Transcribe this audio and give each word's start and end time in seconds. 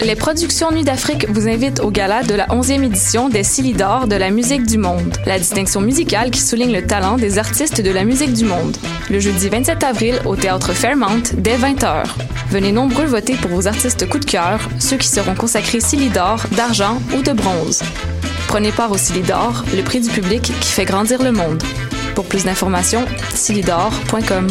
Les 0.00 0.14
productions 0.14 0.70
Nuit 0.70 0.84
d'Afrique 0.84 1.26
vous 1.28 1.48
invitent 1.48 1.80
au 1.80 1.90
gala 1.90 2.22
de 2.22 2.34
la 2.34 2.46
11e 2.46 2.84
édition 2.84 3.28
des 3.28 3.42
Silidor 3.42 4.06
de 4.06 4.14
la 4.14 4.30
musique 4.30 4.64
du 4.64 4.78
monde, 4.78 5.16
la 5.26 5.38
distinction 5.38 5.80
musicale 5.80 6.30
qui 6.30 6.40
souligne 6.40 6.72
le 6.72 6.86
talent 6.86 7.16
des 7.16 7.38
artistes 7.38 7.80
de 7.80 7.90
la 7.90 8.04
musique 8.04 8.32
du 8.32 8.44
monde. 8.44 8.76
Le 9.10 9.18
jeudi 9.18 9.48
27 9.48 9.82
avril 9.82 10.20
au 10.24 10.36
théâtre 10.36 10.72
Fairmount 10.72 11.34
dès 11.36 11.56
20h. 11.56 12.04
Venez 12.50 12.70
nombreux 12.70 13.06
voter 13.06 13.34
pour 13.34 13.50
vos 13.50 13.66
artistes 13.66 14.08
coup 14.08 14.20
de 14.20 14.24
cœur, 14.24 14.60
ceux 14.78 14.98
qui 14.98 15.08
seront 15.08 15.34
consacrés 15.34 15.80
Silidor, 15.80 16.44
d'argent 16.56 17.02
ou 17.16 17.22
de 17.22 17.32
bronze. 17.32 17.82
Prenez 18.46 18.70
part 18.70 18.92
au 18.92 18.98
Silidor, 18.98 19.64
le 19.76 19.82
prix 19.82 20.00
du 20.00 20.10
public 20.10 20.42
qui 20.42 20.70
fait 20.70 20.84
grandir 20.84 21.22
le 21.22 21.32
monde. 21.32 21.62
Pour 22.14 22.24
plus 22.24 22.44
d'informations, 22.44 23.04
silidor.com. 23.34 24.46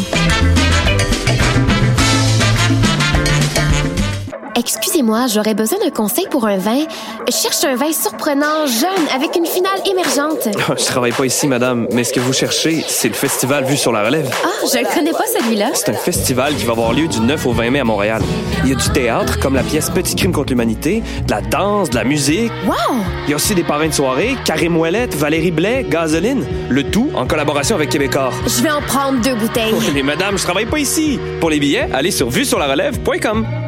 Excusez-moi, 4.58 5.26
j'aurais 5.32 5.54
besoin 5.54 5.78
d'un 5.78 5.90
conseil 5.90 6.26
pour 6.28 6.44
un 6.46 6.56
vin. 6.56 6.80
Je 7.28 7.32
cherche 7.32 7.62
un 7.62 7.76
vin 7.76 7.92
surprenant, 7.92 8.66
jeune, 8.66 9.06
avec 9.14 9.36
une 9.36 9.46
finale 9.46 9.78
émergente. 9.88 10.48
Je 10.76 10.84
travaille 10.84 11.12
pas 11.12 11.26
ici, 11.26 11.46
madame, 11.46 11.86
mais 11.92 12.02
ce 12.02 12.12
que 12.12 12.18
vous 12.18 12.32
cherchez, 12.32 12.84
c'est 12.88 13.06
le 13.06 13.14
festival 13.14 13.64
Vue 13.64 13.76
sur 13.76 13.92
la 13.92 14.02
Relève. 14.04 14.28
Ah, 14.44 14.48
je 14.64 14.78
le 14.78 14.92
connais 14.92 15.12
pas 15.12 15.24
celui-là. 15.38 15.70
C'est 15.74 15.90
un 15.90 15.94
festival 15.94 16.56
qui 16.56 16.64
va 16.64 16.72
avoir 16.72 16.92
lieu 16.92 17.06
du 17.06 17.20
9 17.20 17.46
au 17.46 17.52
20 17.52 17.70
mai 17.70 17.78
à 17.78 17.84
Montréal. 17.84 18.20
Il 18.64 18.70
y 18.70 18.72
a 18.72 18.74
du 18.74 18.90
théâtre, 18.90 19.38
comme 19.38 19.54
la 19.54 19.62
pièce 19.62 19.90
Petit 19.90 20.16
crime 20.16 20.32
contre 20.32 20.50
l'humanité, 20.50 21.04
de 21.26 21.30
la 21.30 21.40
danse, 21.40 21.90
de 21.90 21.94
la 21.94 22.04
musique. 22.04 22.50
Wow! 22.66 22.96
Il 23.26 23.30
y 23.30 23.32
a 23.34 23.36
aussi 23.36 23.54
des 23.54 23.64
parrains 23.64 23.88
de 23.88 23.94
soirée, 23.94 24.36
Karim 24.44 24.76
Ouellette, 24.76 25.14
Valérie 25.14 25.52
Blais, 25.52 25.86
Gasoline. 25.88 26.44
Le 26.68 26.82
tout 26.90 27.10
en 27.14 27.26
collaboration 27.26 27.76
avec 27.76 27.90
Québécois. 27.90 28.30
Je 28.46 28.62
vais 28.62 28.70
en 28.70 28.82
prendre 28.82 29.20
deux 29.20 29.36
bouteilles. 29.36 29.72
Oui, 29.72 29.90
mais 29.94 30.02
madame, 30.02 30.36
je 30.36 30.42
travaille 30.42 30.66
pas 30.66 30.78
ici. 30.78 31.18
Pour 31.40 31.50
les 31.50 31.60
billets, 31.60 31.88
allez 31.92 32.10
sur 32.10 32.28
vuesurlarelève.com. 32.28 33.67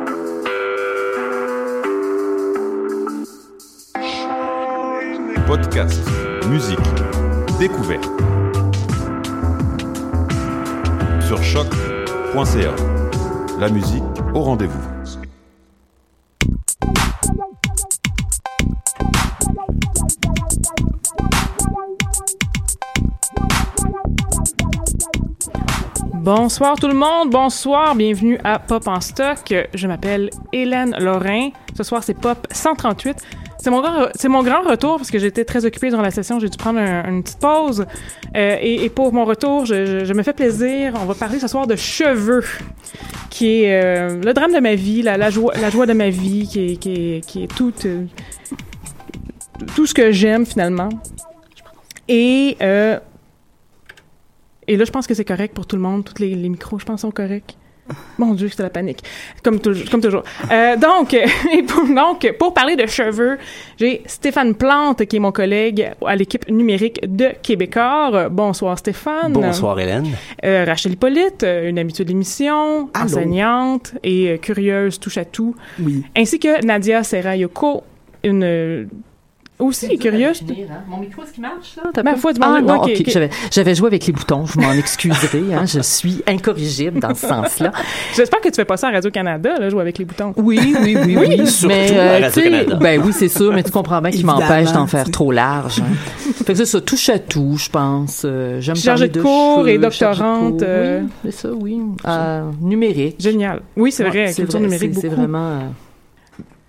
Podcast, 5.51 5.99
musique, 6.47 6.79
découverte. 7.59 8.09
Sur 11.27 11.43
choc.ca. 11.43 12.73
La 13.59 13.67
musique 13.67 14.01
au 14.33 14.43
rendez-vous. 14.43 14.79
Bonsoir 26.13 26.75
tout 26.79 26.87
le 26.87 26.93
monde, 26.93 27.29
bonsoir, 27.29 27.95
bienvenue 27.95 28.39
à 28.45 28.57
Pop 28.57 28.87
en 28.87 29.01
stock. 29.01 29.53
Je 29.73 29.87
m'appelle 29.87 30.29
Hélène 30.53 30.95
Lorrain. 30.97 31.49
Ce 31.75 31.83
soir, 31.83 32.05
c'est 32.05 32.13
Pop 32.13 32.47
138. 32.51 33.40
C'est 33.63 33.69
mon, 33.69 33.81
grand, 33.81 34.07
c'est 34.15 34.27
mon 34.27 34.41
grand 34.41 34.63
retour 34.63 34.97
parce 34.97 35.11
que 35.11 35.19
j'étais 35.19 35.45
très 35.45 35.65
occupée 35.65 35.89
durant 35.89 36.01
la 36.01 36.09
session. 36.09 36.39
J'ai 36.39 36.49
dû 36.49 36.57
prendre 36.57 36.79
un- 36.79 37.07
une 37.07 37.21
petite 37.21 37.37
pause. 37.39 37.85
Euh, 38.35 38.57
et, 38.59 38.89
pour 38.89 39.13
mon 39.13 39.23
retour, 39.23 39.67
je, 39.67 40.11
me 40.13 40.23
fais 40.23 40.33
plaisir. 40.33 40.93
On 40.99 41.05
va 41.05 41.13
parler 41.13 41.37
ce 41.37 41.47
soir 41.47 41.67
de 41.67 41.75
cheveux, 41.75 42.43
qui 43.29 43.61
est 43.61 43.83
euh, 43.83 44.19
le 44.19 44.33
drame 44.33 44.51
de 44.51 44.59
ma 44.59 44.73
vie, 44.73 45.03
la, 45.03 45.29
joie, 45.29 45.53
la 45.61 45.69
joie 45.69 45.85
de 45.85 45.93
ma 45.93 46.09
vie, 46.09 46.47
qui 46.47 46.71
est, 46.71 46.75
qui 46.77 46.93
est, 46.93 47.21
qui 47.23 47.43
est 47.43 47.55
tout, 47.55 47.71
euh, 47.85 48.05
tout 49.75 49.85
ce 49.85 49.93
que 49.93 50.11
j'aime 50.11 50.47
finalement. 50.47 50.89
Et, 52.07 52.57
et 52.59 52.97
là, 54.77 54.85
je 54.85 54.91
pense 54.91 55.05
que 55.05 55.13
c'est 55.13 55.23
correct 55.23 55.53
pour 55.53 55.67
tout 55.67 55.75
le 55.75 55.83
monde. 55.83 56.03
Tous 56.03 56.19
les 56.19 56.35
micros, 56.49 56.79
je 56.79 56.85
pense, 56.85 57.01
sont 57.01 57.11
corrects. 57.11 57.57
Mon 58.17 58.33
Dieu, 58.35 58.47
c'était 58.47 58.63
la 58.63 58.69
panique. 58.69 58.99
Comme, 59.43 59.59
toujours- 59.59 59.89
comme 59.89 60.01
toujours. 60.01 60.23
Euh, 60.51 60.77
donc, 60.77 61.13
et 61.53 61.63
pour, 61.63 61.85
donc, 61.87 62.31
pour 62.39 62.53
parler 62.53 62.75
de 62.75 62.85
cheveux, 62.85 63.37
j'ai 63.77 64.01
Stéphane 64.05 64.55
Plante, 64.55 65.05
qui 65.05 65.17
est 65.17 65.19
mon 65.19 65.31
collègue 65.31 65.91
à 66.05 66.15
l'équipe 66.15 66.47
numérique 66.49 66.99
de 67.03 67.29
Québécois. 67.41 68.29
Bonsoir, 68.29 68.77
Stéphane. 68.77 69.33
Bonsoir 69.33 69.79
Hélène. 69.79 70.07
Euh, 70.45 70.63
Rachel 70.65 70.93
Hippolyte, 70.93 71.43
une 71.43 71.79
habituée 71.79 72.03
de 72.05 72.09
l'émission, 72.09 72.89
enseignante 72.95 73.93
et 74.03 74.37
curieuse, 74.39 74.99
touche 74.99 75.17
à 75.17 75.25
tout. 75.25 75.55
Oui. 75.79 76.03
Ainsi 76.15 76.39
que 76.39 76.63
Nadia 76.65 77.03
Serayoko, 77.03 77.83
une 78.23 78.87
aussi 79.61 79.97
curieuse. 79.97 80.41
Mon 80.89 80.97
micro, 80.97 81.23
est-ce 81.23 81.33
qu'il 81.33 81.41
marche, 81.41 81.75
là? 81.77 82.03
Ma 82.03 82.15
foi, 82.15 82.33
du 82.33 82.39
Ah 82.43 82.59
non, 82.61 82.75
ok, 82.81 82.89
ok. 82.93 82.97
ok. 83.01 83.09
J'avais, 83.09 83.29
j'avais 83.51 83.75
joué 83.75 83.87
avec 83.87 84.05
les 84.05 84.13
boutons, 84.13 84.45
je 84.45 84.59
m'en 84.59 84.71
excuserai. 84.83 85.43
Hein, 85.53 85.65
je 85.65 85.79
suis 85.81 86.21
incorrigible 86.27 86.99
dans 86.99 87.13
ce 87.15 87.27
sens-là. 87.27 87.71
J'espère 88.15 88.41
que 88.41 88.49
tu 88.49 88.55
fais 88.55 88.65
pas 88.65 88.77
ça 88.77 88.89
à 88.89 88.91
Radio-Canada, 88.91 89.59
là, 89.59 89.69
jouer 89.69 89.81
avec 89.81 89.97
les 89.97 90.05
boutons. 90.05 90.33
Oui, 90.37 90.59
oui, 90.81 90.97
oui, 91.05 91.17
oui. 91.17 91.47
Surtout 91.47 91.67
mais, 91.75 91.97
à 91.97 92.19
Radio-Canada. 92.19 92.75
ben 92.81 93.01
oui, 93.05 93.13
c'est 93.13 93.27
sûr, 93.29 93.53
mais 93.53 93.63
tu 93.63 93.71
comprends 93.71 94.01
bien 94.01 94.11
qu'il 94.11 94.25
m'empêche 94.25 94.71
d'en 94.71 94.87
faire 94.87 95.09
trop 95.09 95.31
large. 95.31 95.79
hein. 95.81 95.93
fait 96.45 96.53
que 96.53 96.55
c'est 96.55 96.65
ça, 96.65 96.81
touche 96.81 97.09
à 97.09 97.19
tout, 97.19 97.55
je 97.57 97.69
pense. 97.69 98.23
Euh, 98.25 98.59
j'aime 98.61 98.75
Chargée 98.75 99.07
parler 99.09 99.09
de 99.09 99.21
cours 99.21 99.67
et 99.67 99.77
de 99.77 99.83
doctorante, 99.83 100.51
cours. 100.59 100.59
euh, 100.63 101.01
Oui, 101.01 101.09
c'est 101.25 101.31
ça, 101.31 101.49
oui. 101.53 101.79
Euh, 102.07 102.43
numérique. 102.61 103.15
Génial. 103.19 103.61
Oui, 103.77 103.91
c'est 103.91 104.03
Ouais, 104.03 104.09
vrai, 104.09 104.25
culture 104.33 104.59
vrai, 104.59 104.59
numérique, 104.61 104.91
c'est, 104.95 105.07
beaucoup. 105.09 105.15
vraiment... 105.21 105.49
euh, 105.51 105.59
C'est- 105.61 105.90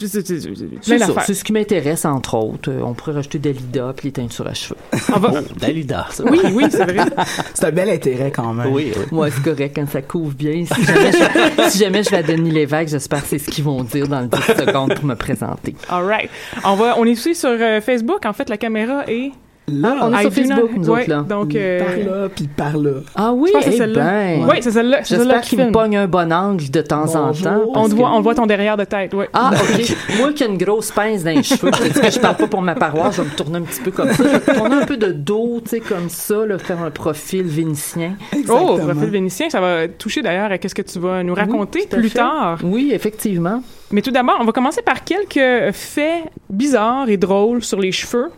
c'est- 0.06 1.34
ce 1.34 1.44
qui 1.44 1.52
m'intéresse, 1.52 2.04
entre 2.04 2.34
autres. 2.36 2.70
Euh, 2.70 2.80
On 2.82 2.94
pourrait 2.94 3.12
rajouter 3.12 3.38
Dalida 3.38 3.92
puis 3.96 4.08
les 4.08 4.12
teintures 4.12 4.46
à 4.46 4.54
cheveux. 4.54 4.76
On 5.14 5.18
va- 5.18 5.32
Oh, 5.34 5.54
Dalida. 5.60 6.06
ça. 6.10 6.24
Oui, 6.30 6.40
oui, 6.52 6.64
c'est 6.70 6.84
vrai. 6.84 7.04
C'est 7.54 7.64
un 7.66 7.70
bel 7.70 7.88
intérêt 7.90 8.30
quand 8.30 8.52
même. 8.52 8.72
Oui, 8.72 8.92
oui. 8.96 9.04
Moi, 9.12 9.28
c'est 9.30 9.42
correct 9.42 9.72
quand 9.76 9.88
ça 9.88 10.02
couvre 10.02 10.32
bien. 10.34 10.64
Si 10.64 10.84
jamais, 10.84 11.12
je, 11.12 11.70
si 11.70 11.78
jamais 11.78 12.02
je 12.02 12.10
vais 12.10 12.16
à 12.18 12.22
Denis 12.22 12.50
Lévesque, 12.50 12.90
j'espère 12.90 13.22
que 13.22 13.28
c'est 13.28 13.38
ce 13.38 13.50
qu'ils 13.50 13.64
vont 13.64 13.82
dire 13.84 14.08
dans 14.08 14.20
le 14.20 14.26
10 14.28 14.36
secondes 14.66 14.94
pour 14.94 15.04
me 15.04 15.14
présenter. 15.14 15.74
All 15.88 16.04
right. 16.04 16.30
On, 16.64 16.74
va, 16.74 16.98
on 16.98 17.04
est 17.04 17.12
aussi 17.12 17.34
sur 17.34 17.50
euh, 17.50 17.80
Facebook. 17.80 18.24
En 18.26 18.32
fait, 18.32 18.48
la 18.48 18.56
caméra 18.56 19.04
est... 19.08 19.32
Là, 19.68 19.96
on 20.02 20.12
est 20.12 20.22
sur 20.22 20.32
Facebook, 20.32 20.70
nous 20.74 20.90
autres, 20.90 21.08
là. 21.08 21.24
Donc, 21.28 21.54
euh, 21.54 21.78
par 21.78 21.96
là, 21.96 22.28
puis 22.34 22.48
par 22.48 22.76
là. 22.76 22.90
Ah 23.14 23.32
oui, 23.32 23.50
pense 23.52 23.64
que 23.64 23.70
c'est 23.70 23.76
eh 23.76 23.78
celle-là. 23.78 24.04
ben. 24.04 24.48
Oui, 24.48 24.56
c'est 24.60 24.72
celle-là. 24.72 25.02
J'espère 25.04 25.40
qui 25.40 25.50
qu'il 25.50 25.66
me 25.66 25.70
pogne 25.70 25.96
un 25.96 26.08
bon 26.08 26.32
angle 26.32 26.68
de 26.68 26.80
temps 26.80 27.14
en 27.14 27.32
temps. 27.32 27.62
On 27.74 27.86
voit, 27.86 28.10
on 28.12 28.20
voit 28.20 28.34
ton 28.34 28.46
derrière 28.46 28.76
de 28.76 28.84
tête, 28.84 29.14
oui. 29.14 29.26
Ah, 29.32 29.52
OK. 29.52 29.96
Moi 30.18 30.32
qui 30.32 30.42
ai 30.42 30.48
une 30.48 30.58
grosse 30.58 30.90
pince 30.90 31.22
dans 31.22 31.30
les 31.30 31.44
cheveux, 31.44 31.70
que 31.70 32.10
je 32.10 32.18
parle 32.18 32.36
pas 32.36 32.48
pour 32.48 32.62
ma 32.62 32.74
paroisse, 32.74 33.16
je 33.16 33.22
vais 33.22 33.28
me 33.28 33.34
tourner 33.34 33.58
un 33.58 33.62
petit 33.62 33.80
peu 33.80 33.92
comme 33.92 34.10
ça. 34.12 34.24
Je 34.24 34.38
vais 34.38 34.54
tourner 34.54 34.76
un 34.76 34.86
peu 34.86 34.96
de 34.96 35.12
dos, 35.12 35.60
tu 35.62 35.70
sais, 35.70 35.80
comme 35.80 36.08
ça, 36.08 36.44
là, 36.44 36.58
faire 36.58 36.82
un 36.82 36.90
profil 36.90 37.44
vénitien. 37.44 38.16
Oh, 38.48 38.78
profil 38.78 39.10
vénitien, 39.10 39.48
ça 39.48 39.60
va 39.60 39.86
toucher 39.86 40.22
d'ailleurs 40.22 40.50
à 40.50 40.56
ce 40.56 40.74
que 40.74 40.82
tu 40.82 40.98
vas 40.98 41.22
nous 41.22 41.34
raconter 41.34 41.86
plus 41.86 42.10
tard. 42.10 42.58
Oui, 42.64 42.90
effectivement. 42.92 43.62
Mais 43.92 44.00
tout 44.00 44.10
d'abord, 44.10 44.38
on 44.40 44.44
va 44.44 44.52
commencer 44.52 44.82
par 44.82 45.04
quelques 45.04 45.72
faits 45.72 46.24
bizarres 46.48 47.08
et 47.08 47.18
drôles 47.18 47.62
sur 47.62 47.78
les 47.78 47.92
cheveux. 47.92 48.30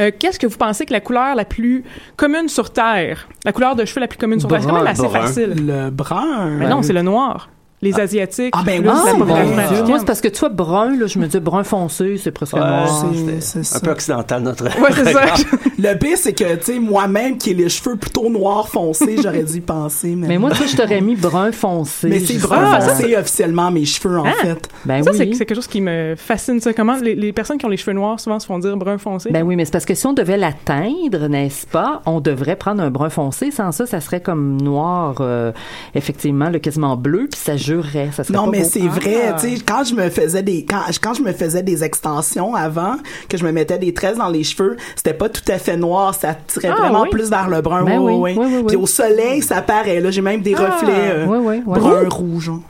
Euh, 0.00 0.10
Qu'est-ce 0.18 0.38
que 0.38 0.46
vous 0.46 0.56
pensez 0.56 0.86
que 0.86 0.92
la 0.92 1.00
couleur 1.00 1.34
la 1.34 1.44
plus 1.44 1.84
commune 2.16 2.48
sur 2.48 2.72
Terre, 2.72 3.28
la 3.44 3.52
couleur 3.52 3.76
de 3.76 3.84
cheveux 3.84 4.00
la 4.00 4.08
plus 4.08 4.18
commune 4.18 4.40
sur 4.40 4.48
Terre, 4.48 4.60
c'est 4.62 4.68
quand 4.68 4.74
même 4.74 4.86
assez 4.86 5.02
Brun. 5.02 5.20
facile. 5.20 5.54
Le 5.66 5.90
brun. 5.90 6.50
Mais 6.50 6.68
non, 6.68 6.82
c'est 6.82 6.92
le 6.92 7.02
noir. 7.02 7.48
Les 7.84 8.00
Asiatiques, 8.00 8.52
Ah, 8.56 8.62
ben 8.64 8.82
oui, 8.84 8.92
c'est. 9.04 9.82
Moi, 9.84 9.98
c'est 9.98 10.04
parce 10.06 10.20
que 10.20 10.28
tu 10.28 10.40
vois, 10.40 10.48
brun, 10.48 10.96
là, 10.96 11.06
je 11.06 11.18
me 11.18 11.26
dis 11.26 11.38
brun 11.40 11.62
foncé, 11.64 12.16
c'est 12.16 12.30
presque 12.32 12.54
noir. 12.54 13.04
c'est- 13.40 13.76
un 13.76 13.80
peu 13.80 13.90
occidental, 13.90 14.42
notre. 14.42 14.64
Ouais, 14.64 14.90
c'est 14.94 15.12
ça. 15.12 15.20
Le 15.78 15.98
pire, 15.98 16.16
c'est 16.16 16.32
que, 16.32 16.54
tu 16.56 16.64
sais, 16.64 16.78
moi-même, 16.78 17.36
qui 17.38 17.50
ai 17.50 17.54
les 17.54 17.68
cheveux 17.68 17.96
plutôt 17.96 18.30
noirs 18.30 18.68
foncés, 18.68 19.16
j'aurais 19.22 19.42
dû 19.44 19.58
y 19.58 19.60
penser. 19.60 20.14
Mais, 20.16 20.28
Mais 20.28 20.38
moi, 20.38 20.50
tu 20.50 20.56
sais, 20.62 20.68
je 20.68 20.76
t'aurais 20.76 21.00
mis 21.00 21.14
brun 21.16 21.52
foncé. 21.52 22.08
mais 22.08 22.20
c'est 22.20 22.38
brun 22.38 22.80
foncé 22.80 23.16
officiellement 23.16 23.70
mes 23.70 23.84
cheveux, 23.84 24.18
en 24.18 24.24
Ah. 24.24 24.32
fait. 24.42 24.68
Ben 24.84 25.02
ça, 25.02 25.10
oui. 25.10 25.16
c'est 25.18 25.34
c'est 25.34 25.46
quelque 25.46 25.56
chose 25.56 25.66
qui 25.66 25.80
me 25.80 26.14
fascine. 26.16 26.60
Ça. 26.60 26.72
Comment 26.72 26.96
les, 26.96 27.14
les 27.14 27.32
personnes 27.32 27.58
qui 27.58 27.66
ont 27.66 27.70
les 27.70 27.76
cheveux 27.76 27.92
noirs 27.96 28.18
souvent 28.20 28.38
se 28.40 28.46
font 28.46 28.58
dire 28.58 28.76
brun 28.76 28.98
foncé? 28.98 29.30
Ben 29.30 29.42
oui, 29.42 29.56
mais 29.56 29.64
c'est 29.64 29.72
parce 29.72 29.84
que 29.84 29.94
si 29.94 30.06
on 30.06 30.12
devait 30.12 30.36
l'atteindre, 30.38 31.28
n'est-ce 31.28 31.66
pas, 31.66 32.00
on 32.06 32.20
devrait 32.20 32.56
prendre 32.56 32.82
un 32.82 32.90
brun 32.90 33.10
foncé. 33.10 33.50
Sans 33.50 33.72
ça, 33.72 33.86
ça 33.86 34.00
serait 34.00 34.20
comme 34.22 34.60
noir, 34.60 35.16
euh, 35.20 35.52
effectivement, 35.94 36.48
le 36.50 36.58
quasiment 36.58 36.96
bleu, 36.96 37.28
puis 37.30 37.40
ça 37.40 37.56
jurerait. 37.82 38.10
Ça 38.12 38.24
serait 38.24 38.36
Non, 38.36 38.44
pas 38.46 38.50
mais 38.52 38.64
c'est 38.64 38.80
vrai, 38.88 39.34
tu 39.40 39.56
sais, 39.56 39.62
quand 39.66 39.84
je 39.84 39.94
me 39.94 40.08
faisais 40.10 40.42
des, 40.42 40.64
quand, 40.64 40.80
quand 41.02 41.14
je 41.14 41.22
me 41.22 41.32
faisais 41.32 41.62
des 41.62 41.84
extensions 41.84 42.54
avant, 42.54 42.96
que 43.28 43.36
je 43.36 43.44
me 43.44 43.52
mettais 43.52 43.78
des 43.78 43.92
tresses 43.94 44.16
dans 44.18 44.28
les 44.28 44.44
cheveux, 44.44 44.76
c'était 44.96 45.14
pas 45.14 45.28
tout 45.28 45.42
à 45.48 45.58
fait 45.58 45.76
noir, 45.76 46.14
ça 46.14 46.34
tirait 46.46 46.70
Ah, 46.72 46.80
vraiment 46.80 47.02
oui. 47.02 47.10
plus 47.10 47.30
vers 47.30 47.48
le 47.48 47.60
brun, 47.60 47.84
Ben 47.84 47.98
oui, 48.00 48.12
oui, 48.14 48.34
oui, 48.36 48.64
Puis 48.66 48.76
au 48.76 48.86
soleil, 48.86 49.42
ça 49.42 49.62
paraît, 49.62 50.00
là, 50.00 50.10
j'ai 50.10 50.20
même 50.22 50.40
des 50.42 50.54
Ah, 50.56 50.70
reflets, 50.70 50.92
euh, 50.94 51.26
oui, 51.26 51.38
oui, 51.40 51.62
oui. 51.66 51.78
brun, 51.80 52.08
rouge. 52.08 52.48
hein. 52.50 52.60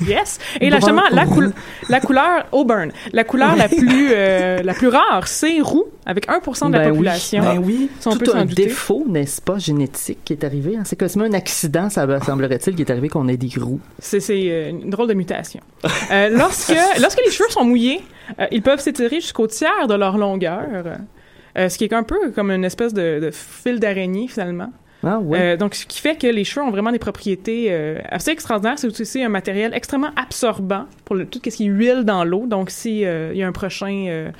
Yes. 0.08 0.38
Et 0.60 0.70
là, 0.70 0.76
justement, 0.78 1.02
la, 1.12 1.24
coul- 1.24 1.52
la 1.88 2.00
couleur 2.00 2.46
Auburn, 2.52 2.90
la 3.12 3.22
couleur 3.24 3.54
la 3.54 3.68
plus 3.68 4.08
euh, 4.12 4.60
la 4.62 4.74
plus 4.74 4.88
rare, 4.88 5.28
c'est 5.28 5.60
roux, 5.60 5.84
avec 6.04 6.26
1% 6.28 6.66
de 6.68 6.72
la 6.72 6.78
Ben 6.80 6.90
oui. 6.90 6.96
population. 6.96 7.42
Ben 7.42 7.58
oui. 7.64 7.88
Si 8.00 8.08
tout 8.18 8.30
un 8.34 8.44
défaut, 8.44 9.04
n'est-ce 9.08 9.40
pas, 9.40 9.58
génétique 9.58 10.18
qui 10.24 10.32
est 10.32 10.42
arrivé. 10.44 10.76
hein? 10.76 10.82
C'est 10.84 10.96
quasiment 10.98 11.24
un 11.24 11.32
accident, 11.32 11.88
ça 11.90 12.06
semblerait-il, 12.20 12.74
qui 12.74 12.82
est 12.82 12.90
arrivé 12.90 13.08
qu'on 13.08 13.28
ait 13.28 13.36
des 13.36 13.50
roux. 13.60 13.78
C'est 14.00 14.18
euh, 14.30 14.70
une 14.70 14.90
drôle 14.90 15.06
de 15.08 15.14
mutation. 15.14 15.60
Euh, 16.10 16.28
lorsque, 16.30 16.74
lorsque 17.00 17.20
les 17.24 17.30
cheveux 17.30 17.48
sont 17.50 17.64
mouillés, 17.64 18.00
euh, 18.40 18.46
ils 18.50 18.62
peuvent 18.62 18.80
s'étirer 18.80 19.20
jusqu'au 19.20 19.46
tiers 19.46 19.86
de 19.88 19.94
leur 19.94 20.18
longueur, 20.18 20.64
ce 21.56 21.78
qui 21.78 21.84
est 21.84 21.92
un 21.92 22.02
peu 22.02 22.32
comme 22.34 22.50
une 22.50 22.64
espèce 22.64 22.92
de, 22.92 23.20
de 23.20 23.30
fil 23.30 23.78
d'araignée 23.78 24.26
finalement. 24.26 24.72
Ah. 25.06 25.20
Euh, 25.34 25.56
donc, 25.56 25.74
ce 25.74 25.86
qui 25.86 26.00
fait 26.00 26.16
que 26.16 26.26
les 26.26 26.44
cheveux 26.44 26.64
ont 26.66 26.70
vraiment 26.70 26.92
des 26.92 26.98
propriétés 26.98 27.66
euh, 27.70 27.98
assez 28.08 28.30
extraordinaires. 28.30 28.78
C'est 28.78 29.00
aussi 29.00 29.22
un 29.22 29.28
matériel 29.28 29.72
extrêmement 29.74 30.10
absorbant 30.16 30.86
pour 31.04 31.16
le- 31.16 31.26
tout 31.26 31.40
ce 31.44 31.50
qui 31.50 31.64
est 31.66 31.68
huile 31.68 32.04
dans 32.04 32.24
l'eau. 32.24 32.46
Donc, 32.46 32.70
s'il 32.70 32.98
y 32.98 33.42
a 33.42 33.46
un 33.46 33.52
prochain 33.52 34.30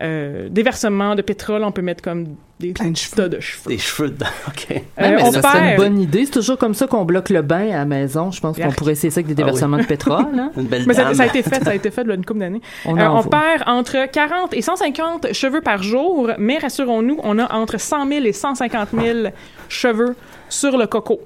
euh, 0.00 0.46
euh, 0.46 0.48
déversement 0.50 1.14
de 1.14 1.22
pétrole, 1.22 1.64
on 1.64 1.72
peut 1.72 1.82
mettre 1.82 2.02
comme 2.02 2.36
des 2.60 2.72
Plein 2.72 2.90
de 2.90 3.14
tas 3.14 3.28
de 3.28 3.38
cheveux. 3.40 3.68
Des 3.70 3.78
cheveux 3.78 4.08
dedans, 4.10 4.26
OK. 4.48 4.66
Euh, 4.70 4.80
mais 4.98 5.22
on 5.22 5.30
ça 5.32 5.42
serait 5.42 5.58
une 5.58 5.64
perd- 5.64 5.76
bonne 5.78 6.00
idée. 6.00 6.24
C'est 6.24 6.30
toujours 6.32 6.56
comme 6.58 6.74
ça 6.74 6.86
qu'on 6.86 7.04
bloque 7.04 7.28
le 7.30 7.42
bain 7.42 7.68
à 7.70 7.78
la 7.78 7.84
maison. 7.84 8.30
Je 8.30 8.40
pense 8.40 8.56
qu'on 8.56 8.70
pourrait 8.72 8.92
essayer 8.92 9.10
ça 9.10 9.20
avec 9.20 9.26
des 9.26 9.32
Ah 9.34 9.44
oui. 9.44 9.52
déversements 9.52 9.76
de 9.78 9.82
pétrole. 9.84 10.24
hein. 10.38 10.50
Une 10.56 10.64
belle 10.64 10.84
Mais 10.86 10.94
ça, 10.94 11.04
dame. 11.04 11.14
ça 11.14 11.22
a 11.24 11.26
été 11.26 11.42
fait, 11.42 11.62
ça 11.62 11.70
a 11.70 11.74
été 11.74 11.90
fait 11.90 12.04
là, 12.04 12.14
une 12.14 12.24
couple 12.24 12.40
d'années. 12.40 12.62
On 12.86 12.96
Euh, 12.98 13.06
en 13.06 13.20
on 13.20 13.22
perd 13.24 13.62
entre 13.66 14.10
40 14.10 14.54
et 14.54 14.62
150 14.62 15.32
cheveux 15.32 15.60
par 15.60 15.82
jour, 15.82 16.30
mais 16.38 16.58
rassurons-nous, 16.58 17.18
on 17.22 17.38
a 17.38 17.52
entre 17.54 17.78
100 17.78 18.06
000 18.08 18.24
et 18.24 18.32
150 18.32 18.88
000 18.98 19.28
cheveux 19.68 20.14
sur 20.48 20.76
le 20.78 20.86
coco. 20.86 21.20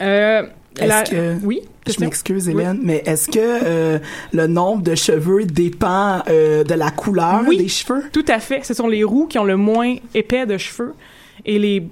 Euh, 0.00 0.42
Est-ce 0.78 0.86
la- 0.88 1.02
que- 1.02 1.34
Oui? 1.44 1.60
Je 1.86 2.00
m'excuse, 2.00 2.48
Hélène, 2.48 2.78
mais 2.82 3.02
est-ce 3.06 3.28
que 3.28 3.38
euh, 3.40 3.98
le 4.32 4.46
nombre 4.46 4.82
de 4.82 4.94
cheveux 4.94 5.44
dépend 5.44 6.22
euh, 6.28 6.62
de 6.62 6.74
la 6.74 6.90
couleur 6.90 7.42
Oui. 7.48 7.56
des 7.58 7.68
cheveux? 7.68 8.04
Tout 8.12 8.24
à 8.28 8.38
fait. 8.38 8.64
Ce 8.64 8.72
sont 8.72 8.86
les 8.86 9.02
roux 9.02 9.26
qui 9.26 9.38
ont 9.38 9.44
le 9.44 9.56
moins 9.56 9.96
épais 10.14 10.46
de 10.46 10.56
cheveux 10.58 10.94
et 11.44 11.58
les 11.58 11.82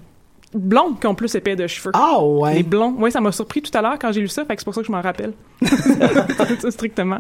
blonds 0.55 0.95
qui 0.95 1.07
ont 1.07 1.15
plus 1.15 1.35
épais 1.35 1.55
de 1.57 1.67
cheveux. 1.67 1.91
Ah 1.95 2.23
ouais. 2.25 2.55
Les 2.55 2.63
blonds. 2.63 2.95
Oui, 2.99 3.13
ça 3.13 3.21
m'a 3.21 3.31
surpris 3.33 3.63
tout 3.63 3.77
à 3.77 3.83
l'heure 3.83 3.99
quand 4.01 4.11
j'ai 4.13 4.21
lu 4.21 4.29
ça, 4.29 4.45
fait 4.45 4.55
que 4.57 4.61
c'est 4.61 4.65
pour 4.65 4.75
ça 4.75 4.81
que 4.81 4.87
je 4.87 4.93
m'en 4.93 5.01
rappelle. 5.01 5.33
Strictement. 6.71 7.19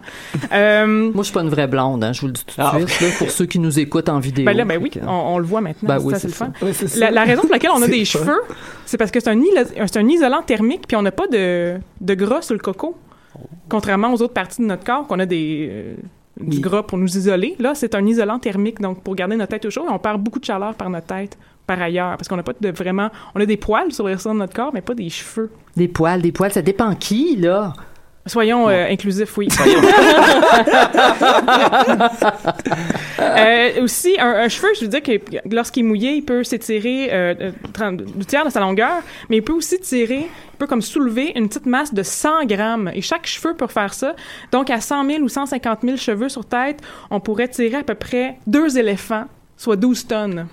Euh, 0.52 0.86
Moi, 0.86 1.12
je 1.18 1.22
suis 1.24 1.32
pas 1.34 1.42
une 1.42 1.48
vraie 1.48 1.66
blonde, 1.66 2.02
hein, 2.04 2.12
je 2.12 2.20
vous 2.22 2.26
le 2.28 2.32
dis 2.32 2.44
tout 2.44 2.56
de 2.56 2.62
Ah, 2.66 2.72
suite, 2.76 3.00
là, 3.00 3.08
pour 3.18 3.30
ceux 3.30 3.46
qui 3.46 3.58
nous 3.58 3.78
écoutent 3.78 4.08
en 4.08 4.18
vidéo. 4.18 4.44
ben 4.46 4.56
là, 4.56 4.64
ben 4.64 4.80
oui, 4.82 4.90
on, 5.06 5.10
on 5.10 5.38
le 5.38 5.44
voit 5.44 5.60
maintenant. 5.60 5.88
Ben 5.88 5.98
c'est 6.00 6.04
oui, 6.06 6.12
ça, 6.14 6.18
c'est 6.20 6.26
le 6.28 6.32
fun. 6.32 6.52
La, 7.00 7.10
la 7.10 7.24
raison 7.24 7.42
pour 7.42 7.50
laquelle 7.52 7.70
on 7.74 7.82
a 7.82 7.88
des 7.88 8.04
cheveux, 8.04 8.40
c'est 8.86 8.96
parce 8.96 9.10
que 9.10 9.20
c'est 9.20 9.30
un, 9.30 9.38
ilo- 9.40 9.64
c'est 9.86 9.96
un 9.96 10.08
isolant 10.08 10.42
thermique, 10.42 10.86
puis 10.86 10.96
on 10.96 11.02
n'a 11.02 11.12
pas 11.12 11.26
de, 11.28 11.76
de 12.00 12.14
gras 12.14 12.42
sur 12.42 12.54
le 12.54 12.60
coco. 12.60 12.96
Contrairement 13.68 14.12
aux 14.12 14.20
autres 14.22 14.34
parties 14.34 14.60
de 14.62 14.66
notre 14.66 14.84
corps, 14.84 15.06
qu'on 15.06 15.18
a 15.20 15.26
des, 15.26 15.68
euh, 15.70 15.94
du 16.42 16.56
Oui. 16.56 16.60
gras 16.60 16.82
pour 16.82 16.98
nous 16.98 17.16
isoler. 17.16 17.56
Là, 17.58 17.74
c'est 17.74 17.94
un 17.94 18.04
isolant 18.06 18.38
thermique, 18.38 18.80
donc 18.80 19.02
pour 19.02 19.14
garder 19.14 19.36
notre 19.36 19.50
tête 19.50 19.64
au 19.66 19.70
chaud, 19.70 19.84
et 19.88 19.92
on 19.92 19.98
perd 19.98 20.20
beaucoup 20.22 20.38
de 20.40 20.44
chaleur 20.44 20.74
par 20.74 20.90
notre 20.90 21.06
tête 21.06 21.38
par 21.66 21.80
ailleurs, 21.80 22.16
parce 22.16 22.26
qu'on 22.28 22.36
n'a 22.36 22.42
pas 22.42 22.52
de 22.60 22.70
vraiment... 22.70 23.10
On 23.34 23.40
a 23.40 23.46
des 23.46 23.56
poils 23.56 23.92
sur 23.92 24.04
le 24.06 24.12
restant 24.14 24.34
de 24.34 24.40
notre 24.40 24.54
corps, 24.54 24.72
mais 24.74 24.80
pas 24.80 24.94
des 24.94 25.08
cheveux. 25.08 25.50
Des 25.76 25.86
poils, 25.86 26.20
des 26.20 26.32
poils, 26.32 26.50
ça 26.52 26.62
dépend 26.62 26.94
qui, 26.96 27.36
là. 27.36 27.72
Soyons 28.26 28.68
euh, 28.68 28.86
inclusifs, 28.90 29.36
oui. 29.38 29.48
Euh, 33.20 33.82
aussi, 33.82 34.16
un, 34.18 34.28
un 34.28 34.48
cheveu, 34.48 34.68
je 34.74 34.82
veux 34.82 34.88
dire 34.88 35.02
que 35.02 35.12
lorsqu'il 35.54 35.84
est 35.84 35.86
mouillé, 35.88 36.12
il 36.14 36.22
peut 36.22 36.42
s'étirer 36.42 37.08
euh, 37.12 37.34
euh, 37.40 37.50
30 37.72 38.02
du 38.16 38.24
tiers 38.26 38.44
de 38.44 38.50
sa 38.50 38.60
longueur, 38.60 39.02
mais 39.28 39.36
il 39.36 39.42
peut 39.42 39.52
aussi 39.52 39.78
tirer, 39.78 40.26
il 40.26 40.56
peut 40.58 40.66
comme 40.66 40.82
soulever 40.82 41.32
une 41.36 41.48
petite 41.48 41.66
masse 41.66 41.92
de 41.94 42.02
100 42.02 42.46
grammes. 42.46 42.90
Et 42.94 43.02
chaque 43.02 43.26
cheveu 43.26 43.54
peut 43.54 43.66
faire 43.66 43.94
ça. 43.94 44.14
Donc, 44.52 44.70
à 44.70 44.80
100 44.80 45.06
000 45.06 45.22
ou 45.22 45.28
150 45.28 45.80
000 45.82 45.96
cheveux 45.96 46.28
sur 46.28 46.44
tête, 46.44 46.80
on 47.10 47.20
pourrait 47.20 47.48
tirer 47.48 47.76
à 47.76 47.82
peu 47.84 47.94
près 47.94 48.36
deux 48.46 48.78
éléphants, 48.78 49.26
soit 49.56 49.76
12 49.76 50.06
tonnes. 50.06 50.46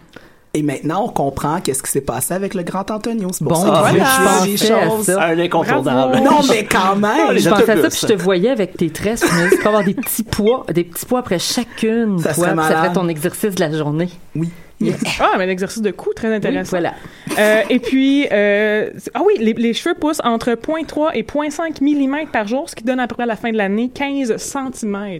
Et 0.58 0.64
maintenant, 0.64 1.04
on 1.06 1.10
comprend 1.10 1.62
qu'est-ce 1.62 1.84
qui 1.84 1.92
s'est 1.92 2.02
passé 2.02 2.34
avec 2.34 2.56
le 2.56 2.64
grand 2.64 2.90
Antonio. 2.90 3.30
C'est 3.32 3.44
pour 3.46 3.54
Bon, 3.54 3.62
ça 3.62 3.68
que 3.68 3.78
voilà. 3.98 4.06
je 4.46 4.52
je 4.58 4.74
pensais 4.74 5.12
à 5.12 5.16
ça. 5.16 5.24
Un 5.24 5.38
incontournable. 5.40 6.18
Non, 6.24 6.40
mais 6.50 6.66
quand 6.66 6.96
même. 6.98 7.32
les 7.32 7.40
Je 7.42 7.50
pensais 7.50 7.72
à 7.72 7.82
ça, 7.84 7.90
puis 7.90 8.00
je 8.02 8.08
te 8.08 8.14
voyais 8.14 8.50
avec 8.50 8.76
tes 8.76 8.90
tresses, 8.90 9.22
tu 9.52 9.58
peux 9.62 9.68
avoir 9.68 9.84
des 9.84 9.94
petits 9.94 10.24
poids, 10.24 10.66
des 10.74 10.84
petits 10.84 11.06
poids 11.06 11.20
après 11.20 11.38
chacune, 11.38 12.18
Ça 12.20 12.34
toi, 12.34 12.48
ça 12.56 12.76
ferait 12.78 12.94
ton 12.94 13.08
exercice 13.08 13.54
de 13.54 13.60
la 13.60 13.72
journée. 13.72 14.10
Oui. 14.36 14.50
Ah, 15.20 15.32
mais 15.40 15.46
un 15.46 15.50
exercice 15.50 15.82
de 15.82 15.90
cou 15.92 16.12
très 16.16 16.28
Oui, 16.30 16.36
intéressant. 16.36 16.70
voilà. 16.70 16.94
Euh, 17.40 17.62
et 17.70 17.80
puis, 17.80 18.28
euh, 18.32 18.92
ah 19.16 19.22
oui, 19.26 19.34
les, 19.40 19.54
les 19.54 19.74
cheveux 19.74 19.96
poussent 19.96 20.22
entre 20.24 20.52
0.3 20.52 21.12
et 21.16 21.24
0.5 21.24 21.82
mm 21.82 22.28
par 22.32 22.48
jour, 22.48 22.70
ce 22.70 22.76
qui 22.76 22.84
donne 22.84 23.00
à 23.00 23.08
peu 23.08 23.16
près 23.16 23.24
à 23.24 23.28
la 23.28 23.36
fin 23.36 23.52
de 23.52 23.58
l'année 23.58 23.90
15 23.94 24.38
cm. 24.38 25.20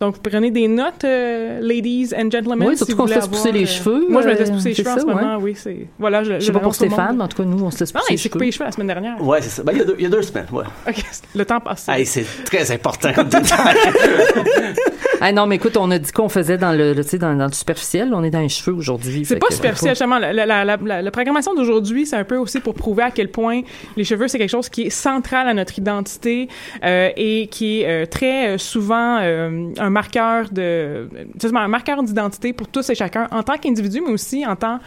Donc, 0.00 0.18
prenez 0.22 0.50
des 0.50 0.66
notes, 0.66 1.04
euh, 1.04 1.60
ladies 1.60 2.14
and 2.16 2.30
gentlemen. 2.30 2.66
Oui, 2.68 2.72
si 2.74 2.78
surtout 2.78 2.92
vous 2.92 3.02
qu'on 3.02 3.06
se 3.08 3.14
laisse 3.16 3.28
pousser 3.28 3.52
les 3.52 3.64
euh, 3.64 3.66
cheveux, 3.66 4.06
Moi, 4.08 4.22
je 4.22 4.28
me 4.28 4.32
euh, 4.32 4.38
laisse 4.38 4.50
pousser 4.50 4.70
les 4.70 4.74
cheveux 4.74 4.88
en 4.90 4.94
ça, 4.94 5.00
ce 5.02 5.06
ouais. 5.06 5.14
moment, 5.14 5.36
oui. 5.38 5.54
c'est 5.54 5.88
Voilà, 5.98 6.24
je, 6.24 6.40
Je 6.40 6.46
sais 6.46 6.52
pas 6.52 6.60
pour. 6.60 6.74
Stéphane, 6.74 7.18
mais 7.18 7.24
en 7.24 7.28
tout 7.28 7.36
cas, 7.36 7.42
nous, 7.44 7.62
on 7.62 7.70
se 7.70 7.80
laisse 7.80 7.92
Non, 7.92 8.00
pousser 8.00 8.12
il 8.12 8.14
les 8.14 8.16
s'est 8.16 8.22
cheveux. 8.22 8.32
coupé 8.32 8.46
les 8.46 8.52
cheveux 8.52 8.64
la 8.64 8.72
semaine 8.72 8.86
dernière. 8.86 9.22
Ouais, 9.22 9.42
c'est 9.42 9.50
ça. 9.50 9.62
Ben, 9.62 9.72
il, 9.72 9.78
y 9.78 9.82
a 9.82 9.84
deux, 9.84 9.96
il 9.98 10.02
y 10.04 10.06
a 10.06 10.08
deux 10.08 10.22
semaines, 10.22 10.46
ouais. 10.52 10.64
OK, 10.88 11.04
le 11.34 11.44
temps 11.44 11.60
passe. 11.60 11.86
Hey, 11.90 12.06
c'est 12.06 12.24
très 12.46 12.70
important 12.72 13.12
comme 13.14 13.28
détail. 13.28 13.76
Ah 15.22 15.32
non, 15.32 15.46
mais 15.46 15.56
écoute, 15.56 15.76
on 15.76 15.90
a 15.90 15.98
dit 15.98 16.10
qu'on 16.12 16.28
faisait 16.28 16.56
dans 16.58 16.72
le, 16.72 16.92
le- 16.94 17.02
tu 17.04 17.10
sais, 17.10 17.18
dans, 17.18 17.34
dans 17.34 17.46
le 17.46 17.52
superficiel. 17.52 18.12
On 18.14 18.22
est 18.24 18.30
dans 18.30 18.40
les 18.40 18.48
cheveux 18.48 18.74
aujourd'hui. 18.76 19.24
C'est 19.24 19.36
pas 19.36 19.48
que- 19.48 19.54
superficiel, 19.54 19.92
justement. 19.92 20.18
La, 20.18 20.32
la, 20.32 20.46
la, 20.46 20.76
la- 20.76 21.02
la 21.02 21.10
programmation 21.10 21.54
d'aujourd'hui, 21.54 22.06
c'est 22.06 22.16
un 22.16 22.24
peu 22.24 22.36
aussi 22.36 22.60
pour 22.60 22.74
prouver 22.74 23.02
à 23.02 23.10
quel 23.10 23.30
point 23.30 23.60
les 23.96 24.04
cheveux, 24.04 24.28
c'est 24.28 24.38
quelque 24.38 24.50
chose 24.50 24.68
qui 24.68 24.82
est 24.82 24.90
central 24.90 25.46
à 25.48 25.54
notre 25.54 25.78
identité 25.78 26.48
euh, 26.84 27.10
et 27.16 27.48
qui 27.48 27.82
est 27.82 27.86
euh, 28.04 28.06
très 28.06 28.48
euh, 28.54 28.58
souvent 28.58 29.18
euh, 29.20 29.70
un 29.78 29.90
marqueur 29.90 30.48
de... 30.50 31.08
justement, 31.34 31.60
un 31.60 31.68
marqueur 31.68 32.02
d'identité 32.02 32.52
pour 32.52 32.68
tous 32.68 32.88
et 32.90 32.94
chacun, 32.94 33.28
en 33.30 33.42
tant 33.42 33.56
qu'individu, 33.58 34.00
mais 34.04 34.12
aussi 34.12 34.46
en 34.46 34.56
tant 34.56 34.80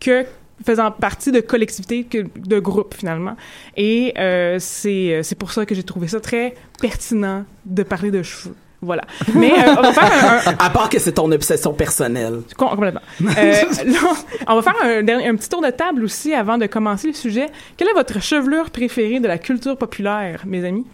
que 0.00 0.24
faisant 0.66 0.90
partie 0.90 1.30
de 1.32 1.40
collectivités, 1.40 2.04
de 2.36 2.58
groupes, 2.58 2.94
finalement. 2.94 3.36
Et 3.76 4.12
euh, 4.18 4.56
c'est 4.60 5.36
pour 5.38 5.52
ça 5.52 5.64
que 5.64 5.74
j'ai 5.74 5.84
trouvé 5.84 6.08
ça 6.08 6.20
très 6.20 6.54
pertinent 6.80 7.44
de 7.64 7.82
parler 7.84 8.10
de 8.10 8.22
cheveux. 8.22 8.54
Voilà. 8.80 9.02
Mais 9.34 9.50
euh, 9.52 9.74
on 9.76 9.82
va 9.82 9.92
faire 9.92 10.04
un- 10.04 10.50
un, 10.52 10.56
À 10.58 10.70
part 10.70 10.88
que 10.88 10.98
c'est 11.00 11.12
ton 11.12 11.30
obsession 11.32 11.72
personnelle. 11.72 12.42
Com- 12.56 12.68
complètement. 12.70 13.00
Euh, 13.22 13.26
là, 13.86 13.98
on 14.46 14.60
va 14.60 14.62
faire 14.62 14.76
un, 14.82 15.02
dernier- 15.02 15.26
un 15.28 15.34
petit 15.34 15.48
tour 15.48 15.60
de 15.62 15.70
table 15.70 16.04
aussi 16.04 16.32
avant 16.32 16.58
de 16.58 16.66
commencer 16.66 17.08
le 17.08 17.14
sujet. 17.14 17.46
Quelle 17.76 17.88
est 17.88 17.92
votre 17.94 18.22
chevelure 18.22 18.70
préférée 18.70 19.18
de 19.18 19.26
la 19.26 19.38
culture 19.38 19.76
populaire, 19.76 20.42
mes 20.46 20.64
amis? 20.64 20.86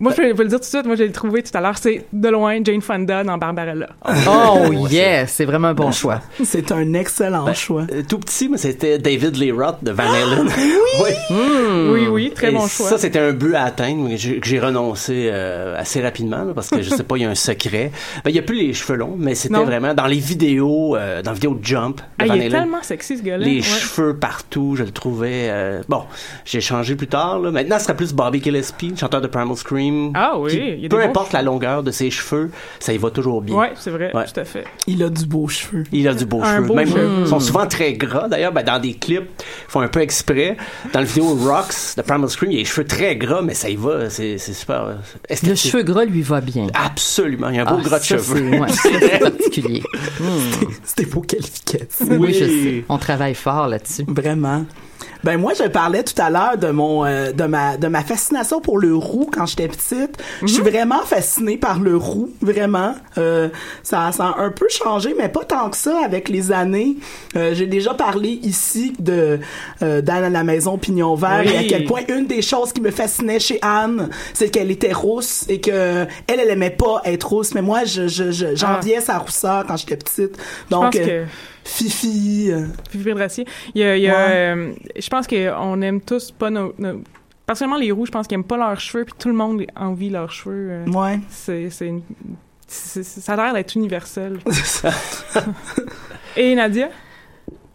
Moi, 0.00 0.12
je 0.16 0.22
vais 0.22 0.32
vous 0.32 0.42
le 0.42 0.48
dire 0.48 0.58
tout 0.58 0.64
de 0.64 0.68
suite. 0.68 0.86
Moi, 0.86 0.94
je 0.96 1.02
l'ai 1.02 1.12
trouvé 1.12 1.42
tout 1.42 1.50
à 1.56 1.60
l'heure. 1.60 1.76
C'est 1.78 2.04
de 2.12 2.28
loin 2.28 2.58
Jane 2.64 2.80
Fonda 2.80 3.24
dans 3.24 3.36
Barbarella. 3.38 3.88
Oh, 4.28 4.72
yes! 4.88 5.32
C'est 5.32 5.44
vraiment 5.44 5.68
un 5.68 5.74
bon 5.74 5.90
choix. 5.92 6.20
C'est 6.44 6.70
un 6.72 6.94
excellent 6.94 7.52
choix. 7.54 7.84
Euh, 7.92 8.02
Tout 8.08 8.18
petit, 8.18 8.48
mais 8.48 8.58
c'était 8.58 8.98
David 8.98 9.36
Lee 9.36 9.50
Roth 9.52 9.82
de 9.82 9.90
Van 9.90 10.04
Halen. 10.04 10.48
oui! 11.02 11.10
Oui, 11.90 12.06
oui, 12.08 12.32
très 12.34 12.48
Et 12.48 12.52
bon 12.52 12.66
choix. 12.66 12.88
Ça, 12.88 12.98
c'était 12.98 13.18
un 13.18 13.32
but 13.32 13.54
à 13.54 13.64
atteindre, 13.64 14.08
mais 14.08 14.16
j'ai- 14.16 14.40
que 14.40 14.46
j'ai 14.46 14.58
renoncé 14.58 15.28
euh, 15.32 15.76
assez 15.78 16.00
rapidement, 16.02 16.44
là, 16.44 16.52
parce 16.54 16.68
que 16.70 16.80
je 16.82 16.90
sais 16.90 17.02
pas, 17.02 17.16
il 17.16 17.22
y 17.22 17.24
a 17.24 17.30
un 17.30 17.34
secret. 17.34 17.90
Ben, 18.24 18.30
il 18.30 18.36
y 18.36 18.38
a 18.38 18.42
plus 18.42 18.56
les 18.56 18.72
cheveux 18.74 18.96
longs, 18.98 19.14
mais 19.18 19.34
c'était 19.34 19.62
vraiment 19.62 19.94
dans 19.94 20.06
les 20.06 20.18
vidéos, 20.18 20.96
euh, 20.96 21.22
dans 21.22 21.30
la 21.30 21.34
vidéo 21.34 21.54
de 21.54 21.64
Jump 21.64 21.98
de 21.98 22.02
Ah, 22.18 22.26
Van 22.26 22.34
il 22.34 22.42
est 22.42 22.46
Halen. 22.46 22.60
tellement 22.62 22.82
sexy, 22.82 23.18
ce 23.18 23.22
gars-là. 23.22 23.44
Les 23.44 23.56
Ouais. 23.56 23.62
cheveux 23.62 24.16
partout, 24.16 24.74
je 24.76 24.84
le 24.84 24.90
trouvais. 24.90 25.48
euh, 25.50 25.82
bon, 25.88 26.02
j'ai 26.44 26.60
changé 26.60 26.94
plus 26.96 27.06
tard. 27.08 27.38
Là. 27.40 27.50
Maintenant, 27.50 27.78
ce 27.78 27.84
serait 27.84 27.96
plus 27.96 28.12
Bobby 28.12 28.42
Gillespie, 28.42 28.94
chanteur 28.98 29.20
de 29.20 29.26
Primal 29.26 29.56
Scream 29.56 29.87
Ah 30.14 30.38
oui, 30.38 30.50
qui- 30.50 30.56
il 30.56 30.68
y 30.68 30.72
a 30.72 30.76
des 30.76 30.88
peu 30.88 31.00
importe 31.02 31.32
la 31.32 31.42
longueur 31.42 31.82
de 31.82 31.90
ses 31.90 32.10
cheveux, 32.10 32.50
ça 32.80 32.92
y 32.92 32.98
va 32.98 33.10
toujours 33.10 33.42
bien. 33.42 33.56
Ouais, 33.56 33.72
c'est 33.76 33.90
vrai, 33.90 34.10
Ouais. 34.14 34.24
tout 34.32 34.40
à 34.40 34.44
fait. 34.44 34.64
Il 34.86 35.02
a 35.02 35.08
du 35.10 35.26
beau 35.26 35.48
cheveu. 35.48 35.84
Il 35.92 36.06
a 36.08 36.14
du 36.14 36.24
beau 36.26 36.40
Un 36.42 36.56
cheveu. 36.56 36.66
beau 36.66 36.74
Même, 36.74 36.88
cheveu. 36.88 37.08
ils 37.20 37.26
sont 37.26 37.40
souvent 37.40 37.66
très 37.66 37.92
gras. 37.94 38.28
D'ailleurs, 38.28 38.52
ben, 38.52 38.62
dans 38.64 38.78
des 38.80 38.94
clips, 38.94 39.28
ils 39.40 39.70
font 39.70 39.80
un 39.80 39.88
peu 39.88 40.00
exprès. 40.00 40.56
Dans 40.92 41.00
le 41.00 41.06
vidéo 41.06 41.34
Rocks 41.34 41.96
de 41.96 42.02
Primal 42.02 42.28
Scream, 42.30 42.50
il 42.52 42.56
a 42.56 42.58
les 42.60 42.64
cheveux 42.64 42.86
très 42.86 43.16
gras, 43.16 43.42
mais 43.42 43.54
ça 43.54 43.68
y 43.68 43.76
va. 43.76 44.10
C'est 44.10 44.38
super 44.38 44.82
euh, 44.84 44.94
Le 45.46 45.54
cheveu 45.54 45.82
gras 45.82 46.04
lui 46.04 46.22
va 46.22 46.40
bien. 46.40 46.66
Absolument. 46.74 47.48
Il 47.50 47.56
y 47.56 47.58
a 47.58 47.62
un 47.62 47.70
beau 47.70 47.78
Ah, 47.80 47.84
gras 47.84 47.98
de 47.98 48.04
ça, 48.04 48.16
cheveux. 48.16 48.50
c'est- 48.50 48.58
ouais, 48.58 48.68
c'est 49.00 49.18
particulier. 49.20 49.82
Hmm. 50.20 50.64
C'était 50.82 51.06
beau 51.08 51.20
qualificatif. 51.20 52.06
Oui, 52.10 52.32
je 52.34 52.44
sais. 52.44 52.84
On 52.88 52.98
travaille 52.98 53.34
fort 53.34 53.68
là-dessus. 53.68 54.04
Vraiment. 54.08 54.64
Ben 55.24 55.36
moi 55.36 55.52
je 55.58 55.64
parlais 55.68 56.04
tout 56.04 56.14
à 56.20 56.30
l'heure 56.30 56.56
de 56.58 56.68
mon 56.70 57.04
euh, 57.04 57.32
de 57.32 57.44
ma 57.44 57.76
de 57.76 57.88
ma 57.88 58.02
fascination 58.02 58.60
pour 58.60 58.78
le 58.78 58.94
roux 58.94 59.28
quand 59.32 59.46
j'étais 59.46 59.68
petite. 59.68 60.16
Je 60.42 60.46
suis 60.46 60.62
vraiment 60.62 61.02
fascinée 61.02 61.56
par 61.56 61.80
le 61.80 61.96
roux, 61.96 62.30
vraiment. 62.40 62.94
Euh, 63.18 63.48
ça 63.82 64.12
ça 64.12 64.28
a 64.36 64.40
un 64.42 64.50
peu 64.50 64.66
changé 64.68 65.14
mais 65.18 65.28
pas 65.28 65.44
tant 65.44 65.70
que 65.70 65.76
ça 65.76 65.98
avec 66.04 66.28
les 66.28 66.52
années. 66.52 66.96
Euh, 67.36 67.52
j'ai 67.54 67.66
déjà 67.66 67.94
parlé 67.94 68.38
ici 68.42 68.94
de 69.00 69.40
euh, 69.82 70.00
d'Anne 70.02 70.24
à 70.24 70.30
la 70.30 70.44
maison 70.44 70.78
Pignon 70.78 71.14
Vert 71.16 71.42
Oui. 71.44 71.52
et 71.52 71.58
à 71.58 71.64
quel 71.64 71.84
point 71.84 72.00
une 72.08 72.26
des 72.26 72.42
choses 72.42 72.72
qui 72.72 72.80
me 72.80 72.90
fascinait 72.92 73.40
chez 73.40 73.58
Anne, 73.60 74.08
c'est 74.34 74.50
qu'elle 74.50 74.70
était 74.70 74.92
rousse 74.92 75.44
et 75.48 75.60
que 75.60 76.06
elle 76.28 76.38
elle 76.40 76.50
aimait 76.50 76.70
pas 76.70 77.02
être 77.04 77.28
rousse 77.28 77.54
mais 77.54 77.62
moi 77.62 77.84
je 77.84 78.06
je 78.08 78.30
je- 78.30 78.54
j'enviais 78.54 79.00
sa 79.00 79.18
rousseur 79.18 79.64
quand 79.66 79.76
j'étais 79.76 79.96
petite. 79.96 80.36
Donc 80.70 80.92
pense 80.92 80.96
euh, 81.02 81.24
que- 81.24 81.28
Fifi 81.68 82.50
euh, 82.50 82.66
Fifi 82.90 83.04
Pédrassier. 83.04 83.46
Il 83.74 83.80
y 83.80 83.84
a, 83.84 83.96
il 83.96 84.02
y 84.02 84.08
a, 84.08 84.12
Ouais. 84.26 84.32
euh, 84.56 84.72
je 84.98 85.08
pense 85.08 85.26
qu'on 85.26 85.82
aime 85.82 86.00
tous 86.00 86.30
pas 86.32 86.50
nos, 86.50 86.72
nos- 86.78 87.02
Personnellement, 87.46 87.78
les 87.78 87.92
rouges, 87.92 88.08
je 88.08 88.12
pense 88.12 88.26
qu'ils 88.26 88.34
aiment 88.34 88.44
pas 88.44 88.58
leurs 88.58 88.78
cheveux, 88.78 89.04
puis 89.04 89.14
tout 89.18 89.28
le 89.28 89.34
monde 89.34 89.64
envie 89.76 90.10
leurs 90.10 90.30
cheveux. 90.30 90.68
euh, 90.70 90.86
ouais. 90.90 91.18
c'est, 91.30 91.70
c'est 91.70 91.86
une- 91.86 92.02
c'est- 92.66 93.02
c'est- 93.02 93.20
ça 93.20 93.32
a 93.32 93.36
l'air 93.36 93.54
d'être 93.54 93.74
universel. 93.74 94.38
Et 96.36 96.54
Nadia? 96.54 96.90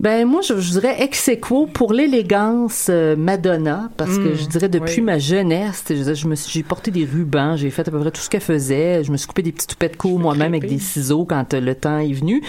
Ben 0.04 0.28
moi, 0.28 0.42
je, 0.42 0.60
je 0.60 0.72
dirais 0.72 1.02
ex 1.02 1.30
aequo 1.30 1.66
pour 1.66 1.94
l'élégance 1.94 2.88
euh, 2.90 3.16
Madonna, 3.16 3.90
parce 3.96 4.18
que 4.18 4.34
Mm, 4.34 4.36
je 4.38 4.46
dirais 4.48 4.68
depuis 4.68 4.96
oui. 4.98 5.02
ma 5.02 5.18
jeunesse, 5.18 5.82
je, 5.90 6.14
je 6.14 6.28
me 6.28 6.36
suis- 6.36 6.52
j'ai 6.52 6.62
porté 6.64 6.92
des 6.92 7.06
rubans, 7.06 7.56
j'ai 7.56 7.70
fait 7.70 7.88
à 7.88 7.92
peu 7.92 8.00
près 8.02 8.12
tout 8.12 8.20
ce 8.20 8.30
qu'elle 8.30 8.42
faisait, 8.42 9.02
je 9.06 9.12
me 9.14 9.16
suis 9.18 9.28
coupé 9.28 9.44
des 9.44 9.54
petites 9.54 9.70
toupettes 9.70 9.96
courtes 9.96 10.22
moi-même 10.22 10.54
avec 10.54 10.68
des 10.68 10.78
ciseaux 10.80 11.24
quand 11.24 11.54
euh, 11.54 11.62
le 11.62 11.74
temps 11.74 12.00
est 12.00 12.12
venu. 12.12 12.44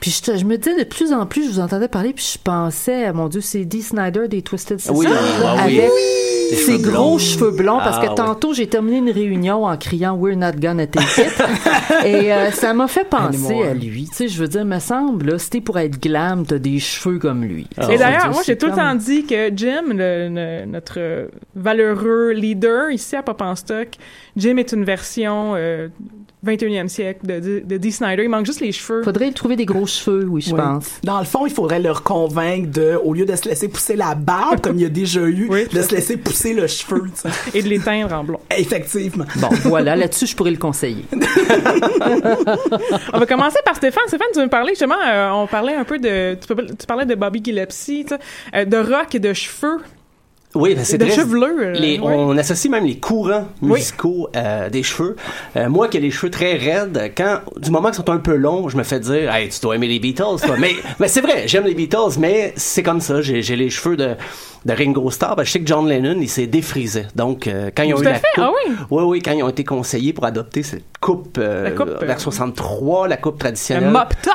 Puis 0.00 0.10
je, 0.26 0.36
je 0.38 0.44
me 0.44 0.58
disais 0.58 0.76
de 0.76 0.82
plus 0.82 1.12
en 1.12 1.24
plus, 1.24 1.44
je 1.44 1.50
vous 1.50 1.60
entendais 1.60 1.86
parler, 1.86 2.12
puis 2.12 2.28
je 2.34 2.38
pensais, 2.42 3.04
à 3.04 3.12
mon 3.12 3.28
Dieu, 3.28 3.42
c'est 3.42 3.64
Dee 3.64 3.82
Snyder 3.82 4.26
des 4.28 4.42
Twisted 4.42 4.78
Sisters 4.80 4.96
Oui, 4.96 5.06
ah 5.08 5.54
oui. 5.68 5.78
avec 5.78 5.90
Des 5.90 5.90
ses 6.56 6.78
cheveux 6.78 6.78
gros 6.90 6.90
blonds. 7.10 7.18
cheveux 7.18 7.50
blonds, 7.50 7.78
parce 7.78 7.98
Ah 8.00 8.04
que 8.04 8.08
oui. 8.10 8.14
tantôt 8.16 8.52
j'ai 8.54 8.66
terminé 8.66 8.98
une 8.98 9.10
réunion 9.10 9.64
en 9.64 9.76
criant 9.76 10.16
We're 10.16 10.36
not 10.36 10.52
gonna 10.60 10.86
take 10.86 11.20
it, 11.20 11.32
et 12.06 12.32
euh, 12.32 12.50
ça 12.50 12.74
m'a 12.74 12.88
fait 12.88 13.04
penser 13.08 13.62
à 13.62 13.74
lui. 13.74 14.06
Tu 14.08 14.14
sais, 14.14 14.28
je 14.28 14.40
veux 14.40 14.48
dire, 14.48 14.64
me 14.64 14.78
semble, 14.78 15.30
là, 15.30 15.38
si 15.38 15.50
t'es 15.50 15.60
pour 15.60 15.78
être 15.78 16.00
glam, 16.00 16.44
t'as 16.46 16.58
des 16.58 16.78
cheveux 16.78 17.18
comme 17.18 17.44
lui. 17.44 17.66
Ah, 17.76 17.92
Et 17.92 17.98
d'ailleurs, 17.98 18.30
moi, 18.30 18.42
j'ai 18.44 18.56
tout 18.58 18.66
le 18.66 18.72
temps 18.72 18.94
dit 18.94 19.24
que 19.26 19.50
Jim, 19.54 19.82
le- 19.90 20.28
le- 20.28 20.66
notre 20.66 21.28
valeureux 21.54 22.30
leader 22.32 22.90
ici 22.90 23.16
à 23.16 23.22
Pop 23.22 23.40
en 23.42 23.54
Stock, 23.54 23.88
Jim 24.36 24.56
est 24.56 24.72
une 24.72 24.84
version 24.84 25.52
euh, 25.56 25.88
21e 26.46 26.88
siècle 26.88 27.26
de, 27.26 27.40
de, 27.40 27.62
de 27.64 27.76
Dee 27.76 27.92
Snyder. 27.92 28.22
Il 28.22 28.28
manque 28.28 28.46
juste 28.46 28.60
les 28.60 28.72
cheveux. 28.72 29.02
Faudrait 29.02 29.26
lui 29.26 29.34
trouver 29.34 29.56
des 29.56 29.64
gros 29.66 29.86
cheveux, 29.86 30.24
oui, 30.28 30.40
je 30.40 30.52
Oui. 30.52 30.56
pense. 30.60 30.88
Dans 31.02 31.18
le 31.18 31.24
fond, 31.24 31.46
il 31.46 31.52
faudrait 31.52 31.80
leur 31.80 32.02
convaincre 32.02 32.70
de, 32.70 32.94
au 33.02 33.12
lieu 33.14 33.24
de 33.24 33.34
se 33.36 33.48
laisser 33.48 33.68
pousser 33.68 33.96
la 33.96 34.14
barbe, 34.14 34.60
comme 34.60 34.76
il 34.76 34.82
y 34.82 34.86
a 34.86 34.88
déjà 34.90 35.20
eu, 35.22 35.48
Oui, 35.50 35.66
de 35.66 35.82
se 35.82 35.94
laisser 35.94 36.16
pousser 36.16 36.54
le 36.54 36.66
cheveu. 36.66 37.02
Et 37.54 37.62
de 37.62 37.68
les 37.68 37.78
teindre 37.80 38.14
en 38.14 38.24
blond. 38.24 38.40
Effectivement. 38.56 39.24
Bon, 39.36 39.48
voilà, 39.64 39.96
là-dessus, 39.96 40.26
je 40.26 40.36
pourrais 40.36 40.50
le 40.52 40.56
conseiller. 40.58 41.04
On 43.12 43.18
va 43.18 43.26
commencer 43.26 43.58
par 43.64 43.76
Stéphane. 43.76 44.04
Stéphane, 44.08 44.28
tu 44.32 44.38
veux 44.38 44.44
me 44.44 44.50
parler 44.50 44.70
justement, 44.70 44.96
euh, 45.06 45.30
on 45.30 45.46
parlait 45.46 45.74
un 45.74 45.84
peu 45.84 45.98
de, 45.98 46.34
tu, 46.34 46.86
parlais 46.86 47.06
de 47.06 47.14
Bobby 47.14 47.40
Gillespie, 47.44 48.04
tu 48.06 48.14
sais, 48.14 48.20
euh, 48.54 48.64
de 48.64 48.76
rock 48.76 49.14
et 49.14 49.18
de 49.18 49.32
cheveux, 49.32 49.78
Oui, 50.54 50.74
ben, 50.74 50.82
c'est 50.82 50.96
très- 50.96 51.10
chevelure. 51.10 51.46
euh, 51.60 51.72
Les, 51.74 51.98
ouais. 51.98 52.14
On 52.16 52.36
associe 52.38 52.70
même 52.70 52.86
les 52.86 52.96
courants 52.98 53.46
musicaux 53.60 54.30
euh, 54.34 54.70
des 54.70 54.82
cheveux. 54.82 55.14
Euh, 55.56 55.68
moi 55.68 55.88
qui 55.88 55.98
ai 55.98 56.00
les 56.00 56.10
cheveux 56.10 56.30
très 56.30 56.54
raides, 56.56 57.12
quand 57.16 57.40
du 57.58 57.70
moment 57.70 57.88
qu'ils 57.90 57.96
sont 57.96 58.08
un 58.10 58.16
peu 58.18 58.34
longs, 58.34 58.68
je 58.70 58.76
me 58.78 58.82
fais 58.82 58.98
dire 58.98 59.32
hey, 59.34 59.50
tu 59.50 59.60
dois 59.60 59.74
aimer 59.76 59.88
les 59.88 59.98
Beatles 59.98 60.40
toi. 60.42 60.56
mais 60.58 60.72
mais 61.00 61.08
c'est 61.08 61.20
vrai, 61.20 61.46
j'aime 61.46 61.64
les 61.64 61.74
Beatles, 61.74 62.18
mais 62.18 62.54
c'est 62.56 62.82
comme 62.82 63.00
ça, 63.02 63.20
j'ai 63.20 63.42
les 63.56 63.68
cheveux 63.70 63.96
de 63.96 64.14
de 64.64 64.72
Ringo 64.72 65.08
Starr, 65.10 65.36
Ben, 65.36 65.44
je 65.44 65.50
sais 65.52 65.60
que 65.60 65.66
John 65.66 65.86
Lennon, 65.88 66.16
il 66.20 66.28
s'est 66.28 66.46
défrisé. 66.48 67.04
Donc 67.14 67.46
euh, 67.46 67.70
quand 67.74 67.82
ils 67.84 67.92
ont 67.92 67.98
Tout 67.98 68.02
eu 68.02 68.06
la 68.06 68.14
fait, 68.14 68.26
coupe, 68.34 68.44
ah 68.46 68.50
oui? 68.66 68.74
oui 68.90 69.02
oui, 69.04 69.22
quand 69.22 69.32
ils 69.32 69.42
ont 69.42 69.48
été 69.50 69.64
conseillés 69.64 70.12
pour 70.14 70.24
adopter 70.24 70.62
cette 70.62 70.82
coupe, 71.00 71.36
euh, 71.38 71.64
La 71.64 71.70
coupe, 71.72 71.88
euh, 72.02 72.04
vers 72.06 72.18
63, 72.20 73.06
la 73.06 73.16
coupe 73.18 73.34
Le 73.34 73.38
traditionnelle. 73.38 73.90
mop 73.90 74.14
top. 74.22 74.34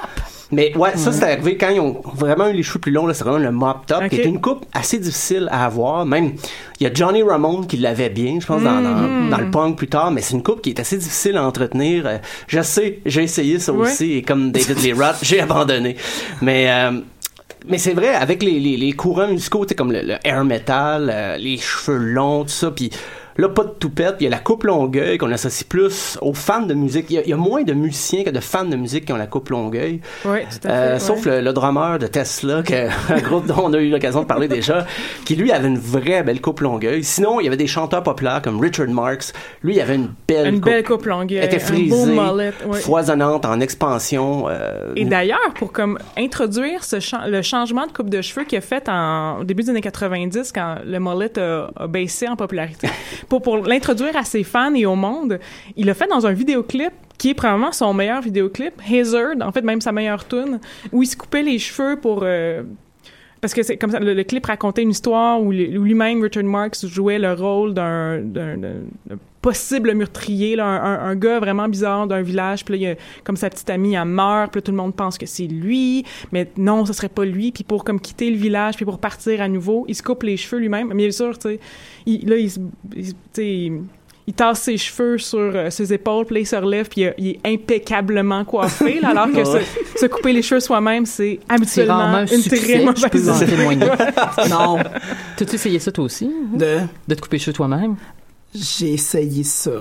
Mais 0.54 0.76
ouais, 0.78 0.96
ça 0.96 1.12
c'est 1.12 1.24
arrivé 1.24 1.58
quand 1.58 1.70
ils 1.70 1.80
ont 1.80 2.02
vraiment 2.16 2.48
eu 2.48 2.54
les 2.54 2.64
cheveux 2.64 2.80
plus 2.80 2.92
longs, 2.92 3.06
là, 3.08 3.14
c'est 3.14 3.24
vraiment 3.24 3.40
le 3.44 3.52
mop 3.52 3.86
top, 3.88 4.08
qui 4.10 4.22
est 4.22 4.26
une 4.26 4.40
coupe 4.42 4.66
assez 4.74 5.00
difficile 5.00 5.48
à 5.52 5.66
avoir. 5.66 6.06
Même, 6.06 6.34
il 6.80 6.84
y 6.84 6.88
a 6.90 6.94
Johnny 6.94 7.24
Ramone 7.24 7.68
qui 7.68 7.78
l'avait 7.78 8.10
bien, 8.10 8.40
je 8.40 8.46
pense, 8.46 8.62
dans, 8.64 8.82
dans, 8.82 9.30
dans 9.30 9.38
le 9.38 9.52
punk 9.52 9.78
plus 9.78 9.88
tard, 9.88 10.12
mais 10.12 10.22
c'est 10.22 10.34
une 10.36 10.44
coupe 10.44 10.62
qui 10.62 10.70
est 10.70 10.80
assez 10.80 10.98
difficile 10.98 11.38
à 11.38 11.44
entretenir. 11.46 12.06
Euh, 12.06 12.18
Je 12.48 12.62
sais, 12.62 13.00
j'ai 13.06 13.24
essayé 13.24 13.60
ça 13.60 13.74
Ouais. 13.74 13.88
aussi, 13.88 14.14
et 14.14 14.22
comme 14.22 14.52
David 14.52 14.80
Lee 14.84 14.94
Roth, 14.94 15.18
j'ai 15.24 15.42
abandonné. 15.42 15.96
Mais... 16.42 16.70
euh, 16.70 17.00
mais 17.66 17.78
c'est 17.78 17.94
vrai, 17.94 18.10
avec 18.14 18.44
les, 18.44 18.60
les, 18.60 18.76
les 18.76 18.92
courants 18.92 19.30
musicaux, 19.30 19.64
tu 19.64 19.70
sais, 19.70 19.76
comme 19.76 19.94
le, 19.94 20.02
le 20.02 20.16
air 20.26 20.44
metal, 20.44 21.10
euh, 21.10 21.38
les 21.38 21.58
cheveux 21.58 21.98
longs, 21.98 22.44
tout 22.44 22.50
ça, 22.50 22.72
puis 22.72 22.90
là, 23.38 23.50
pas 23.50 23.64
de 23.64 23.70
toupette, 23.70 24.16
il 24.20 24.24
y 24.24 24.28
a 24.28 24.30
la 24.30 24.40
coupe 24.40 24.64
longueuil 24.64 25.18
qu'on 25.18 25.32
associe 25.32 25.68
plus 25.68 26.18
aux 26.22 26.34
fans 26.34 26.62
de 26.66 26.74
musique. 26.74 27.06
Il 27.10 27.14
y, 27.16 27.18
a, 27.20 27.22
il 27.24 27.30
y 27.30 27.34
a 27.34 27.38
moins 27.38 27.64
de 27.64 27.74
musiciens 27.74 28.24
que 28.24 28.30
de 28.30 28.40
fans 28.40 28.66
de 28.66 28.76
musique 28.76 29.06
qui 29.06 29.14
ont 29.14 29.18
la 29.18 29.28
coupe 29.28 29.50
longueuil. 29.50 30.02
Oui, 30.26 30.40
tout 30.42 30.68
à 30.68 30.70
fait. 30.70 30.70
Euh, 30.70 30.94
ouais. 30.94 31.00
Sauf 31.00 31.26
le, 31.26 31.42
le 31.42 31.54
drummer 31.54 32.00
de 32.00 32.08
Tesla, 32.08 32.64
que, 32.64 32.88
un 33.14 33.20
groupe 33.22 33.46
dont 33.48 33.64
on 33.66 33.74
a 33.74 33.78
eu 33.80 33.90
l'occasion 33.90 34.22
de 34.22 34.28
parler 34.28 34.48
déjà, 34.48 34.86
qui 35.26 35.36
lui 35.36 35.52
avait 35.52 35.68
une 35.68 35.78
vraie 35.80 36.24
belle 36.24 36.42
coupe 36.42 36.60
longueuil. 36.62 37.04
Sinon, 37.04 37.40
il 37.40 37.46
y 37.46 37.48
avait 37.48 37.58
des 37.58 37.68
chanteurs 37.68 38.04
populaires 38.04 38.42
comme 38.42 38.60
Richard 38.60 38.88
Marx. 38.90 39.34
Lui, 39.64 39.76
il 39.76 39.82
avait 39.82 39.96
une 39.96 40.10
belle 40.28 40.48
Une 40.48 40.56
coupe. 40.62 40.66
belle 40.72 40.84
coupe 40.84 41.06
longueuil. 41.06 41.38
Elle 41.40 41.46
était 41.46 41.60
frisée, 41.60 42.06
mullet, 42.06 42.54
ouais. 42.66 42.80
foisonnante, 42.80 43.46
en 43.46 43.60
expansion. 43.60 44.46
euh, 44.50 44.94
Et 44.96 45.06
d'ailleurs, 45.06 45.40
pour 45.56 45.72
comme 45.72 45.98
introduire 46.18 46.84
ce 46.84 46.98
le 47.30 47.42
changement 47.42 47.86
de 47.88 47.92
coupe 47.92 48.10
de 48.10 48.22
cheveux 48.22 48.46
qu'il 48.46 48.58
a 48.58 48.62
fait 48.62 48.88
en, 48.90 49.40
au 49.40 49.44
début 49.44 49.64
des 49.64 49.70
années 49.72 49.82
90, 49.82 50.52
quand 50.54 50.78
le 50.86 51.00
mullet 51.00 51.38
a, 51.40 51.70
a 51.76 51.88
baissé 51.88 52.28
en 52.28 52.36
popularité, 52.36 52.88
pour, 53.30 53.42
pour 53.42 53.58
l'introduire 53.58 54.16
à 54.16 54.24
ses 54.24 54.44
fans 54.44 54.74
et 54.74 54.86
au 54.86 54.96
monde, 54.96 55.40
il 55.78 55.86
l'a 55.86 55.94
fait 55.94 56.08
dans 56.08 56.26
un 56.26 56.34
vidéoclip 56.34 56.92
qui 57.18 57.30
est 57.30 57.34
probablement 57.34 57.72
son 57.72 57.94
meilleur 57.94 58.22
vidéoclip, 58.22 58.74
Hazard, 58.92 59.36
en 59.42 59.52
fait 59.52 59.62
même 59.62 59.82
sa 59.82 59.92
meilleure 59.92 60.28
tune, 60.28 60.60
où 60.92 61.04
il 61.04 61.08
se 61.08 61.16
coupait 61.16 61.44
les 61.44 61.60
cheveux 61.60 61.96
pour... 61.98 62.22
euh, 62.24 62.64
parce 63.40 63.54
que 63.54 63.62
c'est 63.64 63.78
comme 63.78 63.92
ça, 63.92 64.00
le, 64.00 64.14
le 64.14 64.24
clip 64.24 64.46
racontait 64.46 64.82
une 64.84 64.92
histoire 64.92 65.42
où, 65.42 65.52
lui- 65.52 65.78
où 65.78 65.84
lui-même, 65.84 66.22
Richard 66.22 66.44
Marx, 66.46 66.86
jouait 66.88 67.20
le 67.20 67.34
rôle 67.34 67.74
d'un 67.74 68.22
possible 69.44 69.94
meurtrier, 69.94 70.56
là, 70.56 70.66
un, 70.66 70.84
un- 70.96 71.00
un 71.12 71.16
gars 71.16 71.40
vraiment 71.40 71.68
bizarre 71.68 72.08
d'un 72.08 72.24
village. 72.24 72.66
Puis 72.66 72.74
là, 72.74 72.78
il 72.78 72.82
y 72.82 72.92
a, 72.92 72.96
comme 73.24 73.36
sa 73.38 73.52
petite 73.52 73.70
amie, 73.70 73.94
elle 73.94 74.06
meurt. 74.06 74.52
Puis 74.52 74.58
là, 74.58 74.62
tout 74.64 74.72
le 74.72 74.78
monde 74.78 74.96
pense 74.96 75.20
que 75.20 75.28
c'est 75.28 75.44
lui. 75.48 76.04
Mais 76.32 76.48
non, 76.58 76.86
ce 76.88 76.94
serait 76.94 77.10
pas 77.10 77.26
lui. 77.26 77.52
Puis 77.52 77.64
pour 77.64 77.84
comme 77.84 78.00
quitter 78.00 78.32
le 78.32 78.38
village, 78.38 78.76
puis 78.78 78.86
pour 78.86 78.98
partir 78.98 79.40
à 79.42 79.48
nouveau, 79.48 79.86
il 79.88 79.94
se 79.94 80.02
coupe 80.02 80.24
les 80.24 80.38
cheveux 80.38 80.60
lui-même. 80.60 80.88
Mais 80.88 80.96
bien 80.96 81.12
sûr, 81.12 81.38
tu 81.38 81.50
sais, 81.50 81.60
il- 82.08 82.28
là, 82.28 82.38
il, 82.38 82.50
se- 82.50 82.60
il- 82.96 83.14
tu 83.14 83.16
sais, 83.34 83.48
il- 84.26 84.34
tasse 84.34 84.62
ses 84.62 84.78
cheveux 84.78 85.18
sur 85.18 85.38
euh, 85.54 85.70
ses 85.70 85.92
épaules, 85.94 86.26
puis 86.26 86.36
là, 86.36 86.40
il 86.40 86.46
se 86.48 86.56
relève, 86.56 86.88
puis 86.88 87.02
il, 87.02 87.14
il 87.18 87.28
est 87.32 87.40
impeccablement 87.54 88.46
coiffé, 88.46 89.02
là, 89.02 89.10
alors 89.10 89.30
que 89.30 89.44
se, 89.54 89.58
se 90.00 90.06
couper 90.06 90.32
les 90.32 90.42
cheveux 90.42 90.62
soi-même, 90.62 91.06
c'est 91.06 91.42
habituellement 91.50 91.96
un 92.00 92.22
une 92.26 92.42
succès, 92.42 92.56
très 92.58 92.80
je 92.80 92.86
mauvaise 92.86 93.06
peux 93.12 93.30
en 93.30 93.36
idée. 93.38 93.46
témoigner. 93.48 93.88
Non. 94.50 94.78
T'as-tu 95.36 95.56
essayé 95.56 95.78
ça 95.80 95.92
toi 95.92 96.06
aussi? 96.06 96.26
hein? 96.34 96.58
De, 96.58 96.78
De 97.10 97.16
te 97.16 97.22
couper 97.22 97.36
les 97.36 97.42
cheveux 97.44 97.54
toi-même? 97.54 97.98
J'ai 98.56 98.94
essayé 98.94 99.44
ça. 99.44 99.72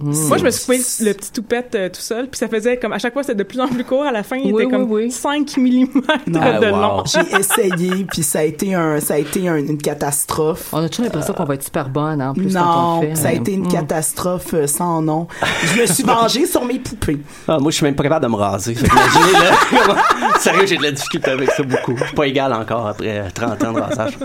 Moi, 0.00 0.36
je 0.36 0.44
me 0.44 0.50
suis 0.50 0.66
coupé 0.66 0.78
le 1.00 1.14
petit 1.14 1.32
toupette 1.32 1.74
euh, 1.74 1.88
tout 1.88 2.02
seul, 2.02 2.28
puis 2.28 2.36
ça 2.38 2.46
faisait 2.46 2.76
comme 2.76 2.92
à 2.92 2.98
chaque 2.98 3.14
fois, 3.14 3.22
c'était 3.22 3.36
de 3.36 3.42
plus 3.42 3.58
en 3.58 3.68
plus 3.68 3.84
court. 3.84 4.02
À 4.04 4.12
la 4.12 4.22
fin, 4.22 4.36
il 4.36 4.52
Oui, 4.52 4.64
était 4.64 4.70
comme 4.70 4.82
oui, 4.92 5.04
oui. 5.04 5.10
5 5.10 5.56
mm 5.56 5.86
de 6.26 6.38
Ah, 6.38 6.60
wow. 6.60 6.76
long. 6.76 7.04
J'ai 7.06 7.36
essayé, 7.40 8.04
puis 8.04 8.22
ça 8.22 8.40
a 8.40 8.42
été 8.42 8.74
un, 8.74 9.00
ça 9.00 9.14
a 9.14 9.16
été 9.16 9.48
un- 9.48 9.56
une 9.56 9.78
catastrophe. 9.78 10.68
On 10.74 10.82
a 10.84 10.90
toujours 10.90 11.06
l'impression 11.06 11.32
qu'on 11.32 11.44
va 11.46 11.54
être 11.54 11.62
super 11.64 11.88
bonne, 11.88 12.20
hein, 12.20 12.30
en 12.30 12.34
plus, 12.34 12.54
Non, 12.54 13.00
fait. 13.00 13.14
ça 13.14 13.28
a 13.28 13.30
mais- 13.30 13.36
été 13.38 13.52
une 13.54 13.64
Hmm. 13.64 13.68
catastrophe 13.72 14.52
euh, 14.52 14.66
sans 14.66 15.00
nom. 15.00 15.26
Je 15.74 15.80
me 15.80 15.86
suis 15.86 16.04
vengée 16.04 16.44
sur 16.44 16.66
mes 16.66 16.78
poupées. 16.80 17.20
Ah, 17.48 17.58
moi, 17.58 17.70
je 17.70 17.76
suis 17.76 17.84
même 17.86 17.96
pas 17.96 18.02
capable 18.02 18.26
de 18.26 18.30
me 18.30 18.36
raser. 18.36 18.74
Fait 18.74 18.86
Sérieux, 20.38 20.66
j'ai 20.66 20.76
de 20.76 20.82
la 20.82 20.92
difficulté 20.92 21.30
avec 21.30 21.50
ça 21.52 21.62
beaucoup. 21.62 21.96
Je 21.96 22.04
suis 22.04 22.14
pas 22.14 22.26
égal 22.26 22.52
encore 22.52 22.88
après 22.88 23.30
30 23.32 23.64
ans 23.64 23.72
de 23.72 23.80
rasage. 23.80 24.18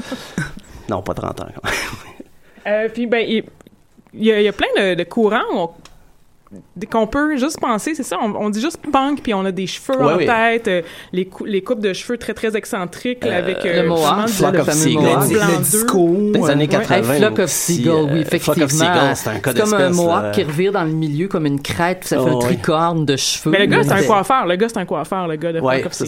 Non, 0.89 1.01
pas 1.01 1.13
30 1.13 1.39
ans. 1.39 1.45
Euh, 2.67 2.89
puis, 2.93 3.07
ben, 3.07 3.25
il 4.13 4.23
y, 4.25 4.31
a, 4.31 4.39
il 4.39 4.43
y 4.43 4.47
a 4.47 4.53
plein 4.53 4.67
de, 4.77 4.95
de 4.95 5.03
courants. 5.03 5.41
où 5.53 5.57
on- 5.57 5.69
dès 6.75 6.85
qu'on 6.85 7.07
peut 7.07 7.35
juste 7.35 7.59
penser, 7.59 7.95
c'est 7.95 8.03
ça, 8.03 8.15
on, 8.21 8.31
on 8.35 8.49
dit 8.51 8.61
juste 8.61 8.77
punk, 8.91 9.23
puis 9.23 9.33
on 9.33 9.43
a 9.43 9.51
des 9.51 9.65
cheveux 9.65 9.97
Ouais, 9.97 10.13
en 10.13 10.17
oui. 10.17 10.25
tête, 10.27 10.67
euh, 10.67 10.81
les, 11.11 11.25
cou- 11.25 11.45
les 11.45 11.63
coupes 11.63 11.79
de 11.79 11.93
cheveux 11.93 12.15
très, 12.19 12.35
très 12.35 12.55
excentriques, 12.55 13.25
là, 13.25 13.37
Euh, 13.37 13.39
avec... 13.39 13.63
le 13.63 13.87
mohawk, 13.87 14.27
Flock 14.29 14.53
le 14.53 14.59
of 14.59 14.65
fameux 14.67 14.77
Seagulls. 14.79 15.01
mohawk. 15.01 15.29
blanc 15.29 15.47
le 15.51 15.63
disco. 15.63 16.07
Des 16.31 16.49
années 16.51 16.63
ouais. 16.65 16.67
80. 16.67 16.95
Hey, 17.13 17.19
Flock 17.19 17.39
of 17.39 17.49
euh, 17.69 18.07
oui, 18.13 18.19
effectivement. 18.19 18.53
Flock 18.53 18.65
of 18.65 18.71
Seagulls, 18.71 19.15
c'est 19.15 19.29
un 19.29 19.39
comme 19.39 19.73
un 19.73 19.89
mohawk 19.89 20.23
euh, 20.25 20.31
qui 20.31 20.43
revire 20.43 20.71
dans 20.73 20.83
le 20.83 20.91
milieu 20.91 21.27
comme 21.27 21.47
une 21.47 21.59
crête, 21.59 22.01
puis 22.01 22.09
ça 22.09 22.17
fait 22.17 22.21
Oh, 22.23 22.27
un 22.27 22.33
oui. 22.35 22.39
tricorne 22.45 23.05
de 23.05 23.15
cheveux. 23.15 23.49
Mais 23.49 23.57
le 23.59 23.65
gars, 23.65 23.81
c'est 23.83 23.91
un 23.93 24.03
coiffeur. 24.03 24.45
Le 24.45 24.55
gars, 24.55 24.69
c'est 24.69 24.77
un 24.77 24.85
coiffeur, 24.85 25.27
le 25.27 25.35
gars 25.37 25.53
de 25.53 25.59
Ouais, 25.59 25.79
Flock 25.79 25.87
of 25.87 25.93
ça, 25.93 26.05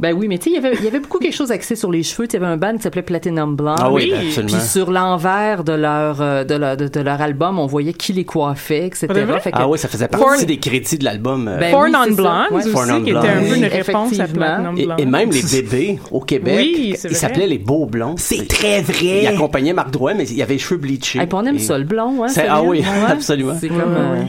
Ben 0.00 0.12
oui, 0.16 0.28
mais 0.28 0.38
tu 0.38 0.44
sais, 0.44 0.50
il 0.50 0.62
y 0.62 0.64
avait- 0.64 0.76
il 0.76 0.84
y 0.84 0.86
avait 0.86 1.00
beaucoup 1.00 1.18
quelque 1.18 1.34
chose 1.34 1.50
axé 1.50 1.74
sur 1.74 1.90
les 1.90 2.04
cheveux. 2.04 2.26
Il 2.28 2.32
y 2.32 2.36
avait 2.36 2.46
un 2.46 2.56
band 2.56 2.76
qui 2.76 2.82
s'appelait 2.82 3.02
Platinum 3.02 3.56
Blonde. 3.56 3.78
Ah 3.80 3.90
oui, 3.90 4.12
Oui. 4.16 4.28
absolument. 4.28 4.56
Puis 4.58 4.66
sur 4.68 4.90
l'envers 4.92 5.64
de 5.64 5.72
leur, 5.72 6.20
euh, 6.20 6.44
de, 6.44 6.54
leur, 6.54 6.76
de, 6.76 6.86
de 6.86 7.00
leur 7.00 7.20
album, 7.20 7.58
on 7.58 7.66
voyait 7.66 7.92
qui 7.92 8.12
les 8.12 8.24
coiffait, 8.24 8.86
etc. 8.86 9.06
Fait 9.40 9.50
que- 9.50 9.56
Ah 9.58 9.68
oui, 9.68 9.76
ça 9.78 9.88
faisait 9.88 10.06
partie 10.08 10.46
des 10.46 10.58
crédits 10.58 10.98
de 10.98 11.04
l'album. 11.04 11.48
euh, 11.48 11.58
Ben 11.58 11.74
oui, 11.74 11.90
ça. 11.90 12.06
Non-Blondes 12.06 12.36
Ouais. 12.52 12.56
aussi, 12.58 12.70
Four 12.70 12.84
qui 13.02 13.10
était 13.10 13.18
un 13.18 13.40
peu 13.42 13.56
une 13.56 13.64
réponse 13.64 14.20
à. 14.20 14.26
Platinum 14.28 14.78
et, 14.78 14.84
Blonde. 14.86 15.00
et 15.00 15.06
même 15.06 15.30
les 15.30 15.42
bébés 15.42 15.98
au 16.12 16.20
Québec, 16.20 16.54
Oui, 16.58 16.96
ils 17.04 17.16
s'appelaient 17.16 17.46
les 17.48 17.58
Beaux 17.58 17.86
Blonds. 17.86 18.14
C'est 18.18 18.46
très 18.46 18.82
vrai. 18.82 19.22
Ils 19.24 19.26
accompagnaient 19.26 19.72
Marc 19.72 19.90
Drouin, 19.90 20.14
mais 20.14 20.28
il 20.28 20.36
y 20.36 20.42
avait 20.42 20.54
les 20.54 20.58
cheveux 20.60 20.78
bleachés. 20.80 21.18
Hey, 21.18 21.26
puis 21.26 21.34
on 21.36 21.44
aime 21.44 21.56
Et- 21.56 21.58
ça, 21.58 21.76
le 21.76 21.84
blond, 21.84 22.24
hein? 22.24 22.28
Ah 22.48 22.62
oui, 22.62 22.82
absolument. 23.08 23.54
C'est 23.60 23.68
comme... 23.68 23.80
euh. 23.96 24.22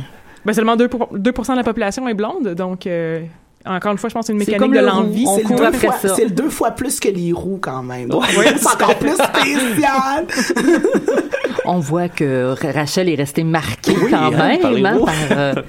Ben, 0.45 0.53
seulement 0.53 0.75
2, 0.75 0.87
de 0.87 1.55
la 1.55 1.63
population 1.63 2.07
est 2.07 2.13
blonde, 2.13 2.55
donc 2.55 2.87
euh, 2.87 3.21
encore 3.65 3.91
une 3.91 3.97
fois, 3.97 4.09
je 4.09 4.13
pense 4.13 4.23
que 4.23 4.27
c'est 4.27 4.33
une 4.33 4.39
mécanique 4.39 4.59
comme 4.61 4.71
de 4.71 4.79
le 4.79 4.85
l'envie. 4.85 5.25
C'est 5.35 5.43
le, 5.49 5.55
deux 5.57 5.63
après 5.65 5.87
fois, 5.87 5.97
ça. 5.97 6.15
c'est 6.15 6.23
le 6.23 6.31
deux 6.31 6.49
fois 6.49 6.71
plus 6.71 6.99
que 6.99 7.09
les 7.09 7.31
roues 7.33 7.59
quand 7.61 7.83
même. 7.83 8.13
Ouais. 8.13 8.25
c'est 8.57 8.67
encore 8.67 8.95
plus 8.95 9.11
spécial. 9.15 10.25
On 11.65 11.79
voit 11.79 12.07
que 12.09 12.53
Ra- 12.53 12.71
Rachel 12.71 13.09
est 13.09 13.15
restée 13.15 13.43
marquée 13.43 13.93
Oui, 14.01 14.09
quand 14.11 14.17
hein, 14.17 14.31
même 14.31 14.59
par 14.59 14.71
les 14.71 14.85
hein, 14.85 14.99
par... 15.05 15.13
euh, 15.37 15.53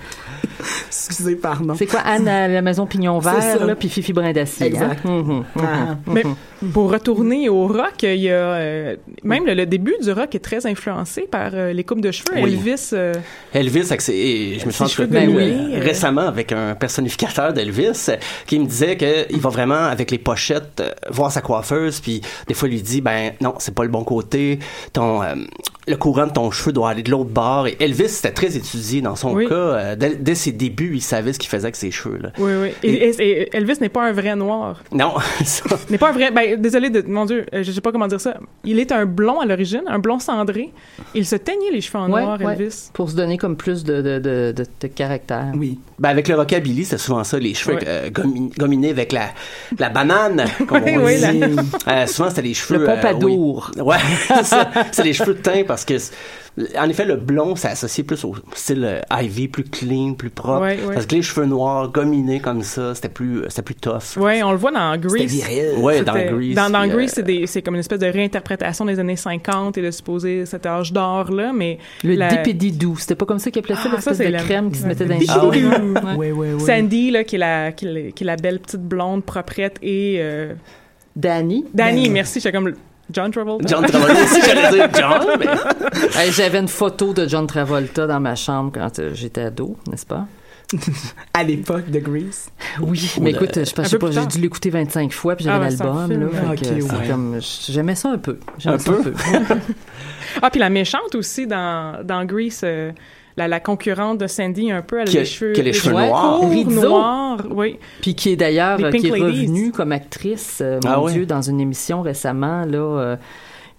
Excusez, 0.88 1.36
pardon. 1.36 1.74
c'est 1.76 1.86
quoi, 1.86 2.00
Anne 2.00 2.28
à 2.28 2.48
la 2.48 2.62
maison 2.62 2.86
Pignon 2.86 3.18
Vert, 3.18 3.64
là, 3.66 3.74
puis 3.74 3.88
Fifi 3.88 4.12
Brin 4.12 4.32
d'acier. 4.32 4.66
Exact. 4.66 5.00
Hein? 5.04 5.22
Mhm, 5.22 5.36
mhm, 5.36 5.44
Ah. 5.58 5.96
Mais 6.06 6.22
pour 6.72 6.90
retourner 6.92 7.48
au 7.48 7.66
rock, 7.66 8.02
il 8.02 8.16
y 8.16 8.30
a 8.30 8.32
euh, 8.32 8.96
même 9.24 9.46
le, 9.46 9.54
le 9.54 9.66
début 9.66 9.94
du 10.02 10.10
rock 10.12 10.34
est 10.34 10.40
très 10.44 10.66
influencé 10.66 11.22
par 11.30 11.50
euh, 11.54 11.72
les 11.72 11.84
coupes 11.84 12.00
de 12.00 12.10
cheveux. 12.10 12.34
Oui. 12.34 12.52
Elvis, 12.54 12.90
euh, 12.92 13.14
Elvis, 13.54 13.88
et 14.08 14.58
je 14.58 14.66
me 14.66 14.70
suis 14.70 14.84
entretenu 14.84 15.78
récemment 15.80 16.26
avec 16.26 16.52
un 16.52 16.74
personnificateur 16.74 17.52
d'Elvis 17.52 18.10
qui 18.46 18.58
me 18.58 18.66
disait 18.66 18.96
qu'il 18.96 19.40
va 19.40 19.50
vraiment, 19.50 19.74
avec 19.86 20.10
les 20.10 20.18
pochettes, 20.18 20.82
voir 21.10 21.32
sa 21.32 21.40
coiffeuse, 21.40 22.00
puis 22.00 22.20
des 22.48 22.54
fois 22.54 22.68
il 22.68 22.72
lui 22.72 22.82
dit, 22.82 23.00
ben 23.00 23.32
non, 23.40 23.54
c'est 23.58 23.74
pas 23.74 23.82
le 23.82 23.88
bon 23.88 24.04
côté, 24.04 24.58
ton, 24.92 25.22
euh, 25.22 25.34
le 25.90 25.96
courant 25.96 26.26
de 26.26 26.32
ton 26.32 26.50
cheveu 26.50 26.72
doit 26.72 26.90
aller 26.90 27.02
de 27.02 27.10
l'autre 27.10 27.30
bord. 27.30 27.66
Et 27.66 27.76
Elvis, 27.80 28.08
c'était 28.08 28.30
très 28.32 28.56
étudié 28.56 29.00
dans 29.02 29.16
son 29.16 29.34
Oui. 29.34 29.46
cas. 29.48 29.54
euh, 29.54 29.96
dès, 29.96 30.14
dès 30.14 30.34
ses 30.34 30.52
débuts, 30.52 30.92
il 30.94 31.02
savait 31.02 31.32
ce 31.32 31.38
qu'il 31.38 31.50
faisait 31.50 31.64
avec 31.66 31.76
ses 31.76 31.90
cheveux. 31.90 32.18
Là. 32.18 32.30
oui, 32.38 32.52
oui. 32.62 32.68
Et, 32.82 32.92
et- 32.92 33.42
et 33.42 33.56
Elvis 33.56 33.78
n'est 33.80 33.88
pas 33.88 34.04
un 34.08 34.12
vrai 34.12 34.34
noir. 34.36 34.82
Non, 34.92 35.14
ça, 35.44 35.64
N'est 35.90 35.98
pas 35.98 36.10
un 36.10 36.12
vrai. 36.12 36.30
Ben, 36.30 36.60
désolé 36.60 36.88
de. 36.90 37.02
Mon 37.06 37.24
Dieu, 37.26 37.44
euh, 37.52 37.62
je 37.62 37.72
sais 37.72 37.80
pas 37.80 37.92
comment 37.92 38.06
dire 38.08 38.20
ça. 38.20 38.34
Il 38.64 38.78
est 38.78 38.92
un 38.92 39.04
blond 39.06 39.40
à 39.40 39.46
l'origine, 39.46 39.82
un 39.86 39.98
blond 39.98 40.18
cendré. 40.18 40.70
Il 41.14 41.26
se 41.26 41.36
teignait 41.36 41.70
les 41.72 41.80
cheveux 41.80 41.98
en 41.98 42.10
Ouais, 42.10 42.22
noir, 42.22 42.40
ouais. 42.40 42.54
Elvis. 42.54 42.90
Pour 42.92 43.10
se 43.10 43.16
donner 43.16 43.36
comme 43.36 43.56
plus 43.56 43.84
de, 43.84 43.96
de, 44.00 44.18
de, 44.18 44.52
de, 44.56 44.64
de 44.80 44.86
caractère. 44.86 45.52
Oui. 45.56 45.78
Ben 46.00 46.08
avec 46.08 46.28
le 46.28 46.34
rockabilly, 46.34 46.86
c'est 46.86 46.96
souvent 46.98 47.22
ça, 47.24 47.38
les 47.38 47.52
cheveux 47.52 47.78
euh, 47.86 48.08
gomi- 48.08 48.50
gominés 48.56 48.88
avec 48.90 49.12
la, 49.12 49.28
la 49.78 49.90
banane, 49.90 50.46
comme 50.66 50.82
Oui, 50.82 50.96
on 50.96 51.04
oui, 51.04 51.16
dit. 51.16 51.20
la- 51.86 52.02
Euh, 52.02 52.06
souvent, 52.06 52.30
c'était 52.30 52.40
les 52.42 52.54
cheveux... 52.54 52.78
Le 52.80 52.88
euh, 52.88 52.94
pompadour. 52.96 53.70
Ouais, 53.76 53.98
c'est 54.92 55.04
les 55.04 55.12
cheveux 55.12 55.34
de 55.34 55.40
teint 55.42 55.62
parce 55.68 55.84
que, 55.84 55.94
en 56.78 56.88
effet, 56.88 57.04
le 57.04 57.16
blond, 57.16 57.56
c'est 57.56 57.68
associé 57.68 58.04
plus 58.04 58.24
au 58.24 58.34
style 58.54 58.84
euh, 58.84 59.00
Ivy, 59.22 59.48
plus 59.48 59.64
clean, 59.64 60.14
plus 60.14 60.30
propre. 60.30 60.62
Ouais, 60.62 60.78
ouais. 60.84 60.94
Parce 60.94 61.06
que 61.06 61.14
les 61.14 61.22
cheveux 61.22 61.46
noirs, 61.46 61.88
gominés 61.90 62.40
comme 62.40 62.62
ça, 62.62 62.94
c'était 62.94 63.08
plus, 63.08 63.42
c'était 63.48 63.62
plus 63.62 63.76
tough. 63.76 64.16
Ouais, 64.16 64.42
on 64.42 64.50
le 64.50 64.58
voit 64.58 64.72
dans 64.72 64.92
C'était 64.94 65.08
Grease. 65.08 65.32
viril. 65.32 65.78
Ouais, 65.78 66.02
dans 66.02 66.12
Grease. 66.12 66.54
Dans, 66.54 66.68
dans 66.70 66.80
puis, 66.82 66.90
euh, 66.90 66.94
Grease, 66.94 67.12
c'est 67.14 67.22
des- 67.22 67.46
c'est 67.46 67.62
comme 67.62 67.74
une 67.74 67.80
espèce 67.80 68.00
de 68.00 68.06
réinterprétation 68.06 68.84
des 68.84 68.98
années 68.98 69.16
50 69.16 69.78
et 69.78 69.82
de 69.82 69.90
supposer 69.90 70.44
cet 70.46 70.66
âge 70.66 70.92
d'or-là, 70.92 71.52
mais... 71.54 71.78
Le 72.04 72.14
la- 72.14 72.28
dipédidou, 72.28 72.96
c'était 72.98 73.14
pas 73.14 73.26
comme 73.26 73.38
ça 73.38 73.50
qu'il 73.50 73.60
appelait 73.60 73.74
ça, 73.76 73.82
Ah, 73.86 73.88
ça, 73.90 73.96
l'espèce 73.96 74.16
c'est 74.18 74.26
de 74.26 74.32
la- 74.32 74.42
crème 74.42 74.70
qui 74.72 74.78
se 74.80 74.86
mettait 74.86 75.06
dans 75.06 75.18
les 75.18 75.26
cheveux. 75.26 75.48
oui. 75.48 75.64
Oui, 76.16 76.30
oui, 76.32 76.48
oui. 76.54 76.60
Sandy, 76.66 77.10
là, 77.10 77.24
qui 77.24 77.36
est, 77.36 77.38
la, 77.38 77.72
qui, 77.72 77.86
est- 77.86 78.12
qui 78.12 78.24
est 78.24 78.26
la 78.26 78.36
belle 78.36 78.60
petite 78.60 78.82
blonde 78.82 79.24
proprette, 79.24 79.76
et 79.82 80.16
euh, 80.20 80.54
Danny. 81.20 81.64
Danny, 81.74 82.04
Ben- 82.04 82.12
merci, 82.12 82.40
j'étais 82.40 82.52
comme 82.56 82.72
John 83.12 83.30
Travolta. 83.30 83.66
John 83.68 83.84
Travolta 83.86 84.22
aussi, 84.22 84.40
j'allais 84.44 84.70
dire 84.70 84.88
John, 84.94 85.26
mais... 85.38 85.46
Hey, 86.20 86.32
J'avais 86.32 86.58
une 86.60 86.68
photo 86.68 87.12
de 87.12 87.26
John 87.28 87.46
Travolta 87.46 88.06
dans 88.06 88.20
ma 88.20 88.34
chambre 88.36 88.70
quand 88.74 88.98
euh, 88.98 89.10
j'étais 89.14 89.42
ado, 89.42 89.76
n'est-ce 89.90 90.06
pas? 90.06 90.26
À 91.34 91.42
l'époque 91.42 91.90
de 91.90 91.98
Grease. 91.98 92.48
Oui, 92.80 93.10
mais 93.20 93.32
de- 93.32 93.36
écoute, 93.36 93.50
je 93.56 93.60
Un 93.80 93.84
sais 93.84 93.98
peu 93.98 94.06
pas, 94.06 94.12
j'ai 94.12 94.26
dû 94.26 94.38
l'écouter 94.40 94.70
25 94.70 95.12
fois, 95.12 95.34
puis 95.34 95.44
j'avais 95.44 95.56
Ah, 95.64 95.66
un 95.66 95.70
l'album, 95.70 96.08
film, 96.08 96.20
là. 96.22 96.28
fait 96.28 96.46
que 96.46 96.50
Ok, 96.52 96.58
c'est 96.88 96.96
ouais. 97.00 97.08
comme, 97.08 97.38
j'aimais 97.68 97.94
ça 97.96 98.10
un 98.10 98.18
peu. 98.18 98.38
Un 98.64 98.78
ça 98.78 98.92
peu? 98.92 99.12
Ah, 100.42 100.48
puis 100.50 100.60
la 100.60 100.70
méchante 100.70 101.14
aussi 101.16 101.46
dans, 101.48 102.04
dans 102.04 102.24
Grease, 102.24 102.60
euh, 102.62 102.92
la, 103.40 103.48
la 103.48 103.60
concurrente 103.60 104.18
de 104.18 104.26
Sandy, 104.26 104.70
un 104.70 104.82
peu, 104.82 104.96
elle 105.00 105.08
a 105.08 105.10
Qui 105.10 105.16
a- 105.16 105.20
les 105.20 105.26
cheveux, 105.26 105.52
qui 105.52 105.60
a 105.60 105.64
les 105.64 105.72
cheveux 105.72 105.92
noirs. 105.94 107.46
oui. 107.50 107.78
Puis 108.02 108.14
qui 108.14 108.30
est 108.30 108.36
d'ailleurs, 108.36 108.78
euh, 108.82 108.90
qui 108.90 109.06
est 109.08 109.10
Ladies. 109.10 109.22
revenue 109.46 109.72
comme 109.72 109.92
actrice, 109.92 110.58
euh, 110.62 110.78
mon 110.84 110.90
Ah 110.90 111.00
ouais? 111.02 111.12
Dieu, 111.12 111.26
dans 111.26 111.42
une 111.42 111.60
émission 111.60 112.02
récemment, 112.02 112.64
là. 112.64 112.78
euh, 112.78 113.16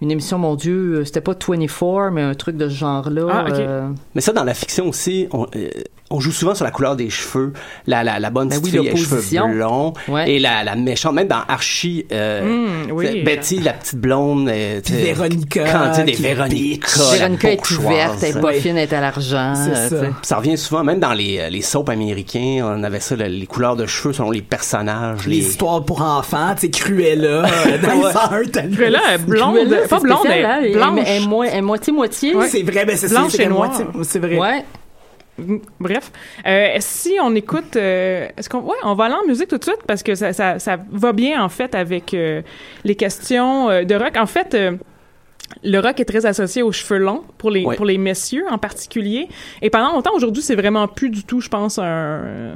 une 0.02 0.10
émission, 0.10 0.40
mon 0.40 0.56
Dieu, 0.56 1.06
c'était 1.06 1.22
pas 1.22 1.34
24, 1.34 2.10
mais 2.12 2.24
un 2.24 2.34
truc 2.34 2.58
de 2.58 2.68
ce 2.68 2.74
genre-là. 2.74 3.28
Ah, 3.32 3.46
euh, 3.52 3.90
Mais 4.16 4.22
ça, 4.22 4.34
dans 4.34 4.44
la 4.44 4.56
fiction 4.56 4.90
aussi, 4.90 5.28
on, 5.32 5.46
euh, 5.56 5.70
on 6.12 6.20
joue 6.20 6.32
souvent 6.32 6.56
sur 6.56 6.66
la 6.66 6.72
couleur 6.72 6.96
des 6.96 7.10
cheveux. 7.10 7.54
La, 7.88 8.04
la, 8.04 8.20
la 8.20 8.30
bonne 8.30 8.50
Ben 8.50 8.60
petite 8.60 8.66
oui, 8.74 8.80
fille 8.80 8.90
a 8.90 8.94
les 8.94 8.98
cheveux 8.98 9.48
blonds. 9.54 9.94
Ouais. 10.08 10.32
Et 10.32 10.40
la, 10.40 10.64
la 10.64 10.76
méchante, 10.76 11.14
même 11.16 11.28
dans 11.28 11.42
Archie, 11.48 12.06
euh, 12.12 12.86
oui. 12.92 13.08
c'est 13.10 13.22
Betty, 13.24 13.60
la 13.60 13.74
petite 13.74 14.00
blonde. 14.00 14.48
euh, 14.50 14.82
Puis 14.84 14.94
tu 14.94 15.00
sais, 15.00 15.14
Véronica, 15.14 15.64
Quand 15.72 16.04
des 16.04 16.12
Véronica. 16.14 16.90
Véronica 17.14 17.52
est 17.52 17.72
ouverte, 17.72 18.24
elle 18.24 18.38
est 18.38 18.42
pas 18.42 18.54
fine, 18.54 18.78
elle 18.78 18.90
est 18.90 18.94
à 18.94 19.02
l'argent. 19.02 19.54
Euh, 19.58 20.10
ça. 20.22 20.38
revient 20.38 20.58
souvent, 20.58 20.84
même 20.84 21.00
dans 21.00 21.14
les, 21.14 21.50
les 21.50 21.62
soaps 21.62 21.90
américains, 21.90 22.62
on 22.64 22.84
avait 22.84 23.00
ça, 23.00 23.16
le- 23.16 23.26
les 23.26 23.46
couleurs 23.48 23.76
de 23.76 23.86
cheveux 23.86 24.14
selon 24.14 24.32
les 24.32 24.42
personnages. 24.42 25.28
Les 25.28 25.38
histoires 25.38 25.84
pour 25.84 26.02
enfants, 26.02 26.54
tu 26.56 26.62
sais, 26.62 26.70
Cruella, 26.70 27.28
euh, 27.68 27.78
dans 27.82 27.88
Ouais. 28.02 28.08
les 28.08 28.14
101, 28.14 28.44
t'as 28.52 28.62
vu. 28.68 28.76
Cruella, 28.76 29.00
elle 29.10 29.16
est 29.16 29.24
blonde, 29.24 29.56
Cruella, 29.56 29.78
pas 29.88 29.98
c'est 29.98 30.04
blonde, 30.04 30.20
elle 30.26 30.46
hein, 30.46 30.60
est 30.62 30.66
elle 30.66 30.72
est- 30.72 30.74
blanche. 30.76 31.00
Elle 31.52 31.58
est 31.58 31.62
moitié-moitié. 31.62 32.34
C'est 32.50 32.64
vrai, 32.64 32.86
ben 32.86 32.98
c'est 32.98 33.08
ça, 33.08 33.20
Blanche 33.20 33.32
c'est 33.34 33.42
et 33.44 33.46
la 33.46 33.50
noire. 33.52 33.70
moitié- 33.70 33.86
C'est 34.04 34.20
vrai. 34.20 34.38
Mm, 35.38 35.58
Bref, 35.80 36.12
euh, 36.46 36.76
si 36.80 37.14
on 37.22 37.34
écoute, 37.36 37.76
euh, 37.76 38.28
est-ce 38.38 38.50
qu'on, 38.50 38.60
ouais, 38.60 38.76
on 38.84 38.94
va 38.96 39.06
aller 39.06 39.16
en 39.16 39.26
musique 39.28 39.48
tout 39.48 39.58
de 39.58 39.64
suite 39.64 39.84
parce 39.88 40.04
que 40.04 40.14
ça, 40.16 40.34
ça, 40.34 40.60
ça 40.60 40.78
va 40.92 41.14
bien 41.14 41.42
en 41.44 41.50
fait 41.50 41.74
avec 41.74 42.14
euh, 42.14 42.42
les 42.84 42.96
questions 42.96 43.68
de 43.84 43.96
rock. 43.96 44.18
En 44.18 44.26
fait, 44.28 44.56
le 45.64 45.80
rock 45.80 46.00
est 46.00 46.06
très 46.06 46.26
associé 46.26 46.62
aux 46.62 46.72
cheveux 46.72 47.00
longs 47.00 47.24
pour 47.38 47.50
les 47.52 47.66
Ouais. 47.66 47.76
pour 47.76 47.86
les 47.86 47.98
messieurs 47.98 48.46
en 48.50 48.58
particulier. 48.58 49.28
Et 49.62 49.70
pendant 49.70 49.94
longtemps, 49.94 50.14
aujourd'hui, 50.16 50.44
c'est 50.44 50.56
vraiment 50.56 50.88
plus 50.88 51.10
du 51.10 51.24
tout, 51.24 51.40
je 51.42 51.50
pense, 51.50 51.80
un 51.80 52.56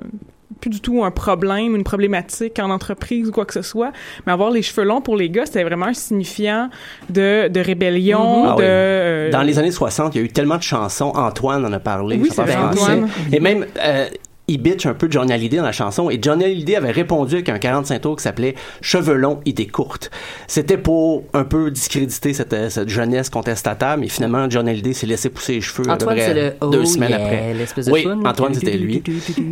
plus 0.61 0.69
du 0.69 0.79
tout 0.79 1.03
un 1.03 1.11
problème, 1.11 1.75
une 1.75 1.83
problématique 1.83 2.59
en 2.59 2.69
entreprise 2.69 3.29
ou 3.29 3.31
quoi 3.31 3.45
que 3.45 3.53
ce 3.53 3.61
soit. 3.61 3.91
Mais 4.25 4.33
avoir 4.33 4.51
les 4.51 4.61
cheveux 4.61 4.85
longs 4.85 5.01
pour 5.01 5.15
les 5.17 5.29
gars, 5.29 5.45
c'était 5.45 5.63
vraiment 5.63 5.87
un 5.87 5.93
signifiant 5.93 6.69
de, 7.09 7.47
de 7.47 7.59
rébellion, 7.59 8.45
Ah 8.45 8.49
de 8.51 8.61
oui. 8.61 8.63
euh, 8.67 9.31
Dans 9.31 9.41
les 9.41 9.57
années 9.59 9.71
60, 9.71 10.15
il 10.15 10.17
y 10.19 10.21
a 10.21 10.25
eu 10.25 10.29
tellement 10.29 10.57
de 10.57 10.63
chansons. 10.63 11.11
Antoine 11.15 11.65
en 11.65 11.73
a 11.73 11.79
parlé. 11.79 12.17
Oui, 12.21 12.29
c'est. 12.31 12.55
Antoine. 12.55 13.09
Et 13.31 13.39
même, 13.39 13.65
euh, 13.83 14.07
il 14.47 14.61
bitch 14.61 14.85
un 14.85 14.93
peu 14.93 15.07
Johnny 15.09 15.33
Hallyday 15.33 15.57
dans 15.57 15.63
la 15.63 15.71
chanson. 15.71 16.09
Et 16.09 16.19
Johnny 16.21 16.43
Hallyday 16.45 16.75
avait 16.75 16.91
répondu 16.91 17.35
avec 17.35 17.49
un 17.49 17.57
45 17.57 17.99
tours 18.01 18.15
qui 18.17 18.23
s'appelait 18.23 18.55
Cheveux 18.81 19.15
longs, 19.15 19.39
idées 19.45 19.65
courtes. 19.67 20.11
C'était 20.47 20.77
pour 20.77 21.23
un 21.33 21.43
peu 21.43 21.71
discréditer 21.71 22.33
cette, 22.33 22.53
euh, 22.53 22.69
cette 22.69 22.89
jeunesse 22.89 23.29
contestataire. 23.29 23.97
Mais 23.97 24.07
finalement, 24.07 24.49
Johnny 24.49 24.69
Hallyday 24.71 24.93
s'est 24.93 25.07
laissé 25.07 25.29
pousser 25.29 25.53
les 25.53 25.61
cheveux 25.61 25.89
à 25.89 25.97
peu 25.97 26.03
Antoine, 26.05 26.17
près 26.17 26.33
le 26.33 26.53
Oh 26.61 26.67
deux 26.69 26.85
semaines 26.85 27.09
yeah, 27.09 27.23
après. 27.23 27.55
Oui, 27.91 28.03
là. 28.05 28.15
Antoine, 28.29 28.53
c'était 28.53 28.77
lui. 28.77 29.01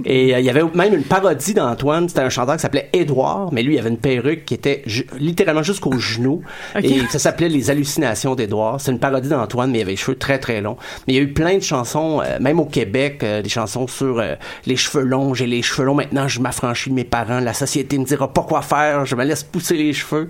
Et 0.06 0.36
euh, 0.36 0.40
il 0.40 0.46
y 0.46 0.50
avait 0.50 0.64
même 0.76 0.94
une 0.94 1.04
parodie 1.04 1.54
d'Antoine. 1.54 2.08
C'était 2.08 2.22
un 2.22 2.30
chanteur 2.30 2.56
qui 2.56 2.62
s'appelait 2.62 2.90
Édouard, 2.94 3.50
mais 3.52 3.64
lui, 3.64 3.76
il 3.76 3.80
avait 3.80 3.90
une 3.90 3.98
perruque 3.98 4.46
qui 4.46 4.54
était 4.54 4.84
ju- 4.86 5.08
littéralement 5.18 5.64
jusqu'aux 5.64 5.98
genoux. 5.98 6.42
Et 6.82 7.00
ça 7.10 7.20
s'appelait 7.20 7.50
Les 7.50 7.70
hallucinations 7.70 8.36
d'Édouard. 8.36 8.80
C'est 8.80 8.92
une 8.92 9.00
parodie 9.00 9.30
d'Antoine, 9.30 9.72
mais 9.72 9.80
il 9.80 9.82
avait 9.82 9.92
les 9.92 9.98
cheveux 9.98 10.18
très, 10.18 10.38
très 10.40 10.62
longs. 10.62 10.78
Mais 11.08 11.14
il 11.14 11.16
y 11.16 11.20
a 11.20 11.24
eu 11.24 11.34
plein 11.34 11.58
de 11.58 11.64
chansons, 11.64 12.22
euh, 12.22 12.38
même 12.40 12.60
au 12.60 12.66
Québec, 12.66 13.22
euh, 13.24 13.42
des 13.42 13.50
chansons 13.50 13.88
sur 13.88 14.22
les 14.66 14.76
cheveux 14.84 15.04
longs. 15.04 15.34
J'ai 15.34 15.48
les 15.48 15.62
cheveux 15.62 15.86
longs 15.86 15.96
maintenant, 15.96 16.28
je 16.28 16.40
m'affranchis 16.40 16.90
de 16.90 16.96
mes 16.96 17.04
parents. 17.04 17.40
La 17.40 17.54
société 17.54 17.98
me 17.98 18.06
dira 18.06 18.32
pas 18.32 18.42
quoi 18.44 18.62
faire, 18.62 19.06
je 19.06 19.16
me 19.16 19.24
laisse 19.24 19.44
pousser 19.44 19.76
les 19.76 19.94
cheveux. 19.94 20.28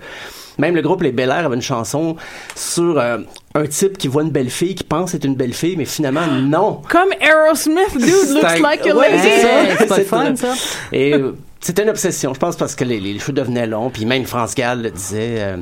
Même 0.58 0.76
le 0.76 0.82
groupe 0.82 1.02
Les 1.02 1.10
Bel 1.10 1.30
Air 1.30 1.46
avait 1.46 1.56
une 1.56 1.62
chanson 1.62 2.14
sur 2.54 2.98
euh, 2.98 3.18
un 3.56 3.66
type 3.66 3.98
qui 3.98 4.06
voit 4.06 4.22
une 4.22 4.30
belle 4.30 4.50
fille, 4.50 4.74
qui 4.76 4.84
pense 4.84 5.12
être 5.14 5.24
une 5.24 5.34
belle 5.34 5.52
fille, 5.52 5.76
mais 5.76 5.84
finalement, 5.84 6.26
non. 6.28 6.80
comme 6.88 7.08
Aerosmith, 7.20 7.92
dude 7.94 8.04
looks 8.04 8.40
C'est 8.48 8.58
un- 8.58 8.60
like 8.60 8.86
a 8.86 8.96
Ouais, 8.96 9.10
lady. 9.10 9.22
c'est 9.24 9.40
ça. 9.40 9.62
Hey, 9.64 9.76
c'est 9.78 9.88
C'est 9.94 10.04
fun, 10.04 10.36
ça. 10.36 10.54
Et 10.92 11.12
euh, 11.14 11.32
c'était 11.60 11.82
une 11.82 11.88
obsession, 11.90 12.32
je 12.34 12.38
pense, 12.38 12.54
parce 12.56 12.76
que 12.76 12.84
les, 12.84 13.00
les 13.00 13.18
cheveux 13.18 13.32
devenaient 13.32 13.66
longs. 13.66 13.90
Puis 13.90 14.04
même 14.06 14.24
France 14.26 14.54
Gall 14.54 14.82
le 14.82 14.90
disait. 14.92 15.36
euh, 15.40 15.56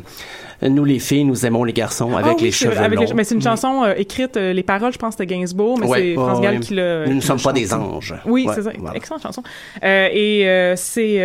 Nous, 0.69 0.85
les 0.85 0.99
filles, 0.99 1.25
nous 1.25 1.45
aimons 1.47 1.65
les 1.65 1.73
garçons 1.73 2.15
avec 2.17 2.33
Ah 2.33 2.37
oui, 2.39 2.45
les 2.45 2.51
cheveux 2.53 2.75
vrai, 2.75 2.85
avec 2.85 2.99
longs. 2.99 3.05
les- 3.07 3.15
mais 3.15 3.25
c'est 3.25 3.35
une 3.35 3.43
chanson 3.43 3.83
euh, 3.85 3.95
écrite, 3.97 4.37
euh, 4.37 4.53
les 4.53 4.63
paroles, 4.63 4.93
je 4.93 4.99
pense, 4.99 5.15
c'était 5.15 5.27
Gainsbourg, 5.27 5.79
mais 5.79 5.87
Ouais, 5.87 5.99
c'est 6.01 6.15
France 6.15 6.41
Gall 6.41 6.61
qui 6.61 6.75
l'a. 6.75 7.07
Nous 7.07 7.15
ne 7.15 7.21
sommes 7.21 7.41
pas 7.41 7.53
des 7.53 7.73
anges. 7.75 8.15
Oui, 8.27 8.47
Ouais, 8.47 8.55
c'est 8.55 8.63
ça. 8.63 8.71
voilà. 8.79 8.97
Excellente 8.97 9.23
chanson. 9.23 9.43
Euh, 9.83 10.09
et 10.13 10.75
c'est. 10.77 11.19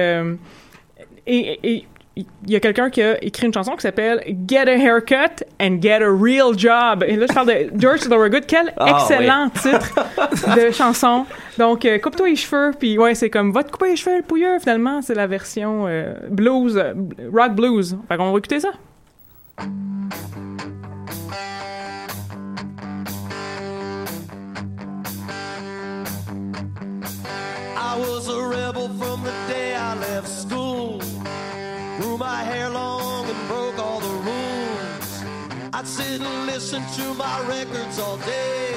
et 1.28 1.86
il 2.19 2.50
y 2.52 2.56
a 2.56 2.60
quelqu'un 2.60 2.89
qui 2.89 3.00
a 3.04 3.23
écrit 3.23 3.45
une 3.45 3.54
chanson 3.54 3.73
qui 3.76 3.82
s'appelle 3.84 4.23
Get 4.47 4.67
a 4.67 4.76
haircut 4.76 5.43
and 5.62 5.78
get 5.80 6.02
a 6.02 6.10
real 6.10 6.58
job. 6.58 7.04
Et 7.08 7.15
là, 7.15 7.28
je 7.30 7.34
parle 7.34 7.47
de 7.47 7.71
George 7.80 8.00
Thorogood. 8.10 8.43
Quel 8.47 8.73
Ah, 8.78 8.97
excellent 9.08 9.50
titre 9.52 9.93
de 10.56 10.71
chanson. 10.71 11.26
Donc, 11.60 11.86
euh, 11.86 12.00
coupe-toi 12.00 12.30
les 12.30 12.36
cheveux. 12.36 12.71
Puis, 12.80 12.97
ouais, 12.97 13.13
c'est 13.13 13.30
comme, 13.30 13.52
va 13.52 13.63
te 13.63 13.71
couper 13.71 13.89
les 13.89 13.95
cheveux, 13.95 14.17
le 14.17 14.23
pouilleux. 14.23 14.58
Finalement, 14.60 15.04
c'est 15.04 15.13
la 15.13 15.28
version 15.28 15.86
euh, 15.88 16.15
blues, 16.32 16.82
rock 17.32 17.54
blues. 17.54 17.95
Fait 18.08 18.17
qu'on 18.17 18.32
va 18.32 18.38
écouter 18.39 18.62
ça. 18.62 18.69
Listen 36.74 36.84
to 37.02 37.13
my 37.13 37.39
records 37.48 38.00
all 38.00 38.17
day. 38.17 38.74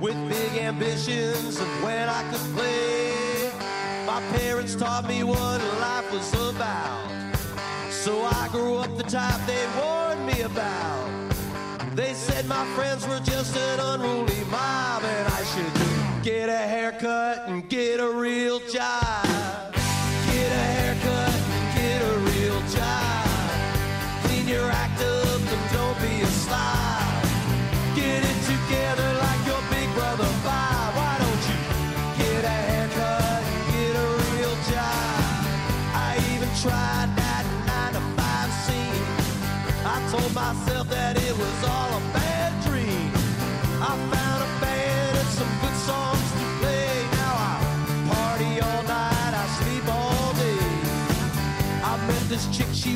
With 0.00 0.16
big 0.28 0.62
ambitions 0.62 1.60
of 1.60 1.66
when 1.82 2.08
I 2.08 2.22
could 2.30 2.54
play. 2.56 3.50
My 4.06 4.20
parents 4.38 4.74
taught 4.74 5.06
me 5.06 5.22
what 5.22 5.60
life 5.80 6.10
was 6.12 6.32
about. 6.50 7.23
So 8.04 8.20
I 8.20 8.48
grew 8.52 8.74
up 8.74 8.94
the 8.98 9.02
type 9.02 9.40
they 9.46 9.66
warned 9.80 10.26
me 10.26 10.42
about. 10.42 11.08
They 11.94 12.12
said 12.12 12.44
my 12.44 12.66
friends 12.76 13.08
were 13.08 13.20
just 13.20 13.56
an 13.56 13.80
unruly 13.80 14.44
mob 14.50 15.02
and 15.02 15.26
I 15.32 15.42
should 15.44 16.22
get 16.22 16.50
a 16.50 16.58
haircut 16.74 17.48
and 17.48 17.66
get 17.70 18.00
a 18.00 18.10
real 18.10 18.58
job. 18.68 19.24
Get 20.28 20.50
a 20.52 20.64
haircut 20.76 21.34
and 21.56 21.66
get 21.80 22.02
a 22.02 22.18
real 22.28 22.60
job. 22.76 23.24
Clean 24.24 24.48
your 24.48 24.68
act 24.70 25.00
up 25.00 25.40
and 25.40 25.64
don't 25.72 25.98
be 26.04 26.20
a 26.20 26.26
slob. 26.44 27.24
Get 27.96 28.20
it 28.22 28.38
together 28.52 29.08
like 29.24 29.40
your 29.46 29.62
big 29.72 29.88
brother 29.94 30.28
Bob. 30.44 30.92
Why 30.98 31.16
don't 31.24 31.42
you 31.48 31.58
get 32.20 32.44
a 32.44 32.58
haircut 32.68 33.40
and 33.48 33.60
get 33.72 33.94
a 33.96 34.08
real 34.28 34.54
job? 34.68 35.40
I 35.96 36.20
even 36.34 36.50
tried 36.60 36.93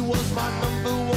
was 0.08 0.32
my 0.32 0.60
number 0.60 0.90
one 0.90 1.07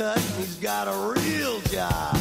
and 0.00 0.20
he's 0.36 0.54
got 0.56 0.86
a 0.86 1.20
real 1.20 1.60
job. 1.62 2.17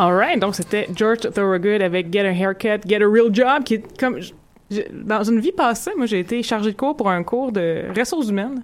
Alright, 0.00 0.38
donc 0.40 0.54
c'était 0.54 0.88
George 0.96 1.18
Thorogood 1.34 1.82
avec 1.82 2.10
Get 2.10 2.20
a 2.26 2.32
Haircut, 2.32 2.80
Get 2.88 3.02
a 3.02 3.08
Real 3.08 3.28
Job, 3.32 3.64
qui 3.64 3.74
est 3.74 3.98
comme... 3.98 4.18
dans 4.92 5.22
une 5.24 5.40
vie 5.40 5.52
passée, 5.52 5.90
moi, 5.96 6.06
j'ai 6.06 6.20
été 6.20 6.42
chargée 6.42 6.72
de 6.72 6.76
cours 6.76 6.96
pour 6.96 7.10
un 7.10 7.22
cours 7.22 7.52
de 7.52 7.82
ressources 7.94 8.28
humaines. 8.30 8.62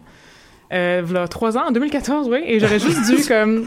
Euh, 0.72 1.03
voilà, 1.05 1.29
trois 1.29 1.59
ans, 1.59 1.68
en 1.68 1.72
2014, 1.72 2.29
oui, 2.31 2.38
et 2.46 2.59
j'aurais 2.59 2.79
juste 2.79 3.07
dû, 3.11 3.22
comme, 3.29 3.66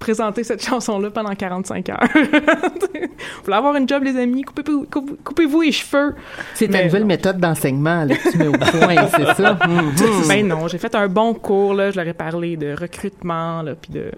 présenter 0.00 0.42
cette 0.42 0.64
chanson-là 0.66 1.10
pendant 1.10 1.34
45 1.34 1.88
heures. 1.88 2.00
Vous 2.14 3.44
voulez 3.44 3.56
avoir 3.56 3.76
une 3.76 3.88
job, 3.88 4.02
les 4.02 4.16
amis? 4.18 4.42
Coupez-vous 4.42 4.86
coupez- 4.86 5.16
coupez-vous 5.22 5.60
les 5.60 5.72
cheveux. 5.72 6.16
C'est 6.54 6.66
ta 6.66 6.82
nouvelle 6.84 7.02
non. 7.02 7.06
méthode 7.08 7.38
d'enseignement 7.38 8.04
là, 8.04 8.16
que 8.16 8.30
tu 8.30 8.38
mets 8.38 8.48
au 8.48 8.52
point, 8.52 9.08
c'est 9.16 9.34
ça? 9.40 9.56
Mhm. 9.68 10.28
Ben 10.28 10.46
non, 10.48 10.66
j'ai 10.66 10.78
fait 10.78 10.94
un 10.96 11.06
bon 11.06 11.34
cours, 11.34 11.74
là, 11.74 11.92
je 11.92 11.96
leur 11.96 12.08
ai 12.08 12.12
parlé 12.14 12.56
de 12.56 12.74
recrutement, 12.74 13.62
là, 13.62 13.74
puis 13.80 13.92
de 13.92 14.10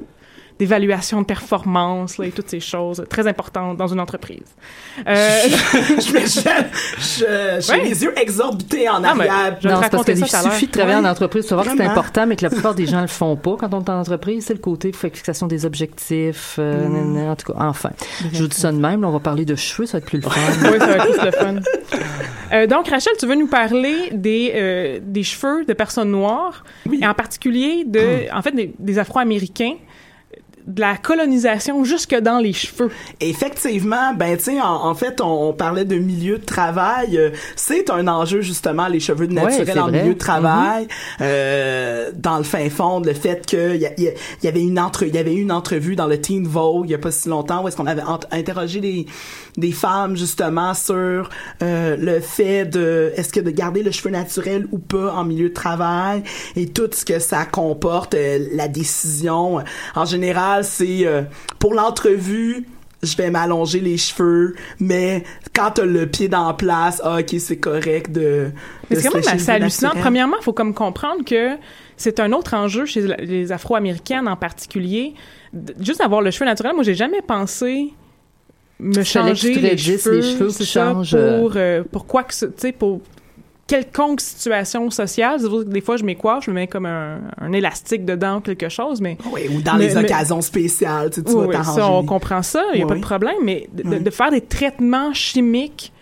d'évaluation 0.59 1.21
de 1.21 1.27
performance 1.27 2.19
là, 2.19 2.27
et 2.27 2.31
toutes 2.31 2.49
ces 2.49 2.61
choses 2.61 3.05
très 3.11 3.27
importantes 3.27 3.77
dans 3.77 3.89
une 3.89 3.99
entreprise. 4.01 4.45
Euh, 5.07 5.39
je 5.99 6.13
me 6.13 6.21
je, 6.21 6.41
je- 6.99 7.61
j'ai 7.61 7.73
Ouais. 7.73 7.85
les 7.89 8.05
yeux 8.05 8.13
exorbités 8.19 8.89
en 8.89 9.03
arrière. 9.03 9.57
non, 9.65 9.81
c'est 9.83 9.91
parce 9.91 10.05
qu'il 10.05 10.27
ça 10.29 10.39
à 10.39 10.43
suffit 10.43 10.67
de 10.67 10.73
travailler 10.73 10.99
Ouais. 10.99 11.07
en 11.07 11.11
entreprise 11.11 11.43
pour 11.47 11.49
savoir 11.51 11.67
que 11.67 11.77
c'est 11.77 11.85
important, 11.89 12.27
mais 12.27 12.37
que 12.37 12.43
la 12.45 12.51
plupart 12.51 12.75
des 12.75 12.87
gens 12.87 13.01
le 13.01 13.07
font 13.09 13.37
pas 13.37 13.57
quand 13.59 13.75
on 13.75 13.83
est 13.83 13.91
en 13.91 13.99
entreprise. 14.01 14.45
C'est 14.47 14.55
le 14.55 14.61
côté 14.61 14.93
fixation 14.93 15.47
des 15.47 15.67
objectifs. 15.67 16.57
euh, 16.59 16.87
Mm. 16.89 16.93
nan, 16.93 17.13
nan, 17.15 17.29
en 17.31 17.37
tout 17.37 17.53
cas, 17.53 17.59
enfin. 17.61 17.91
Je 18.33 18.43
vous 18.43 18.49
dis 18.49 18.57
ça 18.57 18.71
de 18.73 18.79
même. 18.79 19.03
là, 19.03 19.09
on 19.09 19.13
va 19.13 19.21
parler 19.21 19.45
de 19.45 19.55
cheveux, 19.57 19.87
ça 19.87 19.99
va 19.99 19.99
être 19.99 20.07
plus 20.07 20.19
le 20.19 20.23
fun. 20.29 20.41
oui, 20.73 20.79
ça 20.79 20.87
va 20.87 20.97
être 20.97 21.11
plus 21.13 21.25
le 21.25 21.31
fun. 21.33 21.55
Euh, 22.53 22.67
donc, 22.67 22.89
Rachel, 22.89 23.13
tu 23.19 23.27
veux 23.27 23.35
nous 23.35 23.49
parler 23.49 24.11
des, 24.13 24.53
euh, 24.55 24.99
des 25.03 25.23
cheveux 25.25 25.65
de 25.65 25.73
personnes 25.73 26.11
noires, 26.11 26.65
et 27.01 27.07
en 27.07 27.15
particulier 27.15 27.85
de, 27.87 28.33
en 28.33 28.43
fait, 28.43 28.53
des, 28.53 28.73
des 28.79 28.99
Afro-Américains. 28.99 29.75
De 30.67 30.81
la 30.81 30.97
colonisation 30.97 31.85
jusque 31.85 32.15
dans 32.15 32.39
les 32.39 32.53
cheveux. 32.53 32.91
Effectivement, 33.21 34.15
ben 34.15 34.37
tu 34.37 34.45
sais, 34.45 34.61
en, 34.61 34.87
en 34.87 34.95
fait, 34.95 35.21
on, 35.21 35.49
on 35.49 35.53
parlait 35.53 35.85
de 35.85 35.97
milieu 35.97 36.39
de 36.39 36.45
travail. 36.45 37.19
euh, 37.19 37.31
c'est 37.57 37.91
un 37.91 38.07
enjeu 38.09 38.41
justement 38.41 38.87
les 38.89 39.01
cheveux 39.01 39.27
Ouais, 39.27 39.33
naturels 39.35 39.67
c'est 39.73 39.79
en 39.79 39.89
vrai. 39.89 40.03
milieu 40.03 40.15
de 40.15 40.19
travail. 40.19 40.89
Euh, 41.21 42.11
dans 42.15 42.39
le 42.39 42.45
fin 42.45 42.69
fond, 42.71 43.01
le 43.01 43.13
fait 43.15 43.45
que 43.47 43.75
il 43.75 43.83
y, 43.99 44.03
y 44.05 44.13
y 44.43 44.49
avait 44.49 44.63
une 44.63 44.79
entre, 44.79 45.03
il 45.05 45.15
y 45.15 45.19
avait 45.19 45.35
eu 45.35 45.41
une 45.43 45.53
entrevue 45.53 45.97
dans 45.97 46.07
le 46.07 46.21
Teen 46.21 46.47
Vogue 46.47 46.87
il 46.87 46.91
y 46.93 46.95
a 46.95 46.99
pas 46.99 47.11
si 47.11 47.29
longtemps 47.29 47.63
où 47.63 47.69
est-ce 47.69 47.77
qu'on 47.77 47.87
avait 47.87 48.03
interrogé 48.31 48.81
des 48.81 49.07
des 49.57 49.73
femmes 49.73 50.17
justement 50.17 50.75
sur 50.75 51.29
euh, 51.63 51.97
le 51.97 52.21
fait 52.21 52.65
de 52.65 53.13
est-ce 53.17 53.33
que 53.33 53.41
de 53.41 53.51
garder 53.51 53.83
le 53.83 53.91
cheveu 53.93 54.11
naturel 54.11 54.67
ou 54.73 54.79
pas 54.79 55.13
en 55.15 55.25
milieu 55.25 55.49
de 55.49 55.55
travail 55.55 56.23
et 56.57 56.69
tout 56.69 56.89
ce 56.93 57.05
que 57.05 57.19
ça 57.19 57.45
comporte, 57.45 58.15
euh, 58.15 58.47
la 58.55 58.69
décision. 58.69 59.63
En 59.95 60.05
général, 60.05 60.54
c'est 60.63 61.07
euh, 61.07 61.23
pour 61.59 61.75
l'entrevue 61.75 62.67
je 63.03 63.19
vais 63.19 63.31
m'allonger 63.31 63.81
les 63.81 63.99
cheveux, 63.99 64.55
mais 64.81 65.25
quand 65.55 65.73
t'as 65.73 65.85
le 65.85 66.07
pied 66.07 66.27
dans 66.29 66.47
la 66.47 66.55
place, 66.55 67.03
ah, 67.05 67.19
ok, 67.21 67.35
c'est 67.39 67.59
correct 67.59 68.11
de. 68.11 68.51
Mais 68.89 68.97
c'est 68.97 69.09
quand 69.09 69.17
même 69.17 69.25
assez 69.29 69.51
hallucinant. 69.51 69.91
Premièrement, 70.01 70.37
il 70.41 70.43
faut 70.43 70.55
comme 70.55 70.73
comprendre 70.73 71.23
que 71.23 71.51
c'est 71.99 72.19
un 72.19 72.33
autre 72.33 72.55
enjeu 72.55 72.87
chez 72.87 73.03
les 73.19 73.53
Afro-Américaines 73.53 74.27
en 74.27 74.37
particulier. 74.37 75.13
Juste 75.79 76.01
avoir 76.01 76.23
le 76.23 76.31
cheveu 76.31 76.47
naturel, 76.47 76.73
moi, 76.75 76.83
j'ai 76.83 76.95
jamais 76.95 77.21
pensé 77.21 77.93
me 78.81 78.95
changer 79.05 79.53
les 79.61 79.77
cheveux, 79.77 80.17
les 80.17 80.23
cheveux, 80.23 80.49
ça, 80.51 80.95
pour, 81.37 81.53
euh, 81.57 81.61
euh, 81.61 81.85
pour 81.85 82.07
quoi 82.07 82.23
que 82.25 82.33
ce- 82.33 82.47
tu 82.47 82.53
sais, 82.57 82.73
pour 82.73 83.03
quelconque 83.67 84.21
situation 84.21 84.91
sociale. 84.91 85.41
Des 85.67 85.81
fois, 85.81 85.97
je 85.97 86.05
m'écoiffe, 86.05 86.45
je 86.45 86.51
me 86.51 86.57
mets 86.57 86.67
comme 86.67 86.87
un, 86.87 87.21
un 87.41 87.53
élastique 87.53 88.05
dedans 88.05 88.37
ou 88.37 88.41
quelque 88.41 88.69
chose, 88.69 89.01
mais... 89.01 89.17
Oui, 89.33 89.49
ou 89.51 89.63
dans 89.63 89.75
mais- 89.77 89.89
les 89.89 89.95
mais- 89.95 90.05
occasions 90.05 90.41
spéciales, 90.43 91.11
tu, 91.11 91.17
sais, 91.21 91.23
tu 91.25 91.33
oui, 91.33 91.41
vas 91.43 91.47
oui, 91.47 91.55
t'arranger. 91.55 91.81
ça, 91.81 91.91
on 91.91 92.05
comprend 92.05 92.43
ça, 92.43 92.63
il 92.75 92.77
n'y 92.77 92.83
a 92.83 92.85
Oui, 92.85 92.89
pas 92.91 92.97
de 92.97 93.01
problème, 93.01 93.37
mais 93.43 93.69
de, 93.73 93.99
de- 93.99 94.11
faire 94.11 94.31
des 94.31 94.43
traitements 94.43 95.13
chimiques 95.15 95.93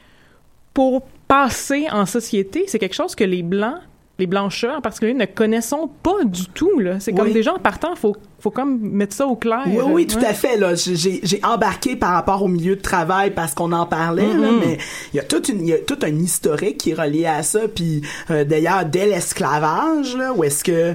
pour 0.74 1.02
passer 1.28 1.86
en 1.92 2.04
société, 2.06 2.64
c'est 2.66 2.78
quelque 2.78 2.94
chose 2.94 3.14
que 3.14 3.24
les 3.24 3.42
Blancs, 3.42 3.78
les 4.18 4.26
Blancheurs 4.26 4.78
en 4.78 4.80
particulier, 4.80 5.14
ne 5.14 5.24
connaissons 5.26 5.88
pas 6.02 6.24
du 6.24 6.46
tout. 6.48 6.78
là. 6.78 7.00
C'est 7.00 7.12
comme 7.12 7.32
des 7.32 7.42
gens 7.42 7.54
en 7.56 7.58
partant, 7.58 7.90
il 7.92 7.98
faut, 7.98 8.16
faut 8.42 8.50
comme 8.50 8.78
mettre 8.80 9.14
ça 9.14 9.26
au 9.26 9.36
clair. 9.36 9.62
Oui, 9.66 9.82
oui, 9.86 10.06
tout 10.06 10.18
Ouais. 10.18 10.26
à 10.26 10.34
fait. 10.34 10.56
Là, 10.56 10.74
J'ai- 10.74 11.20
j'ai 11.22 11.40
embarqué 11.44 11.94
par 11.96 12.12
rapport 12.12 12.42
au 12.42 12.48
milieu 12.48 12.74
de 12.76 12.80
travail 12.82 13.30
parce 13.30 13.54
qu'on 13.54 13.70
en 13.72 13.86
parlait, 13.86 14.26
là, 14.26 14.50
Mhm. 14.50 14.58
mais 14.60 14.78
il 15.12 15.16
y 15.16 15.20
a 15.20 15.22
toute 15.22 15.48
une, 15.48 15.60
il 15.60 15.68
y 15.68 15.72
a 15.72 15.78
tout 15.78 15.98
un 16.02 16.14
historique 16.18 16.78
qui 16.78 16.90
est 16.90 16.94
relié 16.94 17.24
à 17.26 17.42
ça. 17.44 17.60
Puis 17.72 18.02
euh, 18.30 18.44
d'ailleurs, 18.44 18.84
dès 18.84 19.06
l'esclavage, 19.06 20.16
là, 20.16 20.32
où 20.34 20.42
est-ce 20.44 20.64
que 20.64 20.94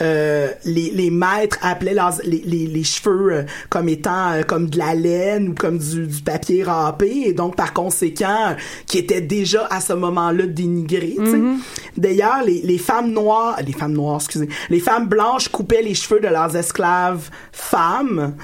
euh, 0.00 0.48
les, 0.64 0.90
les 0.90 1.10
maîtres 1.10 1.58
appelaient 1.62 1.94
leurs, 1.94 2.20
les, 2.24 2.42
les, 2.44 2.66
les 2.66 2.84
cheveux 2.84 3.32
euh, 3.32 3.42
comme 3.68 3.88
étant 3.88 4.32
euh, 4.32 4.42
comme 4.42 4.70
de 4.70 4.78
la 4.78 4.94
laine 4.94 5.48
ou 5.50 5.54
comme 5.54 5.78
du, 5.78 6.06
du 6.06 6.22
papier 6.22 6.62
râpé, 6.62 7.24
et 7.26 7.32
donc 7.32 7.56
par 7.56 7.72
conséquent, 7.72 8.50
euh, 8.50 8.54
qui 8.86 8.98
étaient 8.98 9.20
déjà 9.20 9.66
à 9.70 9.80
ce 9.80 9.92
moment-là 9.92 10.46
dénigrés. 10.46 11.16
Mhm. 11.18 11.58
D'ailleurs, 11.96 12.42
les, 12.44 12.62
les 12.62 12.78
femmes 12.78 13.10
noires, 13.10 13.58
les 13.64 13.72
femmes 13.72 13.92
noires, 13.94 14.16
excusez, 14.16 14.48
les 14.70 14.80
femmes 14.80 15.08
blanches 15.08 15.48
coupaient 15.48 15.82
les 15.82 15.94
cheveux 15.94 16.20
de 16.20 16.28
leurs 16.28 16.56
esclaves 16.56 17.30
femmes. 17.52 18.34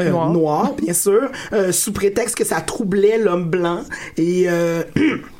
Euh, 0.00 0.10
bien 0.80 0.92
sûr, 0.92 1.30
euh, 1.52 1.70
sous 1.70 1.92
prétexte 1.92 2.36
que 2.36 2.44
ça 2.44 2.60
troublait 2.60 3.18
l'homme 3.18 3.48
blanc. 3.48 3.82
Et 4.16 4.46
euh, 4.48 4.82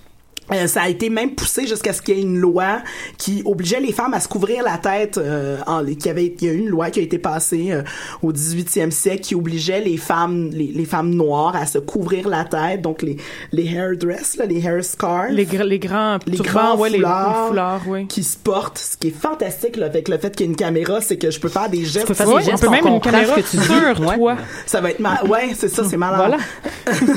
euh, 0.53 0.67
ça 0.67 0.83
a 0.83 0.89
été 0.89 1.09
même 1.11 1.35
poussé 1.35 1.67
jusqu'à 1.67 1.93
ce 1.93 2.03
qu'il 2.03 2.17
y 2.17 2.21
ait 2.21 2.23
une 2.23 2.39
loi 2.39 2.83
qui 3.19 3.43
obligeait 3.45 3.81
les 3.81 3.93
femmes 3.93 4.15
à 4.15 4.21
se 4.21 4.29
couvrir 4.29 4.63
la 4.63 4.79
tête. 4.79 5.19
Euh, 5.19 5.59
en, 5.67 5.85
qui 5.85 6.09
avait, 6.11 6.35
il 6.41 6.47
y 6.47 6.51
a 6.51 6.53
eu 6.53 6.59
une 6.59 6.69
loi 6.69 6.91
qui 6.91 7.01
a 7.01 7.03
été 7.03 7.19
passée 7.19 7.69
euh, 7.73 7.83
au 8.23 8.33
18e 8.33 8.91
siècle 8.91 9.23
qui 9.23 9.35
obligeait 9.35 9.81
les 9.81 9.97
femmes, 9.97 10.51
les, 10.53 10.67
les 10.67 10.85
femmes 10.85 11.11
noires 11.15 11.57
à 11.57 11.67
se 11.67 11.79
couvrir 11.79 12.29
la 12.29 12.45
tête, 12.45 12.83
donc 12.83 13.03
les 13.03 13.17
les 13.53 13.67
hairdress, 13.75 14.37
là, 14.37 14.47
les 14.47 14.61
hair 14.65 14.85
scarves, 14.85 15.31
Les, 15.31 15.47
gr- 15.47 15.63
les 15.63 15.79
grands, 15.79 16.19
les 16.27 16.37
grands 16.39 16.77
ouais, 16.77 16.89
les- 16.91 16.99
les 16.99 17.03
foulards, 17.05 17.49
foulards, 17.49 17.83
oui. 17.87 18.07
qui 18.07 18.23
se 18.25 18.37
portent. 18.37 18.79
Ce 18.79 18.97
qui 18.97 19.09
est 19.09 19.19
fantastique 19.19 19.77
là, 19.77 19.87
avec 19.87 20.09
le 20.09 20.19
fait 20.19 20.35
qu'il 20.35 20.47
y 20.47 20.49
ait 20.49 20.51
une 20.53 20.57
caméra, 20.57 21.01
c'est 21.01 21.17
que 21.17 21.31
je 21.31 21.39
peux 21.41 21.49
faire 21.49 21.69
des 21.69 21.85
gestes. 21.85 22.07
peux 22.07 22.15
faire 22.15 22.27
des 22.27 22.33
Ouais, 22.35 22.43
gestes, 22.43 22.63
on 22.65 22.67
peut 22.67 22.71
même 22.73 22.87
une 22.87 23.01
caméra 23.01 23.35
que 23.35 23.41
tu 23.41 23.57
dis. 23.57 23.63
sur 23.65 24.01
Ouais. 24.07 24.17
toi. 24.17 24.37
Ça 24.67 24.81
va 24.81 24.91
être 24.91 25.01
mal. 25.01 25.19
Ouais, 25.29 25.51
c'est 25.57 25.69
ça, 25.69 25.85
c'est 25.85 25.97
malade. 25.97 26.19
Voilà. 26.87 27.01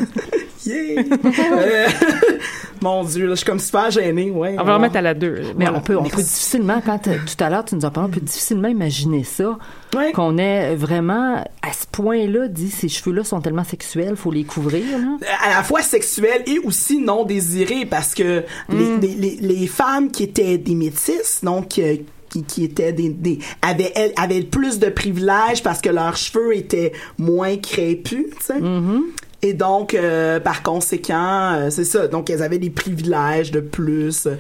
Yeah! 0.67 1.03
Euh, 1.51 1.87
Mon 2.81 3.03
Dieu, 3.03 3.25
là, 3.25 3.31
je 3.31 3.37
suis 3.37 3.45
comme 3.45 3.59
super 3.59 3.89
gênée. 3.89 4.29
Ouais, 4.29 4.55
On 4.59 4.63
va 4.63 4.75
remettre 4.75 4.97
à 4.97 5.01
la 5.01 5.13
deux. 5.15 5.41
Mais 5.57 5.65
Voilà. 5.65 5.79
on 5.79 5.81
peut, 5.81 5.97
on 5.97 6.03
peut 6.03 6.17
difficilement, 6.21 6.79
quand 6.85 7.07
euh, 7.07 7.15
tout 7.25 7.43
à 7.43 7.49
l'heure 7.49 7.65
tu 7.65 7.73
nous 7.75 7.85
en 7.85 7.89
parles, 7.89 8.05
on 8.07 8.11
peut 8.13 8.19
difficilement 8.21 8.67
imaginer 8.67 9.23
ça, 9.23 9.57
Ouais. 9.95 10.11
qu'on 10.11 10.37
ait 10.37 10.75
vraiment 10.75 11.43
à 11.63 11.73
ce 11.73 11.85
point-là 11.91 12.47
dit 12.49 12.69
ces 12.69 12.87
cheveux-là 12.87 13.23
sont 13.23 13.41
tellement 13.41 13.63
sexuels, 13.63 14.15
faut 14.15 14.29
les 14.31 14.43
couvrir. 14.43 14.83
Là. 14.99 15.17
à 15.43 15.49
la 15.57 15.63
fois 15.63 15.81
sexuel 15.81 16.43
et 16.45 16.59
aussi 16.59 16.99
non 16.99 17.23
désiré 17.23 17.85
parce 17.85 18.13
que 18.13 18.43
Mm. 18.69 18.77
les, 18.77 19.07
les, 19.07 19.15
les, 19.15 19.55
les 19.57 19.67
femmes 19.67 20.11
qui 20.11 20.23
étaient 20.23 20.57
des 20.59 20.75
métisses, 20.75 21.39
donc 21.43 21.79
euh, 21.79 21.95
qui, 22.29 22.43
qui 22.43 22.63
étaient 22.65 22.91
des, 22.93 23.09
des 23.09 23.39
avaient, 23.61 23.91
elles, 23.95 24.13
avaient 24.17 24.41
plus 24.43 24.77
de 24.79 24.89
privilèges 24.89 25.63
parce 25.63 25.81
que 25.81 25.89
leurs 25.89 26.17
cheveux 26.17 26.55
étaient 26.55 26.91
moins 27.17 27.55
crépus, 27.57 28.25
tu 28.37 28.45
sais. 28.45 28.59
Mm-hmm. 28.59 29.01
Et 29.41 29.53
donc, 29.53 29.93
euh, 29.93 30.39
par 30.39 30.63
conséquent, 30.63 31.53
euh, 31.53 31.69
c'est 31.69 31.83
ça. 31.83 32.07
Donc, 32.07 32.29
elles 32.29 32.41
avaient 32.41 32.57
des 32.57 32.69
privilèges 32.69 33.51
de 33.51 33.59
plus 33.59 34.25
euh, 34.25 34.35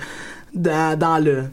dans, 0.53 0.97
dans 0.97 1.19
le, 1.19 1.43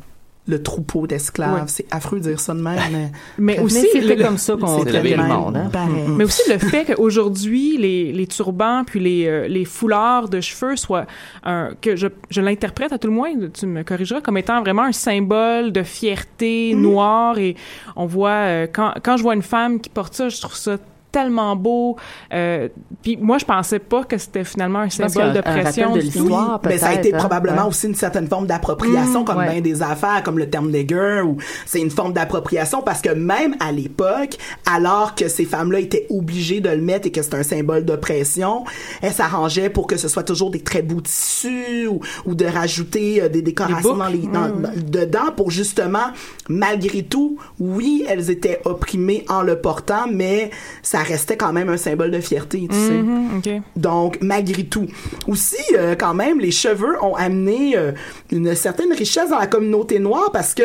le 0.47 0.63
troupeau 0.63 1.07
d'esclaves. 1.07 1.55
Ouais. 1.55 1.61
C'est 1.67 1.87
affreux 1.91 2.19
de 2.19 2.25
dire 2.25 2.41
ça 2.41 2.53
de 2.55 2.61
même, 2.61 2.79
mais... 2.93 3.13
Mais 3.39 3.59
aussi, 3.61 3.87
c'était 3.93 4.17
comme 4.17 4.37
ça 4.37 4.57
qu'on 4.57 4.85
traitait 4.85 5.17
le 5.17 5.23
monde. 5.23 5.57
Hein? 5.57 5.71
pareil. 5.73 6.05
Mais 6.09 6.25
aussi 6.25 6.43
le 6.51 6.59
fait 6.59 6.85
qu'aujourd'hui, 6.85 7.79
les, 7.79 8.13
les 8.13 8.27
turbans 8.27 8.85
puis 8.85 9.01
les, 9.01 9.27
euh, 9.27 9.49
les 9.49 9.65
foulards 9.65 10.29
de 10.29 10.41
cheveux 10.41 10.77
soient 10.77 11.07
un, 11.45 11.71
que 11.81 11.97
je, 11.97 12.09
je 12.29 12.41
l'interprète 12.41 12.93
à 12.93 12.99
tout 12.99 13.09
le 13.09 13.15
moins, 13.15 13.31
tu 13.53 13.67
me 13.67 13.83
corrigeras, 13.83 14.21
comme 14.21 14.37
étant 14.37 14.61
vraiment 14.61 14.83
un 14.83 14.93
symbole 14.93 15.73
de 15.73 15.83
fierté 15.83 16.75
noire 16.75 17.39
et 17.39 17.57
on 17.97 18.07
voit, 18.07 18.31
euh, 18.31 18.67
quand, 18.71 18.93
quand 19.03 19.17
je 19.17 19.23
vois 19.23 19.35
une 19.35 19.43
femme 19.43 19.81
qui 19.81 19.89
porte 19.89 20.15
ça, 20.15 20.29
je 20.29 20.41
trouve 20.41 20.57
ça 20.57 20.77
tellement 21.15 21.55
beau. 21.57 21.97
Euh, 22.33 22.69
puis 23.03 23.17
moi, 23.17 23.39
je 23.39 23.45
pensais 23.45 23.79
pas 23.79 24.03
que 24.05 24.19
c'était 24.19 24.45
finalement 24.45 24.81
un 24.81 24.91
symbole 24.91 25.33
de 25.33 25.39
un 25.39 25.43
pression. 25.43 25.95
de 25.95 26.01
du 26.01 26.11
tout. 26.11 26.19
l'histoire. 26.19 26.61
mais 26.65 26.79
ça 26.79 26.89
a 26.89 26.95
été 26.95 27.15
hein, 27.15 27.19
probablement 27.19 27.63
ouais. 27.63 27.69
aussi 27.69 27.87
une 27.87 27.95
certaine 27.95 28.27
forme 28.29 28.47
d'appropriation, 28.47 29.23
Mmh, 29.23 29.25
comme 29.25 29.39
ouais. 29.39 29.51
bien 29.53 29.61
des 29.61 29.83
affaires, 29.83 30.23
comme 30.25 30.39
le 30.39 30.51
terme 30.51 30.71
nigger, 30.71 31.21
ou 31.25 31.37
c'est 31.67 31.81
une 31.81 31.91
forme 31.91 32.13
d'appropriation 32.13 32.83
parce 32.83 33.01
que 33.01 33.11
même 33.11 33.55
à 33.61 33.71
l'époque, 33.71 34.37
alors 34.67 35.15
que 35.15 35.29
ces 35.29 35.45
femmes-là 35.45 35.79
étaient 35.81 36.07
obligées 36.11 36.61
de 36.61 36.69
le 36.71 36.81
mettre 36.83 37.07
et 37.07 37.13
que 37.13 37.23
c'est 37.23 37.35
un 37.35 37.43
symbole 37.45 37.85
d'oppression, 37.85 38.65
elles 39.03 39.13
s'arrangeaient 39.13 39.71
pour 39.71 39.87
que 39.87 39.97
ce 39.97 40.09
soit 40.09 40.25
toujours 40.25 40.51
des 40.51 40.61
très 40.61 40.83
beaux 40.83 41.01
tissus 41.01 41.87
ou, 41.87 42.01
ou 42.27 42.35
de 42.35 42.45
rajouter 42.47 43.23
euh, 43.23 43.29
des 43.29 43.43
décorations 43.43 43.95
boucles. 43.95 43.99
dans 43.99 44.09
les, 44.09 44.19
dans- 44.19 44.45
Mmh. 44.55 44.63
dans- 44.63 44.91
dedans 45.01 45.31
pour 45.37 45.51
justement, 45.51 46.09
malgré 46.49 47.03
tout, 47.03 47.39
oui, 47.61 48.05
elles 48.09 48.31
étaient 48.31 48.61
opprimées 48.65 49.25
en 49.29 49.43
le 49.43 49.61
portant, 49.61 50.07
mais 50.13 50.51
ça 50.83 51.01
restait 51.05 51.37
quand 51.37 51.53
même 51.53 51.69
un 51.69 51.77
symbole 51.77 52.11
de 52.11 52.21
fierté, 52.21 52.67
tu 52.71 52.77
sais. 52.77 52.93
Mhm, 52.93 53.39
ok. 53.39 53.63
Donc, 53.77 54.19
malgré 54.21 54.65
tout. 54.65 54.87
Aussi, 55.27 55.63
euh, 55.77 55.95
quand 55.95 56.15
même, 56.15 56.41
les 56.41 56.51
cheveux 56.51 57.03
ont 57.03 57.15
amené 57.15 57.77
euh, 57.77 57.93
une 58.31 58.55
certaine 58.55 58.93
richesse 58.93 59.31
dans 59.31 59.39
la 59.39 59.47
communauté 59.47 59.99
noire 59.99 60.31
parce 60.33 60.55
que 60.55 60.63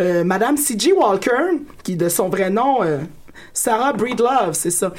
euh, 0.00 0.24
Madame 0.24 0.56
C.G. 0.56 0.92
Walker, 0.92 1.58
qui 1.82 1.96
de 1.96 2.08
son 2.08 2.28
vrai 2.28 2.50
nom, 2.50 2.78
Sarah 3.52 3.92
Breedlove, 3.92 4.52
c'est 4.52 4.70
ça, 4.70 4.92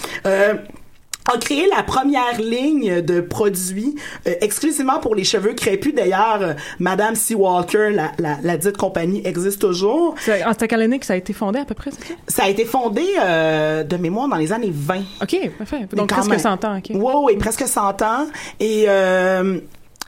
a 1.31 1.38
créé 1.38 1.67
la 1.75 1.83
première 1.83 2.39
ligne 2.39 3.01
de 3.01 3.21
produits 3.21 3.95
euh, 4.27 4.33
exclusivement 4.41 4.99
pour 4.99 5.15
les 5.15 5.23
cheveux 5.23 5.53
crépus. 5.53 5.93
D'ailleurs, 5.95 6.39
euh, 6.41 6.53
Madame 6.79 7.15
C. 7.15 7.36
Walker, 7.36 7.91
la, 7.91 8.12
la, 8.19 8.38
la 8.43 8.57
dite 8.57 8.77
compagnie, 8.77 9.21
existe 9.25 9.62
toujours. 9.62 10.15
C'est 10.19 10.43
en 10.43 10.53
quelle 10.53 10.81
année 10.81 10.99
que 10.99 11.05
ça 11.05 11.13
a 11.13 11.17
été 11.17 11.33
fondé 11.33 11.59
à 11.59 11.65
peu 11.65 11.75
près, 11.75 11.91
ça? 11.91 11.97
Ça 12.27 12.43
a 12.43 12.49
été 12.49 12.65
fondé 12.65 13.03
euh, 13.21 13.83
de 13.83 13.97
mémoire 13.97 14.27
dans 14.27 14.38
les 14.38 14.51
années 14.51 14.71
20. 14.73 14.99
OK, 15.21 15.49
parfait. 15.57 15.88
Donc 15.93 16.09
presque 16.09 16.29
même. 16.29 16.39
100 16.39 16.65
ans, 16.65 16.77
OK. 16.77 16.91
Oui, 16.93 17.13
oui, 17.23 17.38
presque 17.38 17.67
100 17.67 18.01
ans. 18.01 18.27
Et 18.59 18.86
euh, 18.88 19.59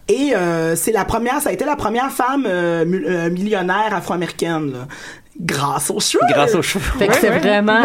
et 0.08 0.36
euh, 0.36 0.76
c'est 0.76 0.92
la 0.92 1.04
première, 1.04 1.42
ça 1.42 1.50
a 1.50 1.52
été 1.52 1.66
la 1.66 1.76
première 1.76 2.12
femme 2.12 2.48
millionnaire 3.32 3.92
afro-américaine. 3.92 4.86
Grâce 5.40 5.92
aux 5.92 6.00
cheveux. 6.00 6.24
Grâce 6.30 6.56
aux 6.56 6.62
cheveux. 6.62 6.98
Fait 6.98 7.08
que 7.08 7.16
c'est 7.16 7.30
vraiment, 7.30 7.82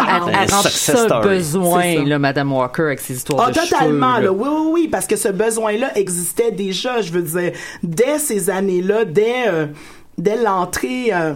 success 0.61 1.07
ça 1.07 1.19
besoin, 1.19 2.05
là, 2.05 2.17
Madame 2.17 2.51
Walker, 2.53 2.83
avec 2.83 2.99
ses 3.01 3.15
histoires 3.15 3.45
Ah, 3.47 3.51
de 3.51 3.59
totalement, 3.59 4.15
cheveux. 4.15 4.25
là. 4.25 4.31
Oui, 4.31 4.47
oui, 4.49 4.67
oui, 4.71 4.87
parce 4.87 5.05
que 5.05 5.15
ce 5.17 5.27
besoin-là 5.29 5.97
existait 5.97 6.51
déjà, 6.51 7.01
je 7.01 7.11
veux 7.11 7.21
dire, 7.21 7.51
dès 7.83 8.19
ces 8.19 8.49
années-là, 8.49 9.03
dès, 9.05 9.47
euh, 9.47 9.65
dès 10.17 10.41
l'entrée, 10.41 11.09
euh, 11.13 11.33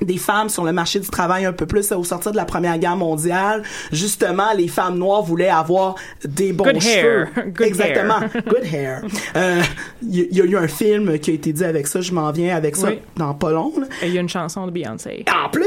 des 0.00 0.16
femmes 0.18 0.48
sur 0.48 0.64
le 0.64 0.72
marché 0.72 1.00
du 1.00 1.08
travail 1.08 1.44
un 1.44 1.52
peu 1.52 1.66
plus 1.66 1.90
au 1.92 2.04
sortir 2.04 2.32
de 2.32 2.36
la 2.36 2.44
Première 2.44 2.78
Guerre 2.78 2.96
mondiale. 2.96 3.62
Justement, 3.92 4.52
les 4.56 4.68
femmes 4.68 4.96
noires 4.98 5.22
voulaient 5.22 5.48
avoir 5.48 5.94
des 6.24 6.52
bons 6.52 6.64
Good 6.64 6.80
cheveux. 6.80 7.26
hair. 7.36 7.44
Good 7.54 7.66
Exactement. 7.66 8.20
hair. 8.20 8.42
Good 8.46 8.64
hair. 8.72 9.02
Euh, 9.36 9.62
Il 10.02 10.14
y, 10.16 10.36
y 10.36 10.40
a 10.40 10.44
eu 10.44 10.56
un 10.56 10.68
film 10.68 11.18
qui 11.18 11.30
a 11.30 11.34
été 11.34 11.52
dit 11.52 11.64
avec 11.64 11.86
ça. 11.86 12.00
Je 12.00 12.12
m'en 12.12 12.30
viens 12.32 12.54
avec 12.56 12.76
ça 12.76 12.88
Oui. 12.88 13.00
dans 13.16 13.34
pas 13.34 13.50
long. 13.50 13.72
il 14.02 14.12
y 14.14 14.18
a 14.18 14.20
une 14.20 14.28
chanson 14.28 14.66
de 14.66 14.70
Beyoncé. 14.70 15.24
En 15.44 15.48
plus! 15.48 15.64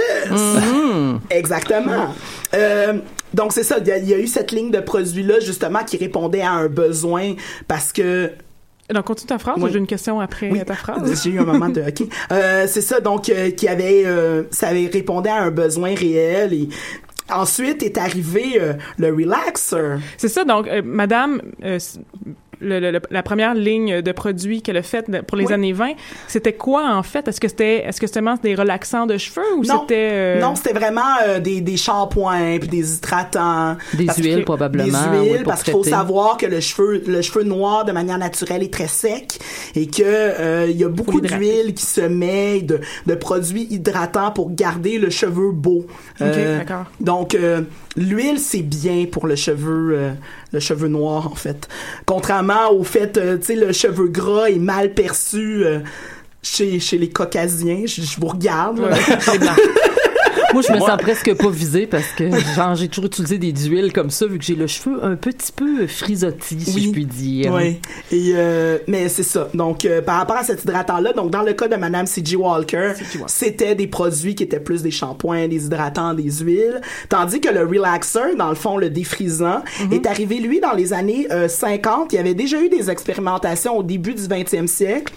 Exactement. 1.29 2.13
Euh, 2.53 2.93
donc, 3.33 3.53
c'est 3.53 3.63
ça. 3.63 3.77
Il 3.79 3.87
y, 3.87 3.91
a- 3.91 3.97
il 3.97 4.07
y 4.09 4.13
a 4.13 4.17
eu 4.19 4.27
cette 4.27 4.51
ligne 4.51 4.71
de 4.71 4.79
produits-là, 4.79 5.39
justement, 5.39 5.83
qui 5.83 5.97
répondait 5.97 6.41
à 6.41 6.51
un 6.51 6.67
besoin 6.67 7.33
parce 7.67 7.91
que 7.93 8.31
Donc, 8.93 9.05
continue 9.05 9.27
ta 9.27 9.37
phrase. 9.39 9.57
Oui. 9.59 9.69
J'ai 9.71 9.79
une 9.79 9.87
question 9.87 10.19
après 10.19 10.49
Oui. 10.51 10.63
ta 10.65 10.75
phrase. 10.75 11.21
J'ai 11.23 11.31
eu 11.31 11.39
un 11.39 11.45
moment 11.45 11.69
de 11.69 11.81
OK. 11.81 12.03
Euh, 12.31 12.65
c'est 12.67 12.81
ça 12.81 12.99
donc 12.99 13.29
euh, 13.29 13.51
qui 13.51 13.67
avait 13.67 14.03
euh, 14.05 14.43
ça 14.51 14.69
avait 14.69 14.87
répondu 14.87 15.29
à 15.29 15.35
un 15.43 15.51
besoin 15.51 15.93
réel 15.95 16.53
et 16.53 16.69
ensuite 17.31 17.83
est 17.83 17.97
arrivé 17.97 18.59
euh, 18.59 18.73
le 18.97 19.07
relaxer. 19.13 19.97
C'est 20.17 20.27
ça, 20.27 20.43
donc, 20.43 20.67
euh, 20.67 20.81
madame, 20.83 21.41
euh, 21.63 21.79
le- 22.61 22.79
le- 22.79 22.91
le- 22.91 23.01
la 23.09 23.23
première 23.23 23.53
ligne 23.53 24.01
de 24.01 24.11
produits 24.11 24.61
qu'elle 24.61 24.77
a 24.77 24.83
faite 24.83 25.07
pour 25.27 25.37
les 25.37 25.45
Oui. 25.47 25.53
années 25.53 25.73
20, 25.73 25.91
c'était 26.27 26.53
quoi, 26.53 26.93
en 26.95 27.03
fait? 27.03 27.27
Est-ce 27.27 27.39
que 27.41 27.47
c'était 27.47 27.85
est-ce 27.85 27.99
que 27.99 28.07
c'était 28.07 28.21
des 28.43 28.55
relaxants 28.55 29.05
de 29.05 29.17
cheveux 29.17 29.41
ou 29.57 29.63
Non, 29.65 29.81
c'était... 29.81 30.09
euh, 30.11 30.39
non, 30.41 30.55
c'était 30.55 30.73
vraiment 30.73 31.01
euh, 31.27 31.39
des, 31.39 31.61
des 31.61 31.77
shampoings 31.77 32.57
puis 32.59 32.69
des 32.69 32.95
hydratants, 32.97 33.77
Des 33.93 34.07
huiles, 34.17 34.39
que- 34.39 34.43
probablement, 34.45 34.83
Des 34.85 34.91
huiles 35.19 35.37
oui, 35.39 35.43
parce 35.43 35.63
qu'il 35.63 35.73
faut 35.73 35.83
savoir 35.83 36.37
que 36.37 36.45
le 36.45 36.59
cheveu 36.59 37.01
le 37.07 37.21
cheveu 37.21 37.43
noir 37.43 37.85
de 37.85 37.91
manière 37.91 38.17
naturelle 38.17 38.63
est 38.63 38.73
très 38.73 38.87
sec 38.87 39.39
et 39.75 39.87
que 39.87 40.01
euh, 40.03 40.67
il 40.69 40.77
y 40.77 40.83
a 40.83 40.89
beaucoup 40.89 41.19
l'hydrater. 41.19 41.37
d'huile 41.63 41.73
qui 41.73 41.85
se 41.85 42.01
met 42.01 42.61
de, 42.61 42.79
de 43.07 43.15
produits 43.15 43.67
hydratants 43.69 44.31
pour 44.31 44.51
garder 44.53 44.97
le 44.97 45.09
cheveu 45.09 45.51
beau. 45.51 45.85
Euh, 46.21 46.29
Ok, 46.31 46.67
d'accord. 46.67 46.85
Donc 46.99 47.35
euh, 47.35 47.61
l'huile 47.95 48.39
c'est 48.39 48.61
bien 48.61 49.05
pour 49.05 49.27
le 49.27 49.35
cheveu 49.35 49.91
euh, 49.93 50.11
le 50.53 50.59
cheveu 50.59 50.87
noir 50.87 51.27
en 51.27 51.35
fait. 51.35 51.67
Contrairement 52.05 52.71
au 52.71 52.83
fait 52.83 53.17
euh, 53.17 53.37
tu 53.37 53.45
sais 53.45 53.55
le 53.55 53.71
cheveu 53.71 54.07
gras 54.07 54.47
est 54.49 54.59
mal 54.59 54.93
perçu 54.93 55.65
euh, 55.65 55.79
chez, 56.43 56.79
chez 56.79 56.97
les 56.97 57.09
caucasiens, 57.09 57.83
je, 57.85 58.01
je 58.01 58.19
vous 58.19 58.27
regarde. 58.27 58.79
Moi, 60.53 60.61
je 60.61 60.73
me 60.73 60.79
sens 60.79 60.97
presque 60.97 61.33
pas 61.35 61.49
visée 61.49 61.87
parce 61.87 62.07
que 62.07 62.29
genre, 62.55 62.75
j'ai 62.75 62.87
toujours 62.87 63.05
utilisé 63.05 63.37
des 63.37 63.53
huiles 63.65 63.93
comme 63.93 64.09
ça 64.09 64.25
vu 64.25 64.37
que 64.37 64.43
j'ai 64.43 64.55
le 64.55 64.67
cheveu 64.67 65.03
un 65.03 65.15
petit 65.15 65.51
peu 65.51 65.87
frisottis, 65.87 66.61
si 66.61 66.83
je 66.83 66.91
puis 66.91 67.05
dire. 67.05 67.53
Oui. 67.53 67.79
Et 68.11 68.33
euh, 68.35 68.77
mais 68.87 69.09
c'est 69.09 69.23
ça. 69.23 69.49
Donc 69.53 69.85
euh, 69.85 70.01
par 70.01 70.17
rapport 70.17 70.37
à 70.37 70.43
cet 70.43 70.63
hydratant 70.63 70.99
là, 70.99 71.13
donc 71.13 71.31
dans 71.31 71.41
le 71.43 71.53
cas 71.53 71.67
de 71.67 71.75
madame 71.75 72.05
C.G. 72.05 72.35
Walker, 72.35 72.93
c'était 73.27 73.75
des 73.75 73.87
produits 73.87 74.35
qui 74.35 74.43
étaient 74.43 74.59
plus 74.59 74.81
des 74.81 74.91
shampoings, 74.91 75.47
des 75.47 75.65
hydratants, 75.65 76.13
des 76.13 76.31
huiles, 76.31 76.81
tandis 77.09 77.39
que 77.39 77.49
le 77.49 77.65
relaxer 77.65 78.35
dans 78.37 78.49
le 78.49 78.55
fond 78.55 78.77
le 78.77 78.89
défrisant 78.89 79.61
est 79.91 80.05
arrivé 80.05 80.39
lui 80.39 80.59
dans 80.59 80.73
les 80.73 80.93
années 80.93 81.27
euh, 81.31 81.47
50, 81.47 82.13
il 82.13 82.15
y 82.15 82.19
avait 82.19 82.33
déjà 82.33 82.61
eu 82.61 82.69
des 82.69 82.89
expérimentations 82.89 83.77
au 83.77 83.83
début 83.83 84.13
du 84.13 84.23
20e 84.23 84.67
siècle. 84.67 85.13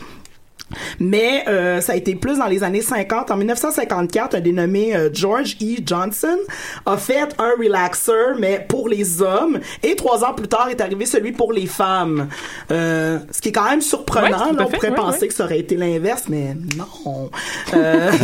Mais 0.98 1.44
euh, 1.48 1.80
ça 1.80 1.92
a 1.92 1.96
été 1.96 2.14
plus 2.14 2.38
dans 2.38 2.46
les 2.46 2.62
années 2.62 2.80
50. 2.80 3.30
En 3.30 3.36
1954, 3.36 4.36
un 4.36 4.40
dénommé 4.40 4.94
euh, 4.94 5.10
George 5.12 5.56
E. 5.62 5.76
Johnson 5.84 6.38
a 6.86 6.96
fait 6.96 7.34
un 7.38 7.52
relaxer, 7.58 8.12
mais 8.38 8.64
pour 8.68 8.88
les 8.88 9.22
hommes. 9.22 9.60
Et 9.82 9.96
trois 9.96 10.24
ans 10.24 10.34
plus 10.34 10.48
tard 10.48 10.68
est 10.68 10.80
arrivé 10.80 11.06
celui 11.06 11.32
pour 11.32 11.52
les 11.52 11.66
femmes. 11.66 12.28
Euh, 12.70 13.18
ce 13.30 13.40
qui 13.40 13.50
est 13.50 13.52
quand 13.52 13.68
même 13.68 13.80
surprenant. 13.80 14.24
Ouais, 14.24 14.30
là, 14.30 14.48
on 14.60 14.66
fait, 14.66 14.76
pourrait 14.76 14.90
ouais, 14.90 14.96
penser 14.96 15.20
ouais. 15.22 15.28
que 15.28 15.34
ça 15.34 15.44
aurait 15.44 15.58
été 15.58 15.76
l'inverse, 15.76 16.24
mais 16.28 16.56
non. 16.76 17.30
Euh, 17.74 18.12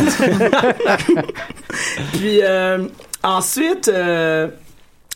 Puis 2.13 2.39
euh, 2.41 2.85
ensuite... 3.23 3.91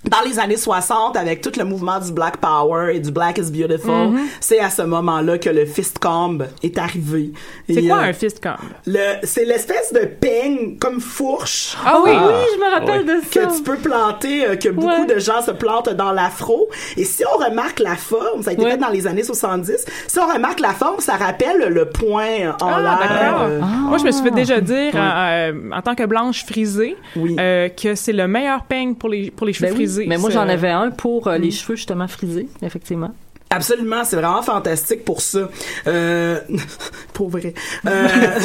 dans 0.10 0.22
les 0.28 0.39
années 0.39 0.58
60, 0.58 1.18
avec 1.18 1.41
tout 1.41 1.52
le 1.58 1.63
mouvement 1.65 2.00
du 2.00 2.12
Black 2.12 2.38
Power 2.38 2.96
et 2.96 3.00
du 3.00 3.12
Black 3.12 3.38
is 3.38 3.52
Beautiful, 3.52 4.10
Mhm. 4.10 4.20
c'est 4.39 4.60
à 4.60 4.70
ce 4.70 4.82
moment-là 4.84 5.38
que 5.38 5.50
le 5.50 5.65
fist 5.65 6.00
comb 6.00 6.46
est 6.63 6.78
arrivé. 6.78 7.32
C'est 7.70 7.84
quoi 7.88 7.98
euh, 7.98 8.10
un 8.10 8.13
fist 8.13 8.41
comb? 8.41 8.56
le, 8.86 9.00
c'est 9.24 9.46
l'espèce 9.46 9.91
de 9.94 10.06
peigne 10.06 10.78
comme 10.80 11.00
fourche. 11.00 11.76
Ah 11.86 12.00
oui, 12.04 12.12
oui, 12.12 12.34
je 12.56 12.60
me 12.60 12.72
rappelle 12.74 13.06
de 13.06 13.15
ça. 13.32 13.41
Que 13.46 13.56
tu 13.58 13.63
peux 13.63 13.78
planter, 13.78 14.46
euh, 14.46 14.56
que 14.56 14.70
beaucoup 14.70 14.88
Ouais. 14.88 15.06
de 15.15 15.20
gens 15.20 15.41
se 15.41 15.52
plantent 15.52 15.89
dans 15.89 16.12
l'afro. 16.12 16.70
Et 16.98 17.04
si 17.04 17.24
on 17.26 17.38
remarque 17.44 17.80
la 17.80 17.96
forme, 17.96 18.44
ça 18.44 18.52
a 18.52 18.54
été 18.54 18.63
Ouais. 18.63 18.72
fait 18.72 18.78
dans 18.78 18.89
les 18.89 19.08
années 19.08 19.24
70, 19.24 19.86
si 20.08 20.20
on 20.20 20.28
remarque 20.32 20.60
la 20.60 20.70
forme, 20.74 21.00
ça 21.00 21.13
rappelle 21.15 21.68
le 21.74 21.86
point 21.89 22.56
en 22.62 22.68
Ah, 22.68 22.82
l'air. 22.82 23.00
d'accord. 23.00 23.41
euh, 23.44 23.60
Moi, 23.62 23.98
je 23.98 24.04
me 24.06 24.12
suis 24.12 24.24
fait 24.24 24.32
déjà 24.32 24.62
dire, 24.62 24.94
en 24.96 25.82
tant 25.82 25.96
que 25.96 26.06
blanche 26.06 26.46
frisée, 26.46 26.96
Oui. 27.15 27.36
euh, 27.39 27.70
que 27.70 27.96
c'est 27.96 28.13
le 28.13 28.28
meilleur 28.28 28.63
peigne 28.63 28.96
pour 28.96 29.10
les, 29.10 29.32
pour 29.32 29.46
les 29.48 29.54
cheveux 29.54 29.68
Ben 29.72 29.78
oui. 29.78 29.84
Frisés. 30.01 30.10
Mais 30.10 30.17
moi, 30.17 30.29
j'en 30.29 30.47
avais 30.47 30.69
un 30.69 30.91
pour 30.91 31.27
euh, 31.27 31.38
les 31.38 31.51
cheveux 31.51 31.75
justement 31.75 32.08
frisés, 32.08 32.47
effectivement. 32.62 33.12
Absolument, 33.51 34.03
c'est 34.03 34.15
vraiment 34.15 34.41
fantastique 34.41 35.05
pour 35.05 35.21
ça. 35.21 35.49
Euh, 35.88 36.39
pour 37.13 37.29
vrai. 37.29 37.53
Euh, 37.86 38.08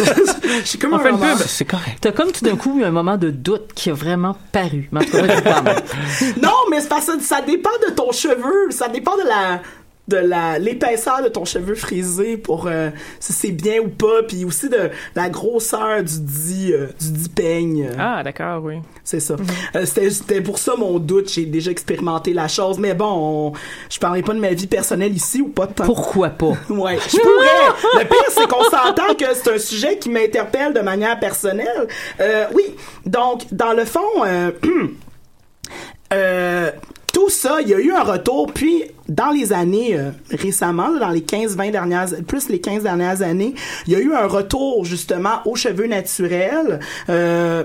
je 0.60 0.66
suis 0.66 0.78
comme 0.78 0.92
On 0.92 0.96
un 0.96 1.00
fait 1.00 1.10
pub. 1.10 1.46
C'est 1.46 1.64
correct. 1.64 1.98
T'as 2.00 2.12
comme 2.12 2.30
tout 2.32 2.44
d'un 2.44 2.56
coup 2.56 2.78
eu 2.78 2.84
un 2.84 2.90
moment 2.90 3.16
de 3.16 3.30
doute 3.30 3.72
qui 3.74 3.90
a 3.90 3.94
vraiment 3.94 4.36
paru. 4.52 4.88
Mais 4.92 5.00
en 5.00 5.04
tout 5.04 5.12
cas. 5.12 5.62
Non, 6.42 6.52
mais 6.70 6.80
c'est 6.80 6.88
parce 6.88 7.06
que 7.06 7.20
ça 7.20 7.40
dépend 7.40 7.70
de 7.88 7.92
ton 7.92 8.12
cheveu, 8.12 8.70
ça 8.70 8.88
dépend 8.88 9.16
de 9.16 9.26
la 9.26 9.62
de 10.11 10.16
la 10.16 10.59
l'épaisseur 10.59 11.23
de 11.23 11.29
ton 11.29 11.44
cheveu 11.44 11.75
frisé 11.75 12.37
pour 12.37 12.66
euh, 12.66 12.90
si 13.20 13.33
c'est 13.33 13.51
bien 13.53 13.81
ou 13.81 13.88
pas 13.88 14.23
puis 14.29 14.44
aussi 14.44 14.68
de 14.68 14.90
la 15.14 15.31
grosseur 15.31 16.03
du 16.03 16.20
dit 16.20 16.73
euh, 16.73 16.88
du 17.01 17.12
dit 17.12 17.29
peigne 17.31 17.88
Ah, 17.99 18.23
d'accord, 18.23 18.62
oui. 18.62 18.75
c'est 19.05 19.20
ça 19.20 19.37
Euh, 19.75 19.87
c'était 19.87 20.11
c'était 20.11 20.40
pour 20.40 20.59
ça 20.59 20.75
mon 20.77 20.99
doute 20.99 21.31
j'ai 21.33 21.46
déjà 21.46 21.70
expérimenté 21.70 22.33
la 22.33 22.49
chose 22.49 22.79
mais 22.79 22.94
bon 22.94 23.07
on- 23.09 23.53
je 23.88 23.99
parlerai 23.99 24.23
pas 24.23 24.35
de 24.35 24.40
ma 24.40 24.53
vie 24.53 24.66
personnelle 24.66 25.14
ici 25.14 25.40
ou 25.40 25.49
pas 25.49 25.66
de 25.66 25.73
temps 25.73 25.85
Pourquoi 25.85 26.29
pas? 26.31 26.53
Ouais, 26.68 26.99
je 27.09 27.16
pourrais. 27.18 28.01
Le 28.03 28.09
pire, 28.09 28.31
c'est 28.31 28.46
qu'on 28.49 28.64
s'entend 28.64 29.14
que 29.18 29.25
c'est 29.35 29.53
un 29.55 29.59
sujet 29.59 29.99
qui 29.99 30.09
m'interpelle 30.11 30.73
de 30.75 30.81
manière 30.81 31.18
personnelle. 31.20 31.87
Euh, 32.20 32.44
oui, 32.55 32.64
donc, 33.07 33.42
dans 33.53 33.73
le 33.73 33.85
fond, 33.85 34.01
euh, 34.27 34.51
euh, 36.12 36.70
tout 37.12 37.29
ça, 37.29 37.59
il 37.61 37.68
y 37.68 37.75
a 37.75 37.79
eu 37.79 37.92
un 37.92 38.03
retour, 38.03 38.53
puis 38.53 38.85
dans 39.11 39.31
les 39.31 39.53
années 39.53 39.99
euh, 39.99 40.12
récemment, 40.31 40.96
dans 40.99 41.11
les 41.11 41.20
15-20 41.20 41.70
dernières, 41.73 42.07
plus 42.27 42.49
les 42.49 42.61
15 42.61 42.85
dernières 42.85 43.23
années, 43.23 43.55
il 43.87 43.92
y 43.92 43.96
a 43.96 43.99
eu 43.99 44.14
un 44.14 44.27
retour 44.27 44.85
justement 44.85 45.40
aux 45.44 45.57
cheveux 45.57 45.88
naturels. 45.88 46.79
Euh, 47.09 47.64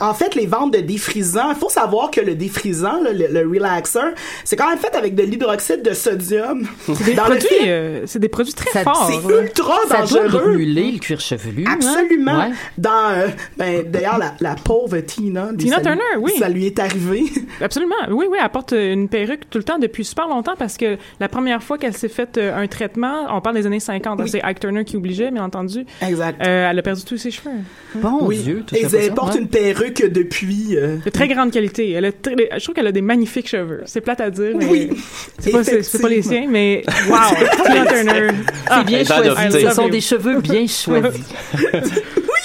en 0.00 0.14
fait, 0.14 0.34
les 0.34 0.46
ventes 0.46 0.72
de 0.74 0.80
défrisants, 0.80 1.50
il 1.50 1.56
faut 1.56 1.68
savoir 1.68 2.10
que 2.10 2.20
le 2.20 2.34
défrisant, 2.34 3.02
là, 3.02 3.12
le, 3.12 3.26
le 3.28 3.48
relaxer, 3.48 3.98
c'est 4.44 4.56
quand 4.56 4.68
même 4.68 4.78
fait 4.78 4.94
avec 4.96 5.14
de 5.14 5.22
l'hydroxyde 5.22 5.82
de 5.82 5.92
sodium. 5.94 6.66
Des 7.04 7.14
Dans 7.14 7.24
le 7.28 7.36
produits, 7.36 7.48
euh, 7.68 8.02
c'est 8.06 8.18
des 8.18 8.28
produits 8.28 8.52
très 8.54 8.70
Ça- 8.70 8.82
forts. 8.84 9.10
c'est 9.10 9.32
ultra 9.42 9.74
Ça 9.88 10.02
doit 10.06 10.22
dangereux. 10.28 10.52
brûler 10.52 10.92
le 10.92 10.98
cuir 10.98 11.20
chevelu. 11.20 11.64
hein? 11.66 11.72
Absolument. 11.74 12.38
Ouais. 12.38 12.50
Dans, 12.78 13.10
euh, 13.10 13.28
ben, 13.56 13.84
d'ailleurs, 13.90 14.18
la, 14.18 14.34
la 14.40 14.54
pauvre 14.56 14.98
Tina. 15.00 15.48
Tina 15.58 15.76
ça 15.76 15.78
lui- 15.78 15.84
Turner, 15.86 16.02
oui. 16.20 16.32
Ça 16.38 16.48
lui 16.48 16.66
est 16.66 16.78
arrivé. 16.78 17.24
Absolument. 17.60 17.94
Oui, 18.10 18.26
oui, 18.30 18.38
elle 18.42 18.48
porte 18.50 18.72
euh, 18.72 18.92
une 18.92 19.08
perruque 19.08 19.48
tout 19.50 19.58
le 19.58 19.64
temps 19.64 19.78
depuis 19.78 20.04
super 20.04 20.28
longtemps 20.28 20.54
parce 20.58 20.76
que 20.76 20.96
la 21.20 21.28
première 21.28 21.62
fois 21.62 21.78
qu'elle 21.78 21.96
s'est 21.96 22.08
fait 22.08 22.38
euh, 22.38 22.56
un 22.56 22.66
traitement, 22.66 23.26
on 23.30 23.40
parle 23.40 23.56
des 23.56 23.66
années 23.66 23.80
50, 23.80 24.18
hein, 24.20 24.22
Oui. 24.24 24.30
c'est 24.30 24.42
Ike 24.44 24.60
Turner 24.60 24.84
qui 24.84 24.96
obligeait, 24.96 25.30
bien 25.30 25.44
entendu. 25.44 25.84
exact. 26.02 26.40
Euh, 26.46 26.70
elle 26.70 26.78
a 26.78 26.82
perdu 26.82 27.02
tous 27.04 27.16
ses 27.18 27.30
cheveux. 27.30 27.50
Bon 27.94 28.18
oui. 28.22 28.38
Dieu, 28.38 28.62
tout 28.66 28.74
Et 28.74 28.88
ça. 28.88 28.98
elle 28.98 29.14
porte 29.14 29.34
une 29.36 29.48
perruque 29.48 29.75
depuis. 29.84 30.76
euh, 30.76 30.96
De 31.04 31.10
très 31.10 31.28
grande 31.28 31.50
qualité. 31.52 31.90
Elle 31.92 32.04
a 32.06 32.12
très- 32.12 32.34
je 32.56 32.62
trouve 32.62 32.74
qu'elle 32.74 32.86
a 32.86 32.92
des 32.92 33.02
magnifiques 33.02 33.48
cheveux. 33.48 33.82
C'est 33.86 34.00
plate 34.00 34.20
à 34.20 34.30
dire, 34.30 34.52
mais 34.56 34.66
Oui. 34.66 34.90
c'est 35.38 35.50
pas, 35.50 35.64
c'est- 35.64 35.82
c'est 35.82 36.00
pas 36.00 36.08
les 36.08 36.22
siens, 36.22 36.46
mais 36.48 36.82
wow, 37.08 37.16
Tina 37.64 37.86
Turner. 37.86 38.28
C'est 38.68 38.84
bien 38.86 38.98
étant 39.00 39.22
choisi. 39.22 39.60
Ce 39.66 39.70
sont 39.74 39.88
des 39.88 40.00
cheveux 40.00 40.40
bien 40.40 40.66
choisis. 40.66 41.22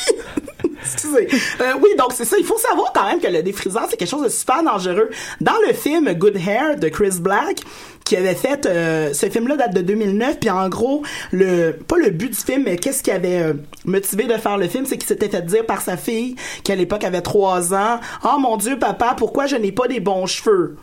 Excusez. 0.94 1.28
Euh, 1.62 1.74
oui, 1.82 1.90
donc 1.98 2.14
c'est 2.14 2.26
ça. 2.26 2.36
Il 2.40 2.46
faut 2.46 2.58
savoir 2.58 2.92
quand 2.94 3.06
même 3.06 3.20
que 3.20 3.28
le 3.28 3.44
défrisant, 3.44 3.82
c'est 3.90 3.98
quelque 3.98 4.10
chose 4.10 4.24
de 4.24 4.30
super 4.30 4.64
dangereux. 4.64 5.10
Dans 5.40 5.54
le 5.68 5.74
film 5.74 6.12
Good 6.14 6.38
Hair 6.38 6.78
de 6.80 6.90
Chris 6.90 7.20
Black, 7.20 7.62
qui 8.04 8.16
avait 8.18 8.36
fait 8.36 8.66
euh, 8.66 9.14
ce 9.14 9.30
film-là 9.30 9.58
date 9.58 9.74
de 9.74 9.82
2009, 9.82 10.40
puis 10.40 10.50
en 10.50 10.68
gros, 10.70 11.04
le 11.32 11.72
pas 11.74 11.98
le 11.98 12.10
but 12.10 12.30
du 12.32 12.38
film, 12.38 12.64
mais 12.66 12.78
qu'est-ce 12.78 13.04
qui 13.04 13.12
avait 13.12 13.42
euh, 13.42 13.54
motivé 13.86 14.24
de 14.26 14.34
faire 14.34 14.58
le 14.58 14.68
film, 14.68 14.86
c'est 14.86 14.98
qu'il 14.98 15.08
s'était 15.08 15.30
fait 15.30 15.46
dire 15.46 15.66
par 15.66 15.82
sa 15.82 15.98
fille, 15.98 16.36
qui 16.64 16.72
à 16.72 16.76
l'époque 16.76 17.04
avait 17.04 17.22
trois 17.22 17.74
ans, 17.74 18.00
«Oh 18.24 18.40
mon 18.40 18.58
Dieu, 18.58 18.78
papa, 18.80 19.14
pourquoi 19.18 19.46
je 19.46 19.56
n'ai 19.56 19.72
pas 19.72 19.88
des 19.88 20.00
bons 20.00 20.26
cheveux?» 20.26 20.78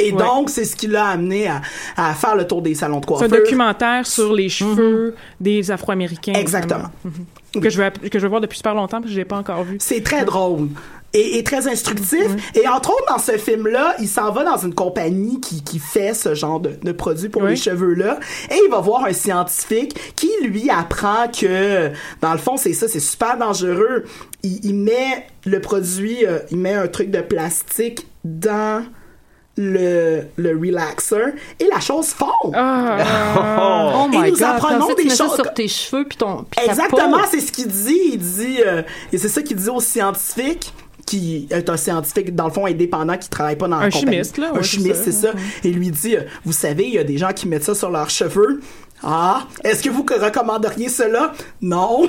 Et 0.00 0.12
Ouais. 0.12 0.18
donc, 0.22 0.48
c'est 0.48 0.64
ce 0.64 0.76
qui 0.76 0.86
l'a 0.86 1.06
amené 1.06 1.48
à, 1.48 1.60
à 1.96 2.14
faire 2.14 2.36
le 2.36 2.46
tour 2.46 2.62
des 2.62 2.76
salons 2.76 3.00
de 3.00 3.06
C'est 3.18 3.24
un 3.24 3.28
documentaire 3.28 4.06
sur 4.06 4.32
les 4.32 4.48
cheveux 4.48 5.16
des 5.40 5.72
Afro-Américains. 5.72 6.34
Exactement. 6.34 6.84
Que 7.60 7.70
je 7.70 7.82
veux 7.82 7.90
que 7.90 8.18
je 8.18 8.24
veux 8.24 8.28
voir 8.28 8.40
depuis 8.40 8.56
super 8.58 8.74
longtemps 8.74 8.98
parce 8.98 9.06
que 9.06 9.12
je 9.12 9.16
l'ai 9.16 9.24
pas 9.24 9.36
encore 9.38 9.64
vu. 9.64 9.76
C'est 9.80 10.02
très 10.02 10.24
drôle. 10.24 10.68
est 11.14 11.46
très 11.46 11.66
instructif. 11.66 12.26
Et 12.54 12.68
entre 12.68 12.90
autres, 12.90 13.06
dans 13.08 13.18
ce 13.18 13.32
film-là, 13.38 13.94
il 14.00 14.08
s'en 14.08 14.30
va 14.32 14.44
dans 14.44 14.58
une 14.58 14.74
compagnie 14.74 15.40
qui, 15.40 15.64
qui 15.64 15.78
fait 15.78 16.12
ce 16.12 16.34
genre 16.34 16.60
de, 16.60 16.72
de 16.82 16.92
produit 16.92 17.30
pour 17.30 17.42
Oui. 17.42 17.50
les 17.50 17.56
cheveux-là. 17.56 18.18
Et 18.50 18.54
il 18.64 18.70
va 18.70 18.80
voir 18.80 19.06
un 19.06 19.14
scientifique 19.14 20.14
qui, 20.14 20.28
lui, 20.44 20.68
apprend 20.68 21.28
que, 21.28 21.90
dans 22.20 22.32
le 22.32 22.38
fond, 22.38 22.58
c'est 22.58 22.74
ça, 22.74 22.86
c'est 22.88 23.00
super 23.00 23.38
dangereux. 23.38 24.04
Il, 24.42 24.60
il 24.66 24.74
met 24.74 25.26
le 25.46 25.60
produit, 25.60 26.26
euh, 26.26 26.40
il 26.50 26.58
met 26.58 26.74
un 26.74 26.88
truc 26.88 27.10
de 27.10 27.20
plastique 27.22 28.06
dans 28.24 28.84
le, 29.58 30.22
le 30.36 30.50
relaxer 30.56 31.16
et 31.60 31.66
la 31.70 31.80
chose 31.80 32.06
fond. 32.08 32.26
Oh 33.60 34.06
Et 34.12 34.16
my 34.16 34.30
nous 34.30 34.36
God, 34.36 34.42
apprenons 34.42 34.78
comme 34.78 34.88
ça, 34.88 34.94
tu 34.96 35.08
des 35.08 35.14
choses- 35.14 35.34
sur 35.34 35.54
tes 35.54 35.68
cheveux 35.68 36.04
puis 36.08 36.16
ton 36.18 36.44
puis 36.50 36.64
Exactement, 36.66 37.18
c'est 37.30 37.40
ce 37.40 37.52
qu'il 37.52 37.66
dit. 37.68 37.98
Il 38.12 38.18
dit, 38.18 38.58
euh, 38.64 38.82
et 39.12 39.18
c'est 39.18 39.28
ça 39.28 39.42
qu'il 39.42 39.56
dit 39.56 39.68
aux 39.68 39.80
scientifiques 39.80 40.72
qui 41.06 41.46
est 41.50 41.68
un 41.70 41.76
scientifique 41.78 42.34
dans 42.34 42.46
le 42.46 42.52
fond 42.52 42.66
indépendant 42.66 43.16
qui 43.16 43.28
travaille 43.30 43.56
pas 43.56 43.66
dans 43.66 43.78
la 43.78 43.86
Un 43.86 43.90
compagnie. 43.90 44.12
chimiste, 44.12 44.36
là, 44.38 44.50
un 44.52 44.56
ouais, 44.58 44.62
chimiste 44.62 45.02
c'est 45.04 45.12
ça. 45.12 45.32
ça 45.32 45.38
et 45.64 45.70
lui 45.70 45.90
dit 45.90 46.16
euh, 46.16 46.20
vous 46.44 46.52
savez 46.52 46.84
il 46.84 46.92
y 46.94 46.98
a 46.98 47.04
des 47.04 47.16
gens 47.16 47.32
qui 47.32 47.48
mettent 47.48 47.64
ça 47.64 47.74
sur 47.74 47.90
leurs 47.90 48.10
cheveux 48.10 48.60
ah, 49.02 49.46
est-ce 49.62 49.82
que 49.82 49.90
vous 49.90 50.02
recommanderiez 50.02 50.88
cela? 50.88 51.32
Non. 51.60 52.08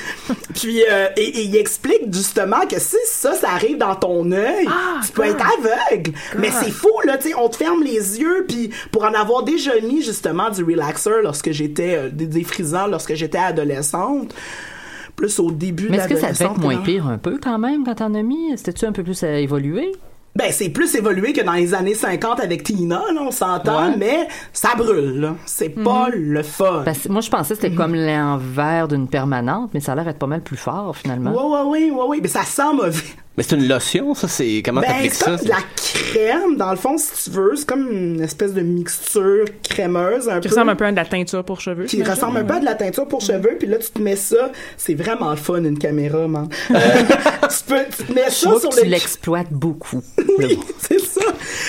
Puis, 0.54 0.82
euh, 0.90 1.08
et, 1.16 1.22
et 1.22 1.42
il 1.42 1.56
explique 1.56 2.12
justement 2.12 2.66
que 2.66 2.80
si 2.80 2.96
ça, 3.06 3.34
ça 3.34 3.50
arrive 3.50 3.76
dans 3.76 3.94
ton 3.94 4.30
œil, 4.32 4.66
tu 5.04 5.12
peux 5.12 5.24
être 5.24 5.44
aveugle. 5.58 6.12
Mais 6.38 6.50
c'est 6.50 6.70
fou, 6.70 6.88
là, 7.04 7.18
tu 7.18 7.28
sais, 7.28 7.34
on 7.34 7.48
te 7.48 7.56
ferme 7.56 7.82
les 7.82 8.20
yeux, 8.20 8.46
puis 8.48 8.70
pour 8.90 9.04
en 9.04 9.12
avoir 9.12 9.42
déjà 9.42 9.72
mis 9.82 10.02
justement 10.02 10.50
du 10.50 10.64
relaxer 10.64 11.22
lorsque 11.22 11.50
j'étais, 11.50 11.96
euh, 11.96 12.08
des 12.10 12.26
défrisants 12.26 12.86
lorsque 12.86 13.14
j'étais 13.14 13.38
adolescente, 13.38 14.34
plus 15.16 15.38
au 15.38 15.50
début 15.50 15.88
Mais 15.90 15.98
de 15.98 16.02
est-ce 16.02 16.08
que 16.08 16.16
ça 16.16 16.28
l'adolescence, 16.28 16.58
moins 16.58 16.76
pire 16.78 17.06
un 17.06 17.18
peu 17.18 17.38
quand 17.42 17.58
même 17.58 17.84
quand 17.84 17.96
t'en 17.96 18.14
as 18.14 18.22
mis? 18.22 18.56
C'était-tu 18.56 18.86
un 18.86 18.92
peu 18.92 19.02
plus 19.02 19.22
euh, 19.22 19.36
évolué? 19.36 19.92
Ben, 20.36 20.52
c'est 20.52 20.68
plus 20.70 20.94
évolué 20.94 21.32
que 21.32 21.40
dans 21.42 21.52
les 21.54 21.74
années 21.74 21.94
50 21.94 22.38
avec 22.40 22.62
Tina, 22.62 23.02
là, 23.12 23.20
on 23.20 23.32
s'entend, 23.32 23.88
Ouais. 23.90 23.96
mais 23.98 24.28
ça 24.52 24.70
brûle. 24.76 25.32
C'est 25.44 25.70
pas 25.70 26.08
le 26.12 26.42
fun. 26.44 26.82
Parce 26.84 27.08
moi, 27.08 27.20
je 27.20 27.28
pensais 27.30 27.54
que 27.54 27.58
Mhm. 27.60 27.62
c'était 27.62 27.74
comme 27.74 27.94
l'envers 27.96 28.86
d'une 28.86 29.08
permanente, 29.08 29.70
mais 29.74 29.80
ça 29.80 29.92
a 29.92 29.94
l'air 29.96 30.04
d'être 30.04 30.18
pas 30.20 30.28
mal 30.28 30.40
plus 30.40 30.56
fort 30.56 30.96
finalement. 30.96 31.32
Ouais, 31.32 31.64
ouais, 31.68 31.88
ouais, 31.88 31.90
ouais, 31.90 32.06
ouais. 32.06 32.18
Mais 32.22 32.28
ça 32.28 32.44
sent 32.44 32.72
mauvais. 32.74 33.02
Mais 33.40 33.44
c'est 33.48 33.56
une 33.56 33.68
lotion, 33.68 34.14
ça, 34.14 34.28
c'est. 34.28 34.60
Comment 34.62 34.82
Ben, 34.82 34.88
t'appliques 34.88 35.14
c'est 35.14 35.24
ça? 35.24 35.30
comme 35.30 35.44
de 35.44 35.48
la 35.48 35.56
crème, 35.74 36.56
dans 36.58 36.72
le 36.72 36.76
fond, 36.76 36.98
si 36.98 37.24
tu 37.24 37.30
veux. 37.34 37.52
C'est 37.56 37.66
comme 37.66 37.90
une 37.90 38.20
espèce 38.20 38.52
de 38.52 38.60
mixture 38.60 39.46
crémeuse, 39.66 40.28
un 40.28 40.40
Qui 40.40 40.48
peu. 40.48 40.54
ressemble 40.54 40.70
un 40.72 40.76
peu 40.76 40.84
à 40.84 40.90
de 40.90 40.96
la 40.96 41.06
teinture 41.06 41.42
pour 41.42 41.58
cheveux. 41.62 41.84
Qui 41.86 42.02
ressemble 42.02 42.36
un 42.36 42.44
peu 42.44 42.52
à 42.52 42.60
de 42.60 42.66
la 42.66 42.74
teinture 42.74 43.08
pour 43.08 43.22
cheveux, 43.22 43.56
puis 43.58 43.66
là, 43.66 43.78
tu 43.78 43.88
te 43.92 43.98
mets 44.02 44.14
ça. 44.16 44.50
C'est 44.76 44.92
vraiment 44.94 45.30
le 45.30 45.36
fun, 45.36 45.64
une 45.64 45.78
caméra, 45.78 46.28
man. 46.28 46.48
Euh, 46.70 47.48
tu, 47.48 47.64
peux, 47.66 47.80
tu 47.96 48.04
te 48.04 48.12
mets 48.12 48.24
Je 48.26 48.30
ça 48.34 48.60
sur 48.60 48.68
que 48.68 48.74
tu 48.80 48.84
le... 48.84 48.90
l'exploites 48.90 49.50
beaucoup. 49.50 50.02
Oui, 50.38 50.58
c'est 50.78 51.00
ça. 51.00 51.20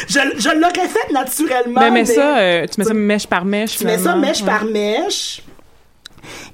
Je, 0.09 0.19
je 0.39 0.49
l'aurais 0.59 0.87
fait 0.89 1.13
naturellement. 1.13 1.79
Ben, 1.79 1.91
mais 1.93 2.01
mais 2.01 2.05
ça, 2.05 2.37
euh, 2.39 2.65
tu 2.67 2.79
mets 2.81 2.85
ça 2.85 2.93
mèche 2.93 3.27
par 3.27 3.45
mèche. 3.45 3.77
Tu 3.77 3.85
mets 3.85 3.97
ça 3.97 4.15
mèche 4.17 4.41
Ouais. 4.41 4.45
par 4.47 4.65
mèche. 4.65 5.41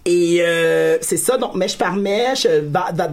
Et 0.05 0.37
euh, 0.41 0.97
c'est 1.01 1.17
ça, 1.17 1.37
donc 1.37 1.55
mèche 1.55 1.77
par 1.77 1.95
mèche, 1.95 2.47
euh, 2.49 2.61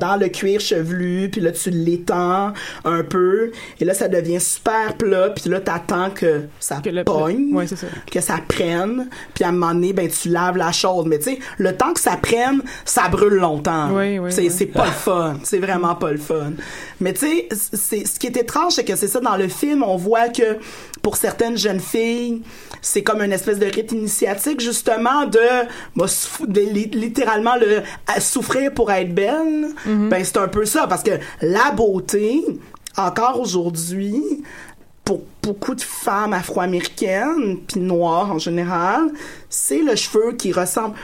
dans 0.00 0.16
le 0.20 0.28
cuir 0.28 0.60
chevelu, 0.60 1.28
puis 1.30 1.40
là 1.40 1.52
tu 1.52 1.70
l'étends 1.70 2.52
un 2.84 3.02
peu, 3.02 3.50
et 3.80 3.84
là 3.84 3.94
ça 3.94 4.08
devient 4.08 4.40
super 4.40 4.94
plat, 4.96 5.30
puis 5.30 5.50
là 5.50 5.60
t'attends 5.60 6.10
que 6.10 6.42
ça 6.60 6.80
pogne, 7.04 7.52
Ouais, 7.54 7.66
c'est 7.66 7.76
ça. 7.76 7.86
que 8.10 8.20
ça 8.20 8.38
prenne, 8.46 9.08
puis 9.34 9.44
à 9.44 9.48
un 9.48 9.52
moment 9.52 9.74
donné, 9.74 9.92
ben 9.92 10.08
tu 10.08 10.28
laves 10.28 10.56
la 10.56 10.72
chose, 10.72 11.06
mais 11.06 11.18
tu 11.18 11.32
sais, 11.32 11.38
le 11.58 11.76
temps 11.76 11.92
que 11.92 12.00
ça 12.00 12.16
prenne, 12.16 12.62
ça 12.84 13.08
brûle 13.08 13.34
longtemps. 13.34 13.90
Oui, 13.96 14.18
oui, 14.18 14.30
c'est 14.32 14.66
pas 14.66 14.86
le 14.86 14.92
fun, 14.92 15.36
c'est 15.42 15.58
vraiment 15.58 15.94
pas 15.94 16.10
le 16.12 16.18
fun. 16.18 16.52
Mais 17.00 17.12
tu 17.12 17.26
sais, 17.26 17.48
c'est 17.72 18.06
ce 18.06 18.18
qui 18.18 18.26
est 18.28 18.36
étrange, 18.36 18.74
c'est 18.74 18.84
que 18.84 18.96
c'est 18.96 19.08
ça 19.08 19.20
dans 19.20 19.36
le 19.36 19.48
film, 19.48 19.82
on 19.82 19.96
voit 19.96 20.28
que 20.28 20.58
pour 21.02 21.16
certaines 21.16 21.58
jeunes 21.58 21.80
filles, 21.80 22.42
c'est 22.84 23.02
comme 23.02 23.22
une 23.22 23.32
espèce 23.32 23.58
de 23.58 23.66
rite 23.66 23.92
initiatique 23.92 24.60
justement 24.60 25.24
de, 25.26 25.38
bah, 25.96 26.04
de 26.46 26.60
li- 26.60 26.90
littéralement 26.92 27.56
le 27.56 27.82
à 28.06 28.20
souffrir 28.20 28.72
pour 28.74 28.92
être 28.92 29.14
belle. 29.14 29.68
Ben 29.86 30.22
c'est 30.24 30.36
un 30.36 30.48
peu 30.48 30.64
ça 30.66 30.86
parce 30.86 31.02
que 31.02 31.12
la 31.40 31.70
beauté 31.72 32.44
encore 32.96 33.40
aujourd'hui 33.40 34.22
pour 35.04 35.22
beaucoup 35.42 35.74
de 35.74 35.80
femmes 35.82 36.32
afro-américaines 36.32 37.58
puis 37.66 37.80
noires 37.80 38.30
en 38.32 38.38
général, 38.38 39.02
c'est 39.50 39.82
le 39.82 39.96
cheveu 39.96 40.32
qui 40.32 40.52
ressemble 40.52 40.94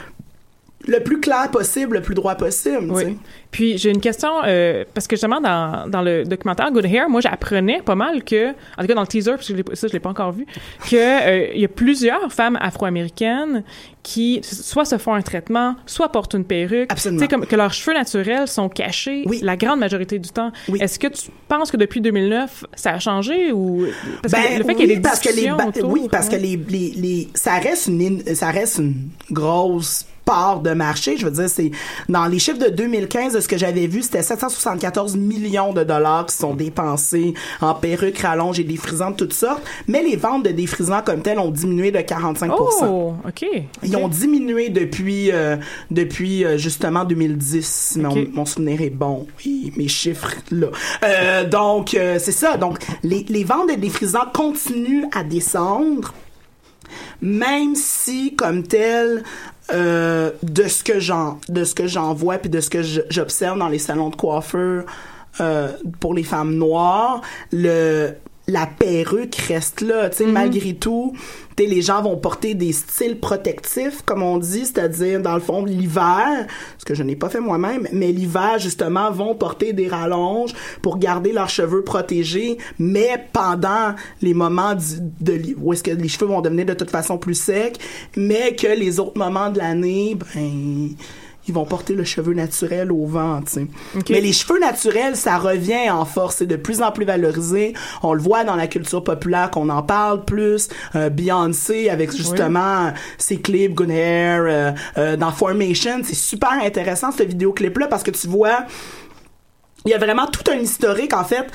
le 0.87 1.01
plus 1.01 1.21
clair 1.21 1.51
possible, 1.51 1.97
le 1.97 2.03
plus 2.03 2.15
droit 2.15 2.35
possible. 2.37 2.91
Oui. 2.91 3.17
Puis 3.51 3.77
j'ai 3.79 3.91
une 3.91 4.01
question 4.01 4.31
euh, 4.47 4.85
parce 4.95 5.07
que 5.07 5.17
justement 5.17 5.41
dans, 5.41 5.89
dans 5.91 6.03
le 6.03 6.25
documentaire 6.25 6.71
Good 6.73 6.87
Hair, 6.87 7.09
moi 7.11 7.21
j'apprenais 7.21 7.83
pas 7.83 7.95
mal 7.97 8.23
que, 8.25 8.51
en 8.51 8.53
tout 8.81 8.87
cas 8.87 8.95
dans 8.95 9.01
le 9.03 9.07
teaser, 9.07 9.33
parce 9.33 9.49
que 9.49 9.57
je 9.57 9.63
ça 9.75 9.89
je 9.89 9.93
l'ai 9.93 10.01
pas 10.01 10.09
encore 10.11 10.33
vu, 10.33 10.47
que 10.91 10.97
euh, 10.97 11.53
y 11.55 11.65
a 11.65 11.69
plusieurs 11.69 12.33
femmes 12.33 12.57
afro-américaines 12.61 13.63
qui 14.03 14.41
soit 14.43 14.85
se 14.87 14.97
font 14.99 15.13
un 15.15 15.21
traitement, 15.23 15.75
soit 15.85 16.11
portent 16.11 16.35
une 16.35 16.45
perruque, 16.45 16.91
Absolument. 16.91 17.27
comme 17.27 17.45
que 17.47 17.57
leurs 17.57 17.73
cheveux 17.75 17.95
naturels 17.95 18.49
sont 18.49 18.69
cachés 18.69 19.25
la 19.43 19.57
grande 19.57 19.81
majorité 19.81 20.19
du 20.19 20.31
temps. 20.31 20.53
Est-ce 20.79 20.99
que 20.99 21.09
tu 21.09 21.31
penses 21.49 21.71
que 21.71 21.77
depuis 21.77 22.01
2009 22.01 22.65
ça 22.75 22.93
a 22.93 22.99
changé 22.99 23.53
ou 23.53 23.85
parce 24.23 24.33
que 24.35 24.49
Ben, 24.49 24.59
le 24.59 24.65
fait 24.65 24.75
qu'il 24.77 24.89
y 24.89 24.93
ait 24.93 24.97
des 24.97 25.03
parce 25.03 25.21
que 25.21 25.29
les 25.29 25.35
discussions 25.35 25.57
ba- 25.57 25.67
autour, 25.67 25.91
oui 25.91 26.09
parce 26.11 26.29
ouais. 26.29 26.37
que 26.39 26.43
les, 26.43 26.57
les, 26.57 26.93
les 26.97 27.29
ça 27.35 27.55
reste 27.59 27.89
une 27.89 28.25
ça 28.35 28.51
reste 28.51 28.79
une 28.79 29.09
grosse 29.31 30.07
part 30.25 30.61
de 30.61 30.71
marché. 30.71 31.17
Je 31.17 31.27
veux 31.27 31.33
dire 31.33 31.49
c'est 31.49 31.71
dans 32.09 32.27
les 32.27 32.39
chiffres 32.39 32.59
de 32.59 32.69
2015 32.69 33.35
de 33.35 33.41
ce 33.41 33.49
que 33.49 33.59
j'avais 33.59 33.87
vu 33.87 34.03
c'était 34.03 34.23
774 34.23 35.17
millions 35.17 35.73
de 35.73 35.83
dollars 35.85 36.27
qui 36.27 36.37
sont 36.37 36.55
dépensés 36.55 37.35
en 37.61 37.75
perruques 37.75 38.19
rallonges 38.19 38.61
et 38.61 38.65
défrisants 38.65 39.11
de 39.11 39.17
toutes 39.17 39.33
sortes. 39.33 39.63
Mais 39.89 40.03
les 40.03 40.17
ventes 40.17 40.45
de 40.45 40.51
défrisants 40.51 41.03
comme 41.03 41.23
telles 41.23 41.39
ont 41.39 41.51
diminué 41.51 41.91
de 41.91 42.01
45 42.01 42.51
Oh, 42.83 43.15
ok. 43.27 43.47
ils 43.83 43.97
ont 43.97 44.09
diminué 44.09 44.69
depuis 44.69 45.31
euh, 45.31 45.57
depuis 45.91 46.45
euh, 46.45 46.59
justement 46.59 47.05
2010 47.05 47.67
si 47.67 47.99
mon, 47.99 48.45
souvenir 48.45 48.81
est 48.81 48.91
bon. 48.91 49.27
Oui 49.45 49.73
mes 49.77 49.89
chiffres 49.89 50.35
là. 50.51 50.69
Euh, 51.05 51.49
donc 51.49 51.91
c'est 51.91 52.33
ça. 52.33 52.57
Donc 52.57 52.79
les, 53.03 53.25
les 53.29 53.45
ventes 53.45 53.71
de 53.71 53.75
défrisants 53.75 54.27
continuent 54.33 55.07
à 55.13 55.23
descendre 55.23 56.13
même 57.23 57.75
si 57.75 58.35
comme 58.35 58.63
tel 58.63 59.23
euh, 59.73 60.31
de 60.43 60.65
ce 60.65 60.83
que 60.83 61.01
j'en 61.01 61.39
de 61.49 61.65
ce 61.65 61.75
que 61.75 61.87
j'en 61.87 62.15
vois 62.15 62.39
puis 62.39 62.51
de 62.51 62.61
ce 62.61 62.71
que 62.71 62.83
j'observe 62.83 63.59
dans 63.59 63.69
les 63.69 63.79
salons 63.79 64.11
de 64.11 64.17
coiffeur 64.17 64.85
euh, 65.41 65.69
pour 66.01 66.15
les 66.15 66.25
femmes 66.25 66.55
noires 66.55 67.21
le 67.53 68.15
la 68.51 68.67
perruque 68.67 69.37
reste 69.37 69.81
là, 69.81 70.11
tu 70.11 70.19
sais, 70.19 70.27
malgré 70.27 70.75
tout, 70.75 71.15
les 71.67 71.83
gens 71.83 72.03
vont 72.03 72.17
porter 72.17 72.55
des 72.55 72.73
styles 72.73 73.19
protectifs, 73.19 74.03
comme 74.03 74.23
on 74.23 74.39
dit, 74.39 74.67
c'est-à-dire, 74.67 75.21
dans 75.21 75.35
le 75.35 75.41
fond, 75.41 75.65
l'hiver, 75.65 76.47
ce 76.79 76.85
que 76.85 76.95
je 76.95 77.03
n'ai 77.03 77.17
pas 77.17 77.29
fait 77.29 77.41
moi-même, 77.41 77.87
mais 77.93 78.13
l'hiver, 78.13 78.59
justement, 78.59 79.11
vont 79.11 79.35
porter 79.35 79.73
des 79.73 79.89
rallonges 79.89 80.53
pour 80.83 80.99
garder 80.99 81.33
leurs 81.33 81.49
cheveux 81.49 81.83
protégés, 81.83 82.59
mais 82.79 83.27
pendant 83.33 83.95
les 84.23 84.35
moments 84.35 84.75
de, 84.75 85.41
où 85.59 85.73
est-ce 85.73 85.83
que 85.83 85.91
les 85.91 86.09
cheveux 86.09 86.27
vont 86.27 86.41
devenir 86.41 86.67
de 86.67 86.75
toute 86.75 86.91
façon 86.91 87.19
plus 87.19 87.35
secs, 87.35 87.79
mais 88.17 88.55
que 88.55 88.67
les 88.67 89.01
autres 89.01 89.19
moments 89.19 89.51
de 89.51 89.59
l'année, 89.59 90.17
ben, 90.35 90.91
ils 91.51 91.55
vont 91.55 91.65
porter 91.65 91.95
le 91.95 92.05
cheveu 92.05 92.33
naturel 92.33 92.93
au 92.93 93.07
vent, 93.07 93.43
tu 93.43 93.53
sais. 93.53 93.67
Mais 94.09 94.21
les 94.21 94.33
cheveux 94.33 94.61
naturels, 94.61 95.17
ça 95.17 95.37
revient 95.37 95.91
en 95.91 96.05
force, 96.05 96.37
c'est 96.37 96.47
de 96.47 96.55
plus 96.57 96.81
en 96.81 96.93
plus 96.93 97.05
valorisé. 97.05 97.75
On 98.05 98.15
le 98.15 98.23
voit 98.23 98.45
dans 98.45 98.55
la 98.55 98.69
culture 98.69 99.03
populaire 99.03 99.51
qu'on 99.51 99.69
en 99.69 99.83
parle 99.83 100.25
plus. 100.25 100.69
Euh, 100.95 101.11
Beyoncé 101.11 101.91
avec 101.91 102.13
justement 102.17 102.93
ses 103.19 103.41
clips 103.41 103.75
Good 103.75 103.91
Hair, 103.91 104.45
euh, 104.47 104.71
euh, 104.97 105.17
dans 105.17 105.33
Formation, 105.33 106.03
c'est 106.05 106.15
super 106.15 106.53
intéressant 106.53 107.11
ce 107.11 107.25
vidéoclip 107.25 107.77
là 107.79 107.89
parce 107.89 108.05
que 108.05 108.13
tu 108.13 108.29
vois 108.29 108.67
il 109.87 109.91
y 109.91 109.95
a 109.95 109.99
vraiment 109.99 110.27
tout 110.27 110.45
un 110.51 110.57
historique 110.57 111.15
en 111.15 111.25
fait. 111.25 111.47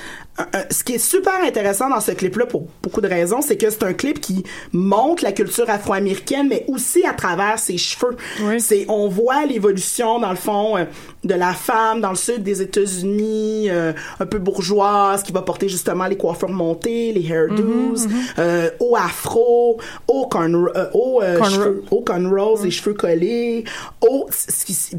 Ce 0.69 0.83
qui 0.83 0.95
est 0.95 0.97
super 0.97 1.33
intéressant 1.45 1.89
dans 1.89 2.01
ce 2.01 2.11
clip-là 2.11 2.45
pour 2.45 2.67
beaucoup 2.83 2.99
de 2.99 3.07
raisons, 3.07 3.41
c'est 3.41 3.55
que 3.55 3.69
c'est 3.69 3.83
un 3.83 3.93
clip 3.93 4.19
qui 4.19 4.43
montre 4.73 5.23
la 5.23 5.31
culture 5.31 5.69
afro-américaine, 5.69 6.47
mais 6.49 6.65
aussi 6.67 7.05
à 7.05 7.13
travers 7.13 7.57
ses 7.57 7.77
cheveux. 7.77 8.17
C'est 8.59 8.85
on 8.89 9.07
voit 9.07 9.45
l'évolution 9.45 10.19
dans 10.19 10.31
le 10.31 10.35
fond 10.35 10.75
euh, 10.77 10.83
de 11.23 11.33
la 11.35 11.53
femme 11.53 12.01
dans 12.01 12.09
le 12.09 12.15
sud 12.17 12.43
des 12.43 12.61
États-Unis, 12.61 13.69
euh, 13.69 13.93
un 14.19 14.25
peu 14.25 14.39
bourgeoise, 14.39 15.23
qui 15.23 15.31
va 15.31 15.41
porter 15.41 15.69
justement 15.69 16.05
les 16.05 16.17
coiffures 16.17 16.49
montées, 16.49 17.13
les 17.13 17.25
hairdos, 17.31 17.63
Mhm, 18.07 18.09
euh, 18.39 18.69
au 18.81 18.95
afro, 18.97 19.79
au 20.07 20.27
corn, 20.27 20.53
euh, 20.75 20.85
au 20.93 21.21
euh, 21.21 21.39
cheveux- 21.45 21.83
au 21.91 22.01
cornrows, 22.01 22.61
les 22.63 22.71
cheveux 22.71 22.93
collés, 22.93 23.63
au, 24.01 24.27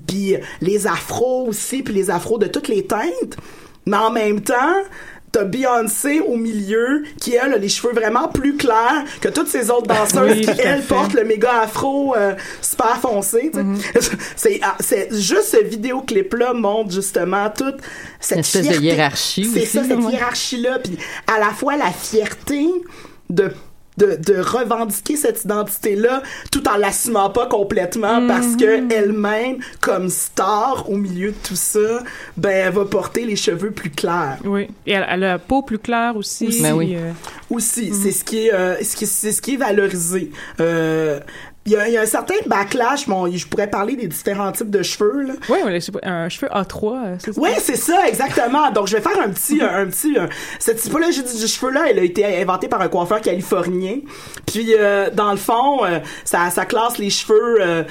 puis 0.06 0.36
les 0.62 0.86
afros 0.86 1.46
aussi, 1.48 1.82
puis 1.82 1.92
les 1.94 2.08
afros 2.10 2.38
de 2.38 2.46
toutes 2.46 2.68
les 2.68 2.86
teintes. 2.86 3.36
Mais 3.88 3.96
en 3.98 4.10
même 4.10 4.40
temps, 4.40 4.54
t'as 5.36 5.44
Beyoncé 5.44 6.20
au 6.20 6.36
milieu 6.36 7.02
qui 7.20 7.34
elle 7.34 7.52
a 7.52 7.58
les 7.58 7.68
cheveux 7.68 7.92
vraiment 7.92 8.28
plus 8.28 8.56
clairs 8.56 9.04
que 9.20 9.28
toutes 9.28 9.48
ces 9.48 9.70
autres 9.70 9.86
danseuses 9.86 10.32
Oui, 10.32 10.40
qui 10.40 10.54
fait. 10.54 10.80
portent 10.88 11.12
le 11.12 11.24
méga 11.24 11.60
afro 11.60 12.14
euh, 12.16 12.34
super 12.62 12.96
foncé. 13.00 13.50
Mm-hmm. 13.52 14.12
c'est 14.36 14.60
ah, 14.62 14.76
c'est 14.80 15.08
juste 15.14 15.48
ce 15.48 15.62
vidéoclip 15.62 16.32
là 16.34 16.54
montre 16.54 16.90
justement 16.90 17.50
toute 17.50 17.76
cette 18.18 18.36
Une 18.36 18.40
espèce 18.40 18.62
de 18.62 18.68
fierté. 18.70 18.86
hiérarchie 18.86 19.44
c'est 19.52 19.66
ça 19.66 19.84
cette 19.84 19.98
ouais. 19.98 20.12
hiérarchie 20.12 20.60
là 20.62 20.78
puis 20.78 20.96
à 21.26 21.38
la 21.38 21.50
fois 21.50 21.76
la 21.76 21.90
fierté 21.90 22.66
de 23.28 23.52
de, 23.96 24.16
de 24.16 24.40
revendiquer 24.40 25.16
cette 25.16 25.44
identité-là 25.44 26.22
tout 26.52 26.66
en 26.68 26.76
l'assumant 26.76 27.30
pas 27.30 27.46
complètement 27.46 28.26
parce 28.26 28.56
que 28.56 28.92
elle-même, 28.92 29.58
comme 29.80 30.08
star 30.08 30.88
au 30.90 30.96
milieu 30.96 31.30
de 31.30 31.36
tout 31.42 31.56
ça, 31.56 32.02
ben 32.36 32.50
elle 32.50 32.72
va 32.74 32.84
porter 32.84 33.24
les 33.24 33.36
cheveux 33.36 33.70
plus 33.70 33.90
clairs. 33.90 34.38
Oui. 34.44 34.68
Et 34.86 34.92
elle, 34.92 35.06
elle 35.08 35.24
a 35.24 35.28
la 35.32 35.38
peau 35.38 35.62
plus 35.62 35.78
claire 35.78 36.16
aussi. 36.16 36.46
Aussi. 36.48 36.62
Ben 36.62 36.74
oui. 36.74 36.94
euh, 36.96 37.12
Aussi, 37.50 37.92
c'est 37.94 38.10
ce 38.12 38.24
qui 38.24 38.46
est, 38.48 38.54
euh, 38.54 38.76
ce 38.82 38.96
qui, 38.96 39.06
c'est 39.06 39.32
ce 39.32 39.40
qui 39.42 39.54
est 39.54 39.56
valorisé. 39.58 40.30
Euh, 40.60 41.20
il 41.66 41.72
y, 41.72 41.74
y 41.92 41.96
a 41.96 42.00
un 42.02 42.06
certain 42.06 42.34
backlash. 42.46 43.06
Bon, 43.08 43.30
je 43.30 43.46
pourrais 43.46 43.68
parler 43.68 43.96
des 43.96 44.06
différents 44.06 44.52
types 44.52 44.70
de 44.70 44.82
cheveux. 44.82 45.22
Là. 45.22 45.34
Oui, 45.48 45.58
un 46.02 46.28
cheveu 46.28 46.48
A3, 46.48 46.94
euh, 47.06 47.16
c'est 47.18 47.32
ça? 47.32 47.40
Oui, 47.40 47.50
c'est 47.58 47.76
ça, 47.76 48.08
exactement. 48.08 48.70
Donc, 48.70 48.86
je 48.86 48.96
vais 48.96 49.02
faire 49.02 49.20
un 49.20 49.30
petit, 49.30 49.60
un, 49.62 49.86
petit, 49.86 50.16
un- 50.18 50.28
cette 50.58 50.78
typologie 50.80 51.22
du, 51.22 51.36
du 51.38 51.46
cheveu-là, 51.46 51.84
elle 51.90 51.98
a 51.98 52.02
été 52.02 52.24
inventée 52.40 52.68
par 52.68 52.80
un 52.80 52.88
coiffeur 52.88 53.20
californien. 53.20 53.98
Puis, 54.46 54.74
euh, 54.78 55.10
dans 55.12 55.30
le 55.32 55.36
fond, 55.38 55.84
euh, 55.84 55.98
ça, 56.24 56.50
ça 56.50 56.64
classe 56.64 56.98
les 56.98 57.10
cheveux 57.10 57.56
euh, 57.60 57.82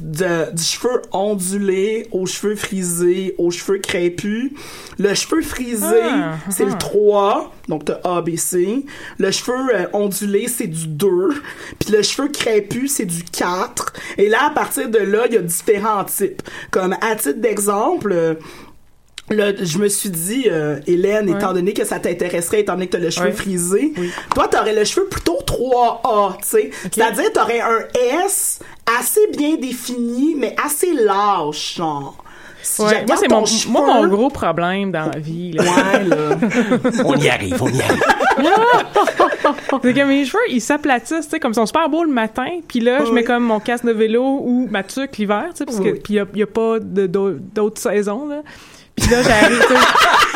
de- 0.00 0.52
du 0.54 0.62
cheveu 0.62 1.02
ondulé 1.12 2.06
aux 2.12 2.26
cheveux 2.26 2.56
frisés, 2.56 3.34
aux 3.38 3.50
cheveux 3.50 3.78
crépus. 3.78 4.52
Le 4.98 5.14
cheveu 5.14 5.42
frisé, 5.42 5.84
Ah, 6.02 6.34
c'est 6.50 6.64
le 6.64 6.72
ah. 6.72 6.76
3, 6.76 7.52
donc 7.68 7.84
t'as 7.84 7.98
A, 8.04 8.20
B, 8.22 8.36
C. 8.36 8.84
Le 9.18 9.30
cheveu 9.30 9.54
euh, 9.74 9.86
ondulé, 9.92 10.46
c'est 10.48 10.66
du 10.66 10.86
2. 10.86 11.08
Puis 11.78 11.92
le 11.92 12.02
cheveu 12.02 12.28
crépus, 12.28 12.92
c'est 12.92 13.04
du 13.06 13.24
4. 13.24 13.92
Et 14.18 14.28
là, 14.28 14.46
à 14.46 14.50
partir 14.50 14.88
de 14.88 14.98
là, 14.98 15.24
il 15.28 15.34
y 15.34 15.38
a 15.38 15.42
différents 15.42 16.04
types. 16.04 16.42
Comme, 16.70 16.94
à 17.00 17.14
titre 17.16 17.40
d'exemple... 17.40 18.12
euh, 18.12 18.34
Là, 19.30 19.52
je 19.58 19.78
me 19.78 19.88
suis 19.88 20.10
dit, 20.10 20.48
euh, 20.50 20.78
Hélène, 20.86 21.30
Ouais. 21.30 21.36
étant 21.38 21.54
donné 21.54 21.72
que 21.72 21.86
ça 21.86 21.98
t'intéresserait, 21.98 22.60
étant 22.60 22.74
donné 22.74 22.88
que 22.88 22.92
t'as 22.92 22.98
le 22.98 23.08
cheveu 23.08 23.28
Ouais. 23.28 23.32
frisé, 23.32 23.94
toi, 24.34 24.48
t'aurais 24.48 24.74
le 24.74 24.84
cheveu 24.84 25.06
plutôt 25.06 25.38
3A, 25.46 26.36
tu 26.42 26.46
sais. 26.46 26.70
C'est-à-dire, 26.92 27.32
t'aurais 27.32 27.60
un 27.62 27.78
S 28.26 28.58
assez 29.00 29.26
bien 29.36 29.56
défini, 29.56 30.34
mais 30.36 30.54
assez 30.64 30.92
large, 30.94 31.74
genre. 31.76 32.16
Si 32.62 32.80
je 32.80 32.86
Ouais, 32.86 33.04
moi, 33.06 33.16
c'est 33.18 33.28
mon, 33.30 33.44
cheveu- 33.44 33.68
moi, 33.70 33.82
mon 33.86 34.06
gros 34.08 34.30
problème 34.30 34.90
dans 34.90 35.04
la 35.12 35.18
vie. 35.18 35.52
Là. 35.52 35.62
Ouais, 35.64 36.04
là. 36.04 36.38
On 37.04 37.14
y 37.16 37.28
arrive, 37.28 37.62
on 37.62 37.68
y 37.68 37.82
arrive. 37.82 38.02
c'est 39.82 39.92
que 39.94 40.04
mes 40.04 40.24
cheveux, 40.24 40.38
ils 40.48 40.62
s'aplatissent, 40.62 41.26
tu 41.26 41.30
sais, 41.32 41.40
comme 41.40 41.52
ils 41.52 41.56
sont 41.56 41.66
super 41.66 41.90
beaux 41.90 42.04
le 42.04 42.10
matin, 42.12 42.46
puis 42.66 42.80
là, 42.80 43.04
je 43.04 43.12
mets 43.12 43.22
comme 43.24 43.44
mon 43.44 43.60
casque 43.60 43.84
de 43.84 43.92
vélo 43.92 44.22
ou 44.42 44.66
ma 44.70 44.82
tuque 44.82 45.18
l'hiver, 45.18 45.44
tu 45.50 45.58
sais, 45.58 45.64
parce 45.66 45.78
que, 45.78 45.90
Oui. 45.90 46.00
puis 46.02 46.14
il 46.14 46.38
y 46.38 46.42
a, 46.42 46.46
pas 46.46 46.78
de- 46.80 47.06
d'autres 47.06 47.80
saisons, 47.80 48.26
là. 48.28 48.42
Puis 48.96 49.10
là, 49.10 49.22
j'arrive, 49.22 49.60
tu 49.60 49.74
sais, 49.74 49.80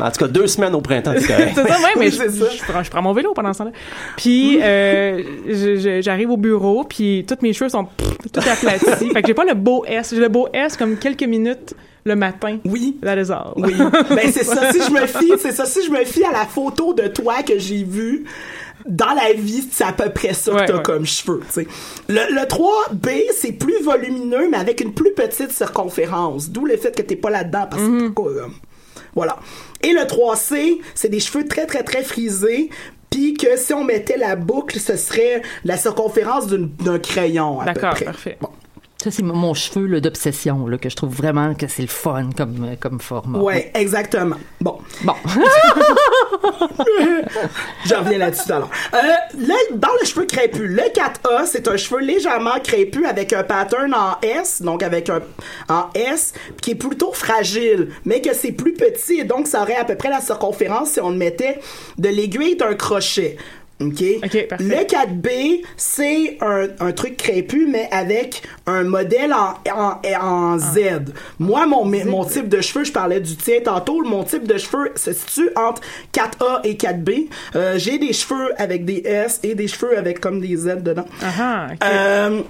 En 0.00 0.10
tout 0.10 0.18
cas, 0.18 0.28
deux 0.28 0.46
semaines 0.46 0.74
au 0.74 0.80
printemps, 0.80 1.14
c'est 1.18 1.26
correct. 1.26 1.52
c'est 1.54 1.62
ça, 1.68 1.74
ouais, 1.78 1.92
mais 1.96 2.06
Oui, 2.06 2.10
je, 2.10 2.16
c'est 2.16 2.30
ça. 2.30 2.46
je 2.50 2.62
prends, 2.72 2.82
je 2.82 2.90
prends 2.90 3.02
mon 3.02 3.12
vélo 3.12 3.32
pendant 3.34 3.52
ce 3.52 3.58
temps-là. 3.58 3.72
Puis, 4.16 4.58
euh, 4.62 6.00
j'arrive 6.02 6.30
au 6.30 6.36
bureau, 6.36 6.84
puis 6.84 7.24
tous 7.28 7.36
mes 7.42 7.52
cheveux 7.52 7.68
sont 7.70 7.84
tout 8.32 8.40
aplatis. 8.40 8.86
fait 9.12 9.22
que 9.22 9.26
j'ai 9.28 9.34
pas 9.34 9.44
le 9.44 9.54
beau 9.54 9.84
S. 9.86 10.10
J'ai 10.14 10.20
le 10.20 10.28
beau 10.28 10.48
S 10.52 10.76
comme 10.76 10.96
quelques 10.96 11.24
minutes 11.24 11.74
le 12.04 12.16
matin. 12.16 12.58
Oui. 12.64 12.96
Les 13.02 13.30
heures. 13.30 13.52
Oui. 13.56 13.74
Ben, 14.10 14.30
c'est 14.32 14.44
ça. 14.44 14.72
Si 14.72 14.80
je 14.82 14.90
me 14.90 15.06
fie, 15.06 15.32
c'est 15.38 15.52
ça. 15.52 15.66
Si 15.66 15.84
je 15.84 15.90
me 15.90 16.04
fie 16.04 16.24
à 16.24 16.32
la 16.32 16.46
photo 16.46 16.94
de 16.94 17.08
toi 17.08 17.42
que 17.42 17.58
j'ai 17.58 17.84
vue, 17.84 18.24
dans 18.86 19.12
la 19.12 19.34
vie, 19.34 19.62
c'est 19.70 19.84
à 19.84 19.92
peu 19.92 20.08
près 20.08 20.32
ça 20.32 20.54
Ouais, 20.54 20.62
que 20.62 20.66
t'as 20.72 20.76
ouais. 20.78 20.82
comme 20.82 21.04
cheveux, 21.04 21.40
tu 21.48 21.52
sais. 21.52 21.66
Le, 22.08 22.34
le 22.34 22.40
3B, 22.46 23.24
c'est 23.36 23.52
plus 23.52 23.82
volumineux, 23.82 24.48
mais 24.50 24.56
avec 24.56 24.80
une 24.80 24.94
plus 24.94 25.12
petite 25.12 25.50
circonférence. 25.52 26.48
D'où 26.48 26.64
le 26.64 26.78
fait 26.78 26.96
que 26.96 27.02
t'es 27.02 27.16
pas 27.16 27.28
là-dedans, 27.28 27.66
parce 27.70 27.82
que 27.82 28.08
Mm-hmm. 28.08 28.26
euh, 28.26 28.46
Voilà. 29.14 29.36
Et 29.82 29.92
le 29.92 30.02
3C, 30.02 30.80
c'est 30.94 31.08
des 31.08 31.20
cheveux 31.20 31.46
très, 31.46 31.66
très, 31.66 31.82
très 31.82 32.02
frisés, 32.02 32.70
puis 33.10 33.34
que 33.34 33.56
si 33.56 33.72
on 33.72 33.84
mettait 33.84 34.18
la 34.18 34.36
boucle, 34.36 34.78
ce 34.78 34.96
serait 34.96 35.42
la 35.64 35.76
circonférence 35.76 36.46
d'un 36.46 36.98
crayon, 36.98 37.62
D'accord, 37.64 37.94
parfait. 38.04 38.38
Bon. 38.40 38.50
Ça, 39.02 39.10
c'est 39.10 39.22
mon- 39.22 39.54
cheveu 39.54 39.98
d'obsession, 40.02 40.66
que 40.80 40.90
je 40.90 40.94
trouve 40.94 41.14
vraiment 41.14 41.54
que 41.54 41.66
c'est 41.66 41.80
le 41.80 41.88
fun 41.88 42.28
comme, 42.36 42.76
comme 42.78 43.00
format. 43.00 43.38
Ouais, 43.38 43.70
exactement. 43.72 44.36
Bon. 44.60 44.78
Bon. 45.02 45.14
Je 47.86 47.94
reviens 47.94 48.18
là-dessus 48.18 48.44
tout 48.46 48.52
à 48.52 48.58
l'heure. 48.58 48.70
Euh, 48.94 48.98
là, 49.46 49.54
dans 49.74 49.88
le 50.00 50.06
cheveu 50.06 50.26
crépus, 50.26 50.60
le 50.62 50.82
4A, 50.82 51.46
c'est 51.46 51.66
un 51.68 51.78
cheveu 51.78 52.00
légèrement 52.00 52.60
crépus 52.62 53.06
avec 53.06 53.32
un 53.32 53.42
pattern 53.42 53.94
en 53.94 54.18
S, 54.22 54.60
donc 54.60 54.82
avec 54.82 55.08
un 55.08 55.20
en 55.70 55.86
S, 55.94 56.34
qui 56.60 56.72
est 56.72 56.74
plutôt 56.74 57.12
fragile, 57.12 57.88
mais 58.04 58.20
que 58.20 58.34
c'est 58.34 58.52
plus 58.52 58.74
petit 58.74 59.20
et 59.20 59.24
donc 59.24 59.46
ça 59.46 59.62
aurait 59.62 59.76
à 59.76 59.84
peu 59.84 59.96
près 59.96 60.10
la 60.10 60.20
circonférence 60.20 60.90
si 60.92 61.00
on 61.00 61.10
le 61.10 61.16
mettait 61.16 61.58
de 61.98 62.08
l'aiguille 62.10 62.56
d'un 62.56 62.74
crochet. 62.74 63.36
OK? 63.80 64.02
OK, 64.24 64.48
parfait. 64.48 64.64
Le 64.64 64.76
4B, 64.84 65.62
c'est 65.76 66.36
un, 66.40 66.68
un 66.80 66.92
truc 66.92 67.16
crépus, 67.16 67.66
mais 67.70 67.88
avec 67.90 68.42
un 68.66 68.82
modèle 68.82 69.32
en, 69.32 69.54
en, 69.72 70.00
en 70.22 70.58
Z. 70.58 71.12
Moi, 71.38 71.66
mon, 71.66 71.84
mon 71.84 72.24
type 72.24 72.48
de 72.48 72.60
cheveux, 72.60 72.84
je 72.84 72.92
parlais 72.92 73.20
du 73.20 73.36
tien 73.36 73.60
tantôt, 73.64 74.02
mon 74.04 74.22
type 74.24 74.46
de 74.46 74.58
cheveux 74.58 74.92
se 74.96 75.12
situe 75.12 75.50
entre 75.56 75.80
4A 76.12 76.60
et 76.64 76.74
4B. 76.74 77.28
Euh, 77.56 77.78
J'ai 77.78 77.98
des 77.98 78.12
cheveux 78.12 78.52
avec 78.60 78.84
des 78.84 79.02
S 79.04 79.40
et 79.42 79.54
des 79.54 79.68
cheveux 79.68 79.96
avec 79.96 80.20
comme 80.20 80.40
des 80.40 80.56
Z 80.56 80.82
dedans. 80.82 81.06
Ah, 81.22 81.68
ok. 81.72 81.78
Euh, 81.84 82.40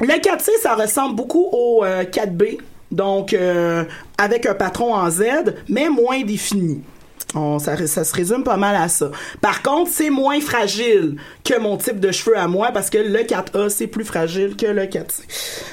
le 0.00 0.06
4C, 0.20 0.48
ça 0.62 0.74
ressemble 0.74 1.14
beaucoup 1.14 1.46
au 1.52 1.84
euh, 1.84 2.04
4B. 2.04 2.58
Donc, 2.90 3.32
euh, 3.34 3.84
avec 4.18 4.46
un 4.46 4.54
patron 4.54 4.94
en 4.94 5.10
Z, 5.10 5.22
mais 5.68 5.88
moins 5.88 6.22
défini. 6.22 6.82
On- 7.34 7.58
ça, 7.58 7.76
ça 7.86 8.04
se 8.04 8.14
résume 8.14 8.44
pas 8.44 8.56
mal 8.56 8.76
à 8.76 8.88
ça. 8.88 9.10
Par 9.40 9.62
contre, 9.62 9.90
c'est 9.92 10.10
moins 10.10 10.40
fragile 10.40 11.16
que 11.44 11.58
mon 11.58 11.76
type 11.76 12.00
de 12.00 12.12
cheveux 12.12 12.38
à 12.38 12.46
moi 12.46 12.70
parce 12.72 12.90
que 12.90 12.98
le 12.98 13.20
4A, 13.24 13.68
c'est 13.68 13.86
plus 13.86 14.04
fragile 14.04 14.56
que 14.56 14.66
le 14.66 14.86
4C. 14.86 15.22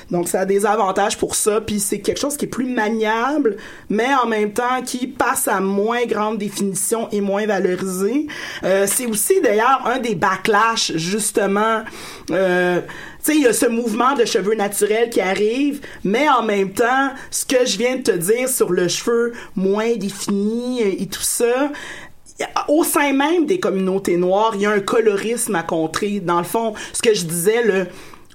Donc, 0.10 0.28
ça 0.28 0.42
a 0.42 0.46
des 0.46 0.66
avantages 0.66 1.18
pour 1.18 1.36
ça. 1.36 1.62
Puis, 1.62 1.80
c'est 1.80 2.00
quelque 2.00 2.20
chose 2.20 2.36
qui 2.38 2.46
est 2.46 2.48
plus 2.50 2.66
maniable, 2.66 3.58
mais 3.90 4.08
en 4.24 4.28
même 4.28 4.52
temps 4.54 4.82
qui 4.86 5.08
passe 5.08 5.48
à 5.48 5.60
moins 5.60 6.06
grande 6.06 6.38
définition 6.38 7.08
et 7.12 7.22
moins 7.22 7.46
valorisé. 7.46 8.28
Euh, 8.64 8.86
c'est 8.88 9.06
aussi, 9.06 9.40
d'ailleurs, 9.42 9.82
un 9.86 10.00
des 10.00 10.16
backlash, 10.16 10.92
justement. 10.96 11.82
Euh, 12.32 12.82
sais, 13.24 13.36
il 13.36 13.42
y 13.42 13.48
a 13.48 13.54
ce 13.54 13.68
mouvement 13.68 14.14
de 14.16 14.26
cheveux 14.26 14.56
naturels 14.56 15.10
qui 15.10 15.22
arrive, 15.22 15.82
mais 16.04 16.28
en 16.30 16.44
même 16.44 16.72
temps, 16.74 17.12
ce 17.30 17.46
que 17.46 17.66
je 17.66 17.78
viens 17.78 17.98
de 17.98 18.04
te 18.04 18.12
dire 18.12 18.50
sur 18.50 18.72
le 18.72 18.88
cheveu 18.88 19.34
moins 19.56 19.96
défini 19.96 20.82
et, 20.82 21.08
tout 21.08 21.22
ça, 21.22 21.72
au 22.68 22.84
sein 22.84 23.14
même 23.14 23.46
des 23.46 23.60
communautés 23.60 24.18
noires, 24.18 24.54
il 24.56 24.62
y 24.62 24.66
a 24.66 24.72
un 24.72 24.80
colorisme 24.80 25.56
à 25.56 25.64
contrer. 25.64 26.20
Dans 26.20 26.40
le 26.40 26.46
fond, 26.46 26.74
ce 26.94 27.02
que 27.02 27.14
je 27.14 27.26
disais, 27.26 27.64
le 27.64 27.88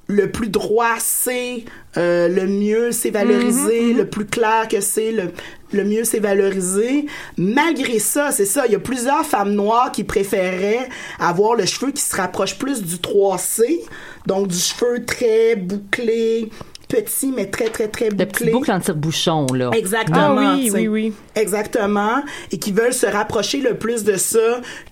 le 0.08 0.30
plus 0.30 0.48
droit 0.48 0.96
c'est, 0.98 1.64
euh, 1.96 2.28
le 2.28 2.46
mieux 2.46 2.92
c'est 2.92 3.10
valorisé, 3.10 3.92
le 3.92 4.06
plus 4.06 4.26
clair 4.26 4.68
que 4.68 4.80
c'est, 4.80 5.10
le, 5.12 5.32
le 5.72 5.84
mieux 5.84 6.04
c'est 6.04 6.20
valorisé. 6.20 7.06
Malgré 7.36 7.98
ça, 7.98 8.30
c'est 8.30 8.44
ça, 8.46 8.66
il 8.66 8.72
y 8.72 8.76
a 8.76 8.80
plusieurs 8.80 9.24
femmes 9.24 9.52
noires 9.52 9.90
qui 9.90 10.04
préféraient 10.04 10.88
avoir 11.18 11.54
le 11.54 11.66
cheveu 11.66 11.90
qui 11.90 12.02
se 12.02 12.14
rapproche 12.16 12.56
plus 12.56 12.82
du 12.82 12.96
3C, 12.96 13.80
donc 14.26 14.48
du 14.48 14.58
cheveu 14.58 15.04
très 15.04 15.56
bouclé, 15.56 16.50
petit 16.88 17.32
mais 17.34 17.46
très 17.46 17.68
très 17.68 17.88
très 17.88 18.06
La 18.10 18.10
bouclé. 18.24 18.26
petite 18.26 18.52
boucle 18.52 18.72
en 18.72 18.80
tire-bouchon, 18.80 19.46
là. 19.54 19.70
Exactement. 19.74 20.36
Ah 20.38 20.54
oui, 20.56 20.70
oui, 20.72 20.88
oui. 20.88 21.12
Exactement. 21.34 22.22
Et 22.52 22.58
qui 22.58 22.72
veulent 22.72 22.92
se 22.94 23.06
rapprocher 23.06 23.60
le 23.60 23.74
plus 23.74 24.04
de 24.04 24.16
ça 24.16 24.38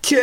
que, 0.03 0.17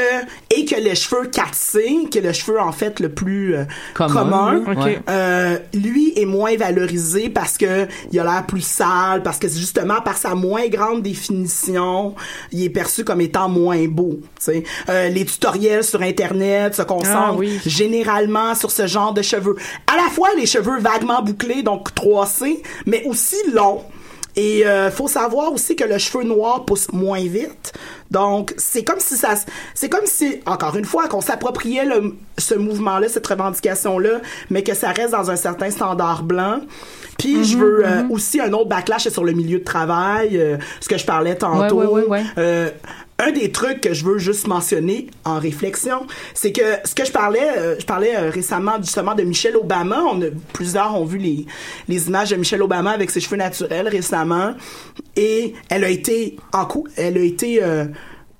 et 0.56 0.66
que 0.66 0.76
le 0.80 0.94
cheveu 0.96 1.24
4C, 1.28 2.10
que 2.10 2.20
le 2.20 2.34
cheveu 2.34 2.60
en 2.60 2.72
fait 2.72 3.00
le 3.00 3.10
plus 3.10 3.56
euh, 3.56 3.64
Commun, 3.94 4.62
euh, 5.10 5.58
lui 5.74 6.14
est 6.20 6.26
moins 6.26 6.56
valorisé 6.56 7.30
parce 7.30 7.58
que 7.58 7.88
il 8.12 8.20
a 8.20 8.24
l'air 8.24 8.46
plus 8.46 8.62
sale, 8.66 9.24
parce 9.24 9.38
que 9.40 9.48
justement 9.48 10.02
par 10.02 10.18
sa 10.18 10.36
moins 10.36 10.68
grande 10.68 11.02
définition, 11.02 12.16
il 12.52 12.64
est 12.64 12.70
perçu 12.70 13.04
comme 13.04 13.22
étant 13.22 13.50
moins 13.50 13.88
beau. 13.88 14.20
tu 14.22 14.28
sais. 14.40 14.64
Euh, 14.90 15.10
les 15.10 15.26
tutoriels 15.26 15.84
sur 15.84 16.02
internet 16.02 16.76
se 16.76 16.82
concentrent 16.84 17.12
Ah 17.18 17.34
oui. 17.36 17.60
généralement 17.66 18.56
sur 18.56 18.72
ce 18.72 18.88
genre 18.88 19.14
de 19.14 19.22
cheveux. 19.22 19.56
À 19.92 19.96
la 19.96 20.10
fois 20.10 20.30
les 20.38 20.46
cheveux 20.46 20.80
vaguement 20.80 21.22
bouclés, 21.22 21.61
donc 21.64 21.94
3C, 21.96 22.62
mais 22.86 23.04
aussi 23.06 23.36
longs. 23.54 23.84
Et 24.38 24.66
euh, 24.66 24.90
faut 24.90 25.10
savoir 25.10 25.52
aussi 25.52 25.76
que 25.76 25.84
le 25.84 25.98
cheveu 25.98 26.24
noir 26.24 26.64
pousse 26.64 26.88
moins 26.94 27.20
vite. 27.20 27.74
Donc 28.12 28.54
c'est 28.58 28.84
comme 28.86 29.00
si 29.02 29.18
ça, 29.18 29.34
c'est 29.74 29.90
comme 29.90 30.06
si 30.06 30.40
encore 30.46 30.78
une 30.78 30.86
fois 30.86 31.10
qu'on 31.10 31.20
s'appropriait 31.20 31.84
le- 31.84 32.16
ce 32.38 32.56
mouvement-là, 32.56 33.10
cette 33.10 33.28
revendication-là, 33.28 34.22
mais 34.50 34.64
que 34.64 34.74
ça 34.74 34.92
reste 34.92 35.12
dans 35.12 35.30
un 35.32 35.36
certain 35.36 35.70
standard 35.70 36.24
blanc. 36.24 36.62
Puis 37.20 37.44
je 37.44 37.58
veux 37.58 37.86
euh, 37.86 38.04
aussi 38.10 38.40
un 38.40 38.54
autre 38.54 38.70
backlash 38.70 39.10
sur 39.10 39.26
le 39.26 39.34
milieu 39.34 39.60
de 39.60 39.64
travail, 39.66 40.38
euh, 40.38 40.58
ce 40.80 40.88
que 40.88 40.98
je 40.98 41.06
parlais 41.06 41.36
tantôt. 41.36 41.76
Ouais, 41.82 41.86
ouais, 41.86 42.02
ouais, 42.04 42.08
ouais. 42.08 42.24
Euh, 42.38 42.70
un 43.22 43.32
des 43.32 43.52
trucs 43.52 43.82
que 43.82 43.94
je 43.94 44.04
veux 44.04 44.18
juste 44.18 44.48
mentionner 44.48 45.08
en 45.26 45.40
réflexion, 45.40 46.08
c'est 46.34 46.52
que 46.52 46.62
ce 46.84 46.96
que 46.96 47.06
je 47.06 47.12
parlais, 47.12 47.58
euh, 47.58 47.76
je 47.80 47.86
parlais 47.86 48.16
euh, 48.16 48.30
récemment 48.30 48.78
justement 48.82 49.16
de 49.16 49.24
Michelle 49.24 49.56
Obama. 49.56 50.02
On 50.12 50.22
a, 50.22 50.26
plusieurs 50.54 50.96
ont 50.96 51.06
vu 51.06 51.18
les, 51.18 51.46
les 51.88 52.08
images 52.08 52.32
de 52.32 52.36
Michelle 52.36 52.62
Obama 52.62 52.92
avec 52.92 53.12
ses 53.12 53.20
cheveux 53.20 53.38
naturels 53.38 53.88
récemment, 53.88 54.54
et 55.16 55.54
elle 55.70 55.84
a 55.84 55.90
été 55.90 56.38
en 56.54 56.68
elle 56.96 57.18
a 57.18 57.22
été 57.22 57.62
euh, 57.62 57.86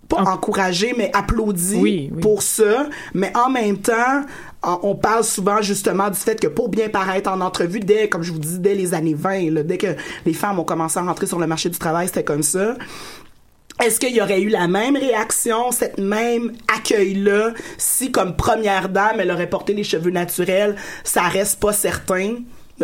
pas 0.08 0.24
encouragée, 0.24 0.94
mais 0.98 1.12
applaudie 1.14 1.76
Oui, 1.78 2.10
oui. 2.14 2.22
pour 2.22 2.42
ça. 2.42 2.88
Mais 3.14 3.32
en 3.36 3.50
même 3.50 3.78
temps, 3.78 4.24
on 4.64 4.80
on 4.84 4.96
parle 4.96 5.24
souvent 5.24 5.62
justement 5.62 6.10
du 6.10 6.18
fait 6.18 6.40
que 6.40 6.48
pour 6.48 6.70
bien 6.70 6.88
paraître 6.90 7.30
en 7.32 7.42
entrevue, 7.42 7.80
dès, 7.80 8.10
comme 8.10 8.22
je 8.22 8.32
vous 8.32 8.40
dis, 8.40 8.60
dès 8.60 8.76
les 8.76 8.94
années 8.94 9.16
20, 9.16 9.52
là, 9.52 9.64
dès 9.64 9.78
que 9.78 9.96
les 10.26 10.34
femmes 10.34 10.60
ont 10.60 10.64
commencé 10.64 11.00
à 11.00 11.02
rentrer 11.02 11.26
sur 11.26 11.40
le 11.40 11.48
marché 11.48 11.70
du 11.70 11.80
travail, 11.80 12.08
c'était 12.08 12.24
comme 12.24 12.44
ça. 12.44 12.76
Est-ce 13.84 14.00
qu'il 14.00 14.16
y 14.16 14.22
aurait 14.22 14.42
eu 14.42 14.50
la 14.50 14.68
même 14.68 14.96
réaction, 14.96 15.72
cette 15.72 15.98
même 15.98 16.52
accueil-là, 16.76 17.54
si 17.78 18.12
comme 18.12 18.36
première 18.36 18.90
dame, 18.90 19.20
elle 19.20 19.32
aurait 19.32 19.50
porté 19.50 19.74
les 19.74 19.84
cheveux 19.84 20.12
naturels? 20.12 20.76
Ça 21.04 21.24
reste 21.24 21.60
pas 21.60 21.74
certain? 21.74 22.36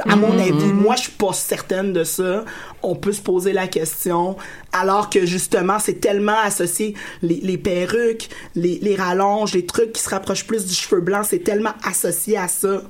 À 0.10 0.16
mon 0.16 0.34
Mhm. 0.34 0.40
avis, 0.40 0.74
moi, 0.74 0.96
je 0.96 1.04
suis 1.04 1.12
pas 1.12 1.34
certaine 1.34 1.92
de 1.92 2.04
ça. 2.04 2.46
On 2.84 2.96
peut 2.96 3.12
se 3.14 3.22
poser 3.22 3.52
la 3.52 3.68
question. 3.68 4.38
Alors 4.72 5.10
que 5.10 5.26
justement, 5.26 5.80
c'est 5.80 6.00
tellement 6.00 6.38
associé, 6.44 6.94
les, 7.24 7.40
les 7.42 7.58
perruques, 7.58 8.30
les, 8.56 8.78
les 8.80 8.96
rallonges, 8.96 9.54
les 9.54 9.66
trucs 9.66 9.94
qui 9.94 10.02
se 10.02 10.10
rapprochent 10.10 10.46
plus 10.46 10.66
du 10.68 10.74
cheveu 10.76 11.02
blanc, 11.02 11.22
c'est 11.24 11.40
tellement 11.44 11.74
associé 11.84 12.38
à 12.38 12.48
ça 12.48 12.82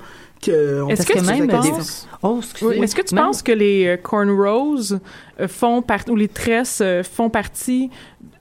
que... 0.52 0.82
on 0.82 0.90
Est-ce 0.90 1.06
que 1.06 1.14
tu 1.14 1.48
penses... 1.48 2.08
Oh, 2.24 2.42
Oui, 2.62 2.80
Est-ce 2.80 2.96
que 2.96 3.02
tu 3.02 3.16
penses 3.16 3.42
que 3.42 3.52
les 3.52 3.88
euh, 3.88 3.98
cornrows 3.98 4.94
euh, 5.40 5.48
font 5.48 5.82
partie, 5.82 6.12
ou 6.12 6.16
les 6.16 6.28
tresses 6.28 6.80
euh, 6.82 7.04
font 7.04 7.30
partie 7.30 7.90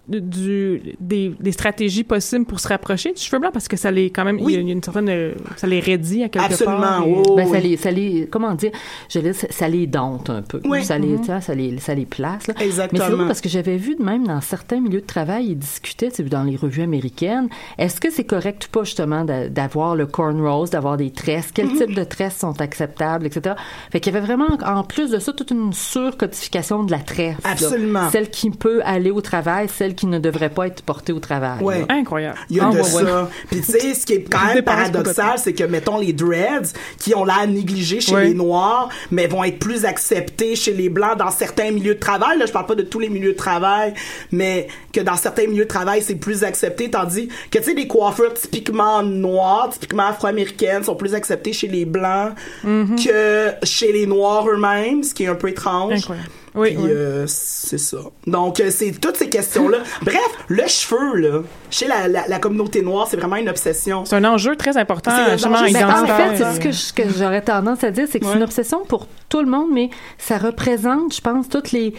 du, 0.08 0.94
des, 1.00 1.32
des 1.40 1.52
stratégies 1.52 2.04
possibles 2.04 2.44
pour 2.46 2.60
se 2.60 2.68
rapprocher 2.68 3.12
du 3.12 3.20
cheveu 3.20 3.38
blanc? 3.38 3.50
Parce 3.52 3.68
que 3.68 3.76
ça 3.76 3.90
les, 3.90 4.10
quand 4.10 4.24
même, 4.24 4.38
il 4.38 4.50
y 4.50 4.56
a- 4.56 4.60
il 4.60 4.66
y 4.66 4.70
a 4.70 4.72
une 4.72 4.82
certaine, 4.82 5.08
euh, 5.08 5.34
ça 5.56 5.66
les 5.66 5.80
raidit 5.80 6.22
à 6.24 6.28
quelque 6.28 6.64
part. 6.64 7.04
et- 7.06 7.22
ben, 7.36 7.46
ça, 7.48 7.58
les, 7.60 7.76
ça 7.76 7.90
les, 7.90 8.28
comment 8.30 8.54
dire, 8.54 8.70
je 9.08 9.18
veux 9.18 9.30
dire, 9.32 9.34
ça, 9.50 9.68
les 9.68 9.86
dente 9.86 10.30
un 10.30 10.42
peu. 10.42 10.60
Oui. 10.64 10.84
Ça, 10.84 10.98
les, 10.98 11.16
tu 11.16 11.26
vois, 11.26 11.40
ça, 11.40 11.54
les, 11.54 11.78
ça 11.78 11.94
les 11.94 12.06
place. 12.06 12.46
Là. 12.46 12.54
Exactement. 12.60 13.04
Mais 13.08 13.16
c'est 13.22 13.26
parce 13.26 13.40
que 13.40 13.48
j'avais 13.48 13.76
vu 13.76 13.94
de 13.96 14.02
même 14.02 14.26
dans 14.26 14.40
certains 14.40 14.80
milieux 14.80 15.00
de 15.00 15.06
travail, 15.06 15.46
ils 15.50 15.58
discutaient 15.58 16.10
tu 16.10 16.16
sais, 16.16 16.22
dans 16.24 16.42
les 16.44 16.56
revues 16.56 16.82
américaines, 16.82 17.48
est-ce 17.78 18.00
que 18.00 18.10
c'est 18.10 18.24
correct 18.24 18.66
ou 18.66 18.70
pas 18.70 18.84
justement 18.84 19.24
d'a- 19.24 19.48
d'avoir 19.48 19.96
le 19.96 20.06
cornrows, 20.06 20.66
d'avoir 20.66 20.96
des 20.96 21.10
tresses, 21.10 21.50
quel 21.52 21.66
Mhm. 21.66 21.76
type 21.78 21.94
de 21.94 22.04
tresses 22.04 22.36
sont 22.36 22.60
acceptables, 22.60 23.26
etc. 23.26 23.54
Fait 23.90 24.00
qu'il 24.00 24.12
y 24.12 24.16
avait 24.16 24.24
vraiment, 24.24 24.46
en 24.64 24.82
plus 24.84 25.10
de 25.10 25.18
ça, 25.18 25.32
toute 25.32 25.50
une 25.50 25.72
surcodification 26.10 26.84
de 26.84 26.90
la 26.92 26.98
tresse. 26.98 27.36
là. 27.44 27.50
Absolument. 27.50 28.10
Celle 28.10 28.30
qui 28.30 28.50
peut 28.50 28.80
aller 28.84 29.10
au 29.10 29.20
travail, 29.20 29.68
celle 29.68 29.94
qui 29.96 30.06
ne 30.06 30.18
devrait 30.18 30.50
pas 30.50 30.66
être 30.68 30.82
portée 30.82 31.12
au 31.12 31.18
travail. 31.18 31.62
Ouais. 31.62 31.80
là. 31.80 31.86
Incroyable. 31.90 32.38
Il 32.50 32.56
y 32.56 32.60
a 32.60 32.68
Ah, 32.68 32.72
de 32.72 32.76
ouais, 32.78 32.84
ça. 32.84 33.02
ouais. 33.22 33.28
Puis 33.50 33.60
tu 33.62 33.72
sais, 33.72 33.94
ce 33.94 34.06
qui 34.06 34.12
est 34.14 34.22
quand 34.30 34.38
Je 34.50 34.54
même 34.54 34.64
paradoxal, 34.64 35.38
c'est 35.38 35.52
que, 35.54 35.64
mettons, 35.64 35.98
les 35.98 36.12
dreads, 36.12 36.72
qui 36.98 37.14
ont 37.14 37.24
l'air 37.24 37.46
négligés 37.48 38.00
chez 38.00 38.14
Ouais. 38.14 38.28
les 38.28 38.34
Noirs, 38.34 38.88
mais 39.10 39.26
vont 39.26 39.42
être 39.44 39.58
plus 39.58 39.84
acceptés 39.84 40.54
chez 40.56 40.72
les 40.74 40.88
Blancs 40.88 41.16
dans 41.18 41.30
certains 41.30 41.70
milieux 41.70 41.94
de 41.94 42.00
travail. 42.00 42.38
Là, 42.38 42.46
je 42.46 42.52
parle 42.52 42.66
pas 42.66 42.74
de 42.74 42.82
tous 42.82 42.98
les 43.00 43.08
milieux 43.08 43.32
de 43.32 43.36
travail, 43.36 43.94
mais 44.30 44.68
que 44.92 45.00
dans 45.00 45.16
certains 45.16 45.46
milieux 45.46 45.64
de 45.64 45.68
travail, 45.68 46.02
c'est 46.02 46.14
plus 46.16 46.44
accepté, 46.44 46.90
tandis 46.90 47.28
que, 47.50 47.58
tu 47.58 47.64
sais, 47.64 47.74
des 47.74 47.86
coiffures 47.86 48.34
typiquement 48.34 49.02
noires, 49.02 49.70
typiquement 49.70 50.06
afro-américaines, 50.08 50.84
sont 50.84 50.96
plus 50.96 51.14
acceptées 51.14 51.52
chez 51.52 51.68
les 51.68 51.84
Blancs 51.84 52.32
Mhm. 52.64 52.96
que 53.04 53.52
chez 53.62 53.92
les 53.92 54.06
Noirs 54.06 54.46
eux-mêmes, 54.48 55.02
ce 55.02 55.14
qui 55.14 55.24
est 55.24 55.28
un 55.28 55.34
peu 55.34 55.48
étrange. 55.48 55.92
Incroyable. 55.94 56.28
Oui, 56.56 56.74
Puis, 56.74 56.84
oui. 56.84 56.90
euh, 56.90 57.24
c'est 57.26 57.78
ça. 57.78 57.98
Donc, 58.26 58.60
euh, 58.60 58.70
c'est 58.70 58.92
toutes 58.92 59.16
ces 59.16 59.28
questions-là. 59.28 59.78
Bref, 60.02 60.18
le 60.48 60.66
cheveu, 60.66 61.16
là, 61.16 61.42
chez 61.70 61.86
la, 61.86 62.08
la, 62.08 62.26
la 62.26 62.38
communauté 62.38 62.82
noire, 62.82 63.06
c'est 63.10 63.16
vraiment 63.18 63.36
une 63.36 63.48
obsession. 63.48 64.04
C'est 64.04 64.16
un 64.16 64.24
enjeu 64.24 64.56
très 64.56 64.76
important, 64.76 65.10
C'est 65.14 65.22
un 65.32 65.32
justement, 65.32 65.56
enjeu- 65.58 65.72
Ben, 65.72 65.84
en 65.84 65.90
identitaire. 66.04 66.16
fait, 66.56 66.62
c'est 66.62 66.72
ce 66.72 66.92
que, 66.92 67.02
j'aurais 67.16 67.42
tendance 67.42 67.84
à 67.84 67.90
dire, 67.90 68.06
c'est 68.10 68.18
que 68.20 68.26
c'est 68.26 68.36
une 68.36 68.42
obsession 68.42 68.84
pour 68.86 69.06
tout 69.28 69.40
le 69.40 69.46
monde, 69.50 69.68
mais 69.72 69.90
ça 70.18 70.38
représente, 70.38 71.14
je 71.14 71.20
pense, 71.20 71.48
toutes 71.48 71.72
les 71.72 71.94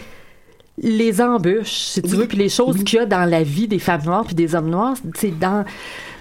les 0.80 1.20
embûches, 1.20 1.72
si 1.72 2.02
tu 2.02 2.10
veux, 2.14 2.26
puis 2.26 2.38
les 2.38 2.48
choses 2.48 2.84
qu'il 2.84 3.00
y 3.00 3.02
a 3.02 3.04
dans 3.04 3.24
la 3.28 3.42
vie 3.42 3.66
des 3.66 3.80
femmes 3.80 4.02
noires 4.04 4.24
puis 4.24 4.36
des 4.36 4.54
hommes 4.54 4.70
noirs, 4.70 4.94
c'est 5.16 5.36
dans 5.36 5.64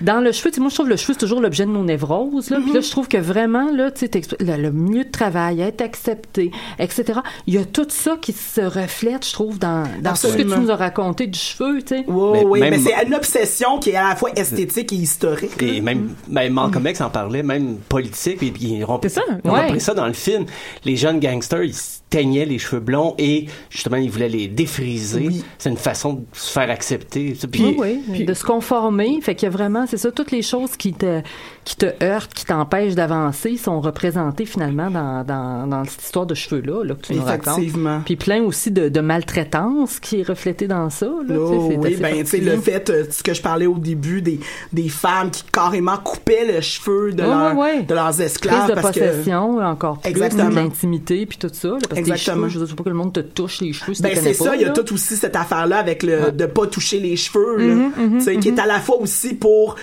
dans 0.01 0.19
le 0.21 0.31
cheveu. 0.31 0.51
Moi, 0.59 0.69
je 0.69 0.75
trouve 0.75 0.89
le 0.89 0.95
cheveu 0.95 1.13
c'est 1.13 1.19
toujours 1.19 1.41
l'objet 1.41 1.65
de 1.65 1.71
nos 1.71 1.83
névroses. 1.83 2.49
Là, 2.49 2.59
Puis 2.63 2.73
là, 2.73 2.81
je 2.81 2.89
trouve 2.91 3.07
que 3.07 3.17
vraiment 3.17 3.71
là, 3.71 3.89
le, 4.01 4.57
le 4.61 4.71
milieu 4.71 5.03
de 5.05 5.09
travail, 5.11 5.61
être 5.61 5.81
accepté, 5.81 6.51
etc. 6.79 7.19
Il 7.47 7.53
y 7.53 7.57
a 7.57 7.65
tout 7.65 7.85
ça 7.89 8.17
qui 8.21 8.33
se 8.33 8.61
reflète, 8.61 9.25
je 9.25 9.33
trouve, 9.33 9.59
dans 9.59 9.83
dans 10.01 10.11
tout 10.11 10.17
ce 10.27 10.37
que 10.37 10.41
tu 10.41 10.47
nous 10.59 10.69
as 10.71 10.75
raconté 10.75 11.27
du 11.27 11.39
cheveu, 11.39 11.81
tu 11.81 11.87
sais. 11.95 12.03
Oui, 12.07 12.29
Mais 12.33 12.43
oui, 12.45 12.59
même- 12.59 12.69
mais 12.71 12.79
c'est 12.79 13.05
une 13.05 13.13
obsession 13.15 13.79
qui 13.79 13.91
est 13.91 13.95
à 13.95 14.09
la 14.09 14.15
fois 14.15 14.31
esthétique 14.35 14.91
et 14.93 14.97
historique. 14.97 15.61
Et 15.61 15.81
même, 15.81 16.09
ben, 16.27 16.51
Malcolm 16.51 16.85
X 16.87 17.01
en 17.01 17.09
parlait, 17.09 17.43
même 17.43 17.77
politique, 17.89 18.43
et 18.43 18.51
puis 18.51 18.63
ils 18.65 18.83
ont, 18.85 18.99
C'est 19.01 19.09
ça, 19.09 19.21
ils 19.43 19.49
ont 19.49 19.53
ouais. 19.53 19.65
repris 19.65 19.79
ça 19.81 19.93
dans 19.93 20.07
le 20.07 20.13
film. 20.13 20.45
Les 20.85 20.95
jeunes 20.95 21.19
gangsters, 21.19 21.63
ils 21.63 21.73
teignaient 22.09 22.45
les 22.45 22.57
cheveux 22.59 22.79
blonds 22.79 23.15
et 23.17 23.47
justement, 23.69 23.97
ils 23.97 24.09
voulaient 24.09 24.29
les 24.29 24.47
défriser. 24.47 25.27
Oui. 25.27 25.43
C'est 25.57 25.69
une 25.69 25.77
façon 25.77 26.13
de 26.13 26.21
se 26.33 26.51
faire 26.51 26.69
accepter. 26.69 27.35
Puis, 27.51 27.75
oui, 27.77 27.99
oui, 28.07 28.23
de 28.23 28.33
se 28.33 28.43
conformer. 28.43 29.19
Fait 29.21 29.35
qu'il 29.35 29.47
y 29.47 29.47
a 29.47 29.51
vraiment, 29.51 29.85
c'est 29.88 29.97
ça, 29.97 30.11
toutes 30.11 30.31
les 30.31 30.41
choses 30.41 30.77
qui 30.77 30.93
te, 30.93 31.21
qui 31.68 31.76
te 31.76 31.88
heurtent, 32.01 32.34
qui 32.34 32.45
t'empêchent 32.45 32.95
d'avancer, 32.95 33.57
sont 33.57 33.82
représentées 33.82 34.45
finalement 34.45 34.89
dans, 34.89 35.26
dans, 35.26 35.68
dans 35.68 35.84
cette 35.84 36.01
histoire 36.01 36.26
de 36.26 36.34
cheveux-là, 36.34 36.86
là, 36.86 36.95
que 36.95 37.01
tu 37.07 37.13
nous 37.13 37.22
racontes. 37.24 37.57
Effectivement. 37.57 37.99
Puis 38.05 38.15
plein 38.15 38.41
aussi 38.41 38.72
de, 38.72 38.88
de 38.88 38.99
maltraitance 39.01 39.99
qui 39.99 40.22
est 40.22 40.24
reflétée 40.24 40.68
dans 40.68 40.89
ça. 40.89 41.07
Là, 41.28 41.36
Oh, 41.38 41.74
oui, 41.78 41.97
ben, 41.99 42.20
tu 42.20 42.26
sais, 42.26 42.38
le 42.38 42.55
fait, 42.57 42.89
euh, 42.89 43.03
ce 43.11 43.22
que 43.22 43.34
je 43.34 43.41
parlais 43.41 43.65
au 43.65 43.78
début, 43.78 44.22
des, 44.22 44.39
des 44.72 44.88
femmes 44.88 45.30
qui 45.30 45.43
carrément 45.51 45.97
coupaient 45.97 46.45
le 46.55 46.61
cheveu 46.61 47.11
de, 47.11 47.22
Ouais, 47.22 47.28
leur- 47.28 47.57
ouais, 47.57 47.76
ouais. 47.80 47.84
de 47.84 47.93
leurs 47.93 48.05
Prise 48.11 48.22
esclaves. 48.22 48.70
de 48.70 48.74
parce 48.74 48.91
que- 48.91 48.99
possession, 49.01 49.57
encore 49.59 49.99
plus, 49.99 50.09
Exactement. 50.09 50.49
l'intimité, 50.49 51.26
puis 51.26 51.38
tout 51.38 51.49
ça. 51.51 51.68
là, 51.68 51.78
parce 51.82 51.93
que 51.95 51.99
Exactement. 51.99 52.47
cheveux, 52.47 52.65
je 52.65 52.70
veux 52.70 52.76
pas 52.78 52.84
que 52.86 52.89
le 52.89 52.95
monde 52.95 53.11
te 53.11 53.20
touche 53.20 53.59
les 53.59 53.74
cheveux 53.74 53.93
si 53.93 54.01
Ben 54.01 54.11
c'est 54.15 54.34
ça, 54.34 54.55
il 54.55 54.61
y 54.61 54.65
a 54.65 54.70
tout 54.70 54.93
aussi 54.93 55.18
cette 55.18 55.36
affaire-là 55.36 55.80
avec 55.80 56.03
le 56.03 56.32
de 56.32 56.45
pas 56.45 56.65
toucher 56.68 57.01
les 57.01 57.18
cheveux, 57.18 57.57
là. 57.57 57.74
Mhm, 57.76 57.91
mhm, 57.97 58.18
Tu 58.20 58.22
sais, 58.24 58.38
qui 58.38 58.47
est 58.47 58.59
à 58.59 58.65
la 58.65 58.80
fois 58.80 58.97
aussi 59.01 59.34
pour 59.34 59.76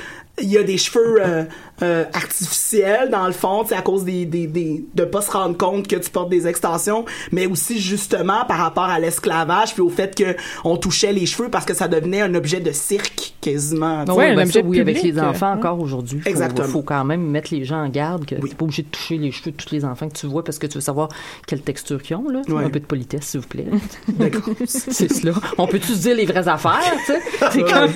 il 0.42 0.48
y 0.50 0.58
a 0.58 0.64
des 0.64 0.78
cheveux 0.78 1.18
euh, 1.20 1.44
euh, 1.82 2.04
artificiels 2.12 3.10
dans 3.10 3.26
le 3.26 3.32
fond, 3.32 3.64
sais, 3.64 3.74
à 3.74 3.82
cause 3.82 4.04
des, 4.04 4.24
des, 4.26 4.46
des 4.46 4.84
de 4.94 5.04
pas 5.04 5.20
se 5.22 5.30
rendre 5.30 5.56
compte 5.56 5.88
que 5.88 5.96
tu 5.96 6.10
portes 6.10 6.28
des 6.30 6.46
extensions, 6.46 7.04
mais 7.32 7.46
aussi 7.46 7.80
justement 7.80 8.44
par 8.46 8.58
rapport 8.58 8.84
à 8.84 8.98
l'esclavage 9.00 9.72
puis 9.74 9.82
au 9.82 9.88
fait 9.88 10.14
que 10.16 10.36
on 10.64 10.76
touchait 10.76 11.12
les 11.12 11.26
cheveux 11.26 11.48
parce 11.48 11.64
que 11.64 11.74
ça 11.74 11.88
devenait 11.88 12.20
un 12.20 12.34
objet 12.34 12.60
de 12.60 12.70
cirque 12.72 13.34
quasiment. 13.40 14.04
sais. 14.06 14.12
Ouais, 14.12 14.34
ben 14.34 14.46
ça, 14.50 14.60
oui, 14.64 14.80
avec 14.80 15.02
les 15.02 15.18
enfants 15.18 15.46
hein. 15.46 15.56
encore 15.58 15.80
aujourd'hui. 15.80 16.20
Exactement. 16.26 16.68
faut 16.68 16.82
quand 16.82 17.04
même 17.04 17.22
mettre 17.22 17.52
les 17.52 17.64
gens 17.64 17.82
en 17.84 17.88
garde 17.88 18.24
que 18.24 18.34
t'es 18.36 18.54
pas 18.54 18.64
obligé 18.64 18.82
de 18.82 18.88
toucher 18.88 19.16
les 19.18 19.32
cheveux 19.32 19.50
de 19.50 19.56
tous 19.56 19.70
les 19.72 19.84
enfants 19.84 20.08
que 20.08 20.14
tu 20.16 20.26
vois 20.26 20.44
parce 20.44 20.58
que 20.58 20.66
tu 20.66 20.74
veux 20.74 20.80
savoir 20.80 21.08
quelle 21.46 21.60
texture 21.62 22.00
ils 22.08 22.14
ont, 22.14 22.28
là. 22.28 22.40
Ouais. 22.48 22.64
Un 22.64 22.70
peu 22.70 22.80
de 22.80 22.86
politesse, 22.86 23.24
s'il 23.26 23.40
vous 23.40 23.46
plaît. 23.48 23.66
D'accord. 24.08 24.42
C'est 24.66 25.12
cela. 25.12 25.32
On 25.58 25.66
peut-tu 25.66 25.88
se 25.92 25.98
dire 26.02 26.16
les 26.16 26.26
vraies 26.26 26.46
affaires, 26.48 26.80
tu 27.06 27.12
sais? 27.12 27.20
C'est 27.50 27.62
comme, 27.62 27.90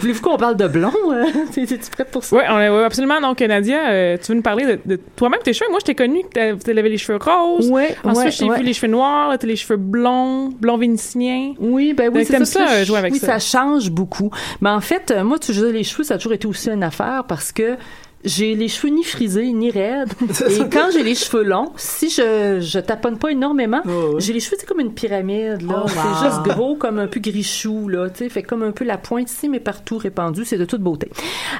voulez-vous 0.00 0.20
qu'on 0.20 0.36
parle 0.36 0.56
de 0.56 0.66
blond? 0.68 0.92
euh? 1.12 1.24
T'es- 1.54 1.66
T'es-tu 1.66 1.90
prête 1.90 2.10
pour 2.10 2.22
ça? 2.22 2.36
Oui, 2.36 2.42
on 2.50 2.58
est- 2.60 2.68
ouais, 2.68 2.84
absolument. 2.84 3.13
Donc, 3.20 3.40
Nadia, 3.40 3.88
euh, 3.88 4.16
tu 4.20 4.32
veux 4.32 4.36
nous 4.36 4.42
parler 4.42 4.64
de, 4.64 4.78
de 4.84 5.00
toi-même, 5.16 5.40
tes 5.42 5.52
cheveux? 5.52 5.70
Moi, 5.70 5.78
je 5.80 5.86
t'ai 5.86 5.94
connu 5.94 6.22
que 6.32 6.54
tu 6.54 6.70
avais 6.70 6.88
les 6.88 6.98
cheveux 6.98 7.18
roses. 7.18 7.70
Ouais, 7.70 7.96
Ensuite, 8.04 8.24
ouais, 8.26 8.30
j'ai 8.30 8.44
ouais. 8.46 8.58
vu 8.58 8.64
les 8.64 8.72
cheveux 8.72 8.90
noirs, 8.92 9.36
t'as 9.38 9.46
les 9.46 9.56
cheveux 9.56 9.76
blonds, 9.76 10.48
blond 10.50 10.76
vénitien. 10.76 11.54
Oui, 11.58 11.94
ben 11.94 12.10
oui, 12.12 12.20
Donc, 12.24 12.26
c'est 12.26 12.44
ça. 12.44 12.66
ça, 12.66 12.72
euh, 12.74 12.84
jouer 12.84 12.98
avec 12.98 13.12
oui, 13.12 13.18
ça? 13.18 13.38
ça 13.38 13.58
change 13.58 13.90
beaucoup. 13.90 14.30
Mais 14.60 14.70
en 14.70 14.80
fait, 14.80 15.10
euh, 15.10 15.24
moi, 15.24 15.38
tu 15.38 15.52
sais, 15.54 15.72
les 15.72 15.84
cheveux, 15.84 16.04
ça 16.04 16.14
a 16.14 16.16
toujours 16.18 16.32
été 16.34 16.46
aussi 16.46 16.70
une 16.70 16.82
affaire 16.82 17.24
parce 17.28 17.52
que 17.52 17.76
j'ai 18.24 18.54
les 18.54 18.68
cheveux 18.68 18.92
ni 18.92 19.04
frisés 19.04 19.52
ni 19.52 19.70
raides. 19.70 20.12
Et 20.50 20.68
quand 20.70 20.88
j'ai 20.92 21.02
les 21.02 21.14
cheveux 21.14 21.42
longs, 21.44 21.72
si 21.76 22.10
je 22.10 22.58
je 22.60 22.78
taponne 22.78 23.18
pas 23.18 23.30
énormément, 23.30 23.82
j'ai 24.18 24.32
les 24.32 24.40
cheveux 24.40 24.56
c'est 24.58 24.66
comme 24.66 24.80
une 24.80 24.92
pyramide 24.94 25.62
là. 25.62 25.84
Oh, 25.84 25.88
c'est 25.88 25.96
wow. 25.98 26.30
juste 26.30 26.42
gros 26.56 26.76
comme 26.76 26.98
un 26.98 27.06
peu 27.06 27.20
grichou 27.20 27.88
là, 27.88 28.08
tu 28.10 28.18
sais, 28.24 28.28
fait 28.28 28.42
comme 28.42 28.62
un 28.62 28.72
peu 28.72 28.84
la 28.84 28.98
pointe 28.98 29.30
ici 29.30 29.48
mais 29.48 29.60
partout 29.60 29.98
répandu, 29.98 30.44
c'est 30.44 30.58
de 30.58 30.64
toute 30.64 30.80
beauté. 30.80 31.10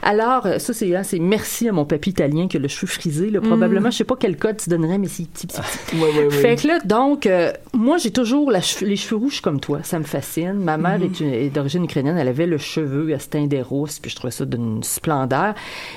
Alors 0.02 0.46
ça 0.58 0.72
c'est 0.72 0.94
hein, 0.96 1.02
c'est 1.02 1.18
merci 1.18 1.68
à 1.68 1.72
mon 1.72 1.84
papy 1.84 2.10
italien 2.10 2.48
qui 2.48 2.56
a 2.56 2.60
le 2.60 2.68
cheveu 2.68 2.86
frisé 2.86 3.30
là. 3.30 3.40
Probablement, 3.40 3.90
je 3.90 3.98
sais 3.98 4.04
pas 4.04 4.16
quel 4.18 4.36
code 4.36 4.56
tu 4.56 4.70
donnerais 4.70 4.98
mais 4.98 5.08
c'est 5.08 5.26
petit 5.28 5.46
petit. 5.46 5.58
petit. 5.60 5.96
Ouais, 5.96 6.10
ouais, 6.10 6.24
ouais. 6.26 6.30
Fait 6.30 6.56
que 6.56 6.66
là, 6.66 6.78
donc, 6.84 7.26
euh, 7.26 7.52
moi, 7.72 7.98
j'ai 7.98 8.10
toujours 8.10 8.50
la 8.50 8.60
cheveux- 8.60 8.86
les 8.86 8.96
cheveux 8.96 9.16
rouges 9.16 9.40
comme 9.40 9.60
toi. 9.60 9.80
Ça 9.82 9.98
me 9.98 10.04
fascine. 10.04 10.54
Ma 10.54 10.76
mère 10.76 10.98
Mhm. 10.98 11.12
est, 11.32 11.50
d'origine 11.50 11.84
ukrainienne. 11.84 12.16
Elle 12.16 12.28
avait 12.28 12.46
le 12.46 12.58
cheveu, 12.58 13.14
teindait 13.30 13.62
rousse, 13.62 13.98
puis 13.98 14.10
je 14.10 14.16
trouvais 14.16 14.30
ça 14.30 14.44
d'une 14.44 14.82
splendeur. 14.82 15.54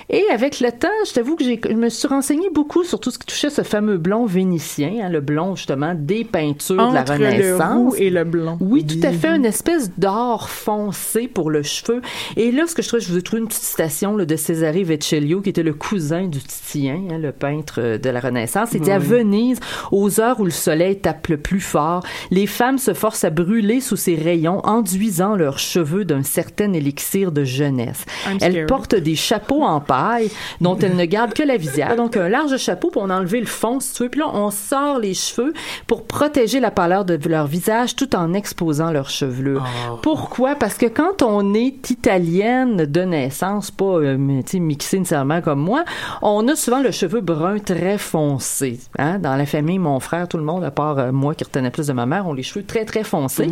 Et 0.09 0.24
avec 0.32 0.57
avec 0.62 0.74
le 0.74 0.80
temps, 0.80 0.93
je 1.08 1.14
t'avoue 1.14 1.36
que 1.36 1.43
j'ai, 1.43 1.60
je 1.68 1.74
me 1.74 1.89
suis 1.89 2.08
renseigné 2.08 2.49
beaucoup 2.53 2.84
sur 2.84 2.99
tout 2.99 3.12
ce 3.12 3.20
qui 3.20 3.26
touchait 3.26 3.49
ce 3.49 3.62
fameux 3.64 3.97
blond 3.97 4.26
vénitien, 4.26 4.91
hein, 5.03 5.10
le 5.10 5.22
blond 5.22 5.55
justement 5.55 5.93
des 5.95 6.24
peintures 6.24 6.89
de 6.89 6.93
la 6.93 7.01
Entre 7.01 7.14
Renaissance. 7.14 7.60
le 7.74 7.78
roux 7.78 7.95
et 7.97 8.10
le 8.10 8.24
blond. 8.24 8.58
Oui, 8.60 8.86
tout 8.86 8.99
à 9.05 9.12
fait, 9.12 9.30
une 9.30 9.45
espèce 9.45 9.91
d'or 9.97 10.49
foncé 10.49 11.28
pour 11.28 11.49
le 11.51 11.64
cheveu. 11.64 12.01
Et 12.36 12.51
là, 12.51 12.66
ce 12.68 12.76
que 12.76 12.82
je 12.82 12.88
trouve, 12.88 12.99
je 12.99 13.12
vous 13.12 13.18
ai 13.18 13.22
trouvé 13.22 13.41
une 13.41 13.47
petite 13.47 13.64
citation 13.64 14.16
là, 14.18 14.26
de 14.26 14.36
Cesare 14.36 14.74
Vecellio, 14.84 15.41
qui 15.41 15.49
était 15.49 15.64
le 15.64 15.74
cousin 15.74 16.28
du 16.28 16.39
Titien, 16.39 17.01
hein, 17.12 17.18
le 17.18 17.32
peintre 17.32 17.76
euh, 17.80 17.97
de 17.97 18.10
la 18.10 18.20
Renaissance. 18.20 18.70
Il 18.74 18.82
dit 18.82 18.91
à. 18.91 18.97
Venise, 18.99 19.60
aux 19.91 20.20
heures 20.20 20.39
où 20.39 20.45
le 20.45 20.51
soleil 20.51 20.99
tape 20.99 21.28
le 21.28 21.38
plus 21.38 21.62
fort, 21.62 22.03
les 22.32 22.47
femmes 22.47 22.78
se 22.78 22.93
forcent 22.93 23.24
à 23.24 23.30
brûler 23.30 23.80
sous 23.80 23.95
ses 23.95 24.16
rayons, 24.16 24.60
enduisant 24.66 25.36
leurs 25.36 25.60
cheveux 25.60 26.03
d'un 26.03 26.24
certain 26.24 26.74
élixir 26.74 27.32
de 27.32 27.43
jeunesse. 27.43 28.03
I'm 28.26 28.38
Elles 28.41 28.51
scared. 28.51 28.68
portent 28.68 28.95
des 28.95 29.16
chapeaux 29.16 29.62
en 29.64 29.80
paille 29.80 30.30
dont 30.62 30.78
elles 30.78 30.95
ne 30.95 31.06
gardent 31.06 31.34
que 31.34 31.43
la 31.43 31.58
visière. 31.58 31.95
Donc, 31.95 32.18
un 32.18 32.30
large 32.30 32.58
chapeau 32.58 32.89
pour 32.89 33.04
en 33.04 33.10
enlever 33.10 33.39
le 33.39 33.45
fond, 33.45 33.80
si 33.80 33.93
tu 33.93 34.04
veux. 34.04 34.10
Puis 34.10 34.20
là, 34.20 34.30
on 34.34 34.52
sort 34.52 35.00
les 35.00 35.14
cheveux 35.14 35.54
pour 35.88 36.04
protéger 36.04 36.60
la 36.60 36.72
pâleur 36.72 37.06
de 37.06 37.18
leur 37.28 37.48
visage 37.48 37.95
tout 37.95 38.16
en 38.16 38.34
exposant 38.34 38.91
leur 38.91 39.10
chevelure. 39.10 39.66
Pourquoi? 40.02 40.56
Parce 40.56 40.76
que 40.76 40.86
quand 40.86 41.22
on 41.22 41.54
est 41.54 41.89
italienne 41.89 42.86
de 42.86 43.02
naissance, 43.02 43.72
pas 43.72 43.86
euh, 43.86 44.18
mixée 44.18 45.00
nécessairement 45.00 45.41
comme 45.41 45.60
moi, 45.60 45.84
on 46.22 46.48
a 46.48 46.56
souvent 46.56 46.82
le 46.82 46.91
cheveu 46.91 47.22
brun 47.22 47.60
très 47.60 47.98
foncé. 47.98 48.80
Hein? 48.98 49.20
Dans 49.20 49.36
la 49.36 49.45
famille, 49.45 49.80
mon 49.80 50.00
frère, 50.00 50.28
tout 50.28 50.38
le 50.38 50.43
monde, 50.43 50.64
à 50.64 50.72
part 50.72 51.00
euh, 51.00 51.12
moi 51.12 51.36
qui 51.36 51.43
retenais 51.43 51.72
plus 51.72 51.88
de 51.88 51.93
ma 51.93 52.06
mère, 52.06 52.28
ont 52.28 52.34
les 52.34 52.43
cheveux 52.43 52.66
très, 52.66 52.86
très 52.86 53.04
foncés. 53.04 53.50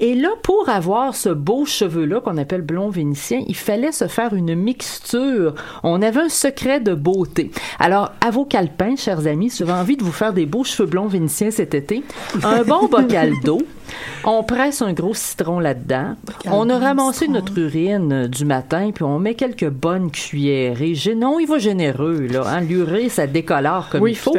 Et 0.00 0.14
là, 0.14 0.30
pour 0.42 0.68
avoir 0.68 1.14
ce 1.14 1.28
beau 1.28 1.64
cheveu-là 1.64 2.20
qu'on 2.20 2.36
appelle 2.36 2.62
blond 2.62 2.90
vénitien, 2.90 3.42
il 3.46 3.56
fallait 3.56 3.92
se 3.92 4.06
faire 4.06 4.34
une 4.34 4.54
mixture. 4.54 5.54
On 5.82 6.02
avait 6.02 6.20
un 6.20 6.28
secret 6.32 6.80
de 6.80 6.94
beauté. 6.94 7.50
Alors, 7.78 8.12
à 8.20 8.30
vos 8.30 8.44
calepins, 8.44 8.96
chers 8.96 9.26
amis, 9.26 9.50
si 9.50 9.62
vous 9.62 9.70
avez 9.70 9.80
envie 9.80 9.96
de 9.96 10.02
vous 10.02 10.12
faire 10.12 10.32
des 10.32 10.46
beaux 10.46 10.64
cheveux 10.64 10.88
blonds 10.88 11.06
vénitiens 11.06 11.50
cet 11.50 11.74
été, 11.74 12.02
un 12.42 12.62
bon 12.62 12.86
bocal 12.88 13.32
d'eau. 13.44 13.62
On 14.24 14.42
presse 14.42 14.82
un 14.82 14.92
gros 14.92 15.14
citron 15.14 15.58
là-dedans. 15.60 16.14
On 16.46 16.68
a 16.70 16.78
ramassé 16.78 17.26
notre 17.28 17.56
urine 17.58 18.12
euh, 18.12 18.28
du 18.28 18.44
matin, 18.44 18.90
puis 18.94 19.04
on 19.04 19.18
met 19.18 19.34
quelques 19.34 19.68
bonnes 19.68 20.10
cuillerées. 20.10 20.94
Non, 21.16 21.38
il 21.40 21.46
va 21.46 21.58
généreux, 21.58 22.26
là. 22.30 22.44
Hein? 22.46 22.60
L'urée, 22.60 23.08
ça 23.08 23.26
décolore 23.26 23.88
comme 23.90 24.02
Oui, 24.02 24.12
il 24.12 24.16
faut. 24.16 24.36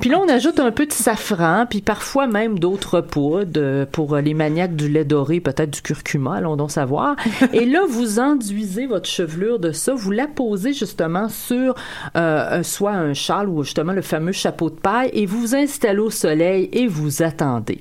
Puis 0.00 0.10
là, 0.10 0.18
on 0.22 0.28
ajoute 0.28 0.60
un 0.60 0.70
peu 0.70 0.86
de 0.86 0.92
safran, 0.92 1.66
puis 1.68 1.80
parfois 1.80 2.26
même 2.26 2.58
d'autres 2.58 3.00
poudres 3.00 3.52
euh, 3.56 3.86
pour 3.90 4.14
euh, 4.14 4.20
les 4.20 4.34
maniaques 4.34 4.76
du 4.76 4.88
lait 4.88 5.04
doré, 5.04 5.40
peut-être 5.40 5.70
du 5.70 5.82
curcuma, 5.82 6.36
allons 6.36 6.56
donc 6.56 6.70
savoir. 6.70 7.16
Et 7.52 7.64
là, 7.64 7.80
vous 7.88 8.18
enduisez 8.18 8.86
votre 8.86 9.08
chevelure 9.08 9.58
de 9.58 9.72
ça, 9.72 9.94
vous 9.94 10.10
la 10.10 10.26
posez 10.26 10.72
justement 10.72 11.28
sur 11.28 11.74
euh, 12.16 12.58
un- 12.58 12.62
soit 12.62 12.92
un 12.92 13.14
châle 13.14 13.48
ou 13.48 13.62
justement 13.64 13.92
le 13.92 14.02
fameux 14.02 14.32
chapeau 14.32 14.70
de 14.70 14.74
paille, 14.76 15.10
et 15.12 15.26
vous 15.26 15.40
vous 15.40 15.54
installez 15.54 15.98
au 15.98 16.10
soleil 16.10 16.68
et 16.72 16.86
vous 16.86 17.22
attendez. 17.22 17.80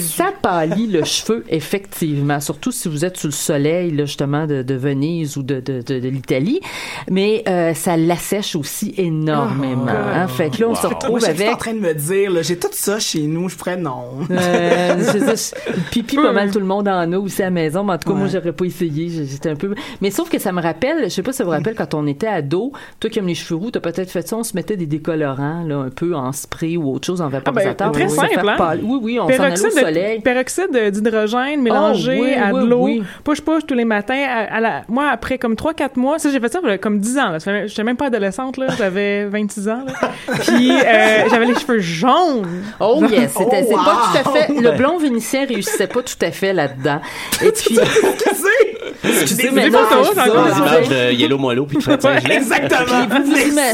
Ça 0.00 0.26
pâlit 0.46 0.86
le 0.86 1.02
cheveu, 1.04 1.44
effectivement, 1.48 2.38
surtout 2.38 2.70
si 2.70 2.88
vous 2.88 3.04
êtes 3.04 3.16
sous 3.16 3.26
le 3.26 3.32
soleil, 3.32 3.90
là, 3.90 4.04
justement, 4.04 4.46
de, 4.46 4.62
de 4.62 4.74
Venise 4.74 5.36
ou 5.36 5.42
de, 5.42 5.58
de, 5.60 5.82
de, 5.82 5.98
de 5.98 6.08
l'Italie, 6.08 6.60
mais 7.10 7.42
euh, 7.48 7.74
ça 7.74 7.96
l'assèche 7.96 8.54
aussi 8.54 8.94
énormément. 8.96 9.86
hein. 9.88 10.28
Fait 10.28 10.50
que 10.50 10.60
là, 10.60 10.68
on 10.68 10.74
se 10.76 10.86
Moi, 10.86 10.94
retrouve 10.94 11.18
j'étais 11.20 11.42
avec... 11.44 11.54
en 11.54 11.56
train 11.58 11.74
de 11.74 11.80
me 11.80 11.94
dire, 11.94 12.42
j'ai 12.44 12.56
tout 12.58 12.68
ça 12.70 13.00
chez 13.00 13.22
nous, 13.22 13.48
je 13.48 13.56
ferais 13.56 13.76
non. 13.76 14.04
Euh, 14.30 14.96
c'est 15.00 15.34
ça, 15.34 15.54
je- 15.66 15.80
pipi, 15.90 16.14
pas 16.16 16.32
mal 16.32 16.50
tout 16.52 16.60
le 16.60 16.64
monde 16.66 16.86
en 16.88 17.10
a 17.12 17.18
aussi 17.18 17.42
à 17.42 17.46
la 17.46 17.50
maison, 17.50 17.82
mais 17.82 17.94
en 17.94 17.98
tout 17.98 18.08
cas, 18.08 18.14
moi, 18.14 18.26
Ouais. 18.26 18.32
j'aurais 18.32 18.52
pas 18.52 18.64
essayé. 18.64 19.08
J'étais 19.26 19.50
un 19.50 19.56
peu. 19.56 19.74
Mais 20.00 20.10
sauf 20.12 20.28
que 20.30 20.38
ça 20.38 20.52
me 20.52 20.62
rappelle, 20.62 21.04
je 21.04 21.08
sais 21.08 21.22
pas 21.22 21.32
si 21.32 21.38
ça 21.38 21.44
vous 21.44 21.50
rappelle, 21.50 21.74
quand 21.74 21.92
on 21.94 22.06
était 22.06 22.26
ado, 22.28 22.72
toi 23.00 23.10
qui 23.10 23.18
aimes 23.18 23.26
les 23.26 23.34
cheveux 23.34 23.56
roux, 23.58 23.70
t'as 23.72 23.80
peut-être 23.80 24.10
fait 24.10 24.26
ça, 24.28 24.36
on 24.36 24.42
se 24.44 24.54
mettait 24.54 24.76
des 24.76 24.86
décolorants, 24.86 25.64
là, 25.66 25.76
un 25.78 25.90
peu 25.90 26.14
en 26.14 26.30
spray 26.32 26.76
ou 26.76 26.90
autre 26.92 27.06
chose, 27.06 27.20
en 27.20 27.26
Ah 27.26 27.30
ben, 27.30 27.38
vaporisateur. 27.38 27.90
très 27.92 28.08
simple, 28.08 28.48
hein? 28.48 28.76
Oui, 28.82 28.98
oui, 29.02 29.18
on 29.20 29.28
s'en 29.28 29.42
allait 29.42 29.60
au 29.60 29.64
de- 29.64 29.70
soleil. 29.70 30.20
Peroxyde 30.36 30.90
d'hydrogène 30.92 31.62
mélangé 31.62 32.16
Oh, 32.18 32.22
oui, 32.24 32.34
à 32.34 32.52
de 32.52 32.66
l'eau. 32.66 32.82
oui. 32.82 33.02
Push-push 33.24 33.64
tous 33.66 33.74
les 33.74 33.84
matins. 33.84 34.22
À, 34.28 34.56
à 34.56 34.60
la, 34.60 34.82
moi, 34.88 35.08
après 35.10 35.38
comme 35.38 35.54
3-4 35.54 35.90
mois, 35.96 36.18
ça, 36.18 36.30
j'ai 36.30 36.40
fait 36.40 36.52
ça 36.52 36.60
comme 36.80 36.98
10 36.98 37.18
ans. 37.18 37.40
fait- 37.40 37.68
J'étais 37.68 37.84
même 37.84 37.96
pas 37.96 38.06
adolescente, 38.06 38.56
là. 38.58 38.66
J'avais 38.76 39.24
26 39.30 39.68
ans, 39.68 39.84
là. 39.86 40.10
Puis, 40.40 40.70
euh, 40.70 41.28
j'avais 41.30 41.46
les 41.46 41.54
cheveux 41.54 41.78
jaunes. 41.80 42.46
Oh 42.80 43.02
yes, 43.10 43.32
c'était 43.36 43.64
c'est 43.64 43.74
pas 43.74 44.10
tout 44.12 44.18
à 44.28 44.32
fait. 44.32 44.52
Le 44.52 44.70
Ouais. 44.70 44.76
blond 44.76 44.98
vénitien 44.98 45.46
réussissait 45.46 45.86
pas 45.86 46.02
tout 46.02 46.14
à 46.20 46.30
fait 46.30 46.52
là-dedans. 46.52 47.00
Et 47.42 47.50
puis, 47.52 47.78
excusez, 49.04 49.50
de 49.50 51.12
Yellow 51.12 51.38
Molo 51.38 51.66
puis 51.66 51.78
de. 51.78 51.82
Puis 51.96 51.98
vous, 53.10 53.24
vous, 53.24 53.36
ima- 53.36 53.72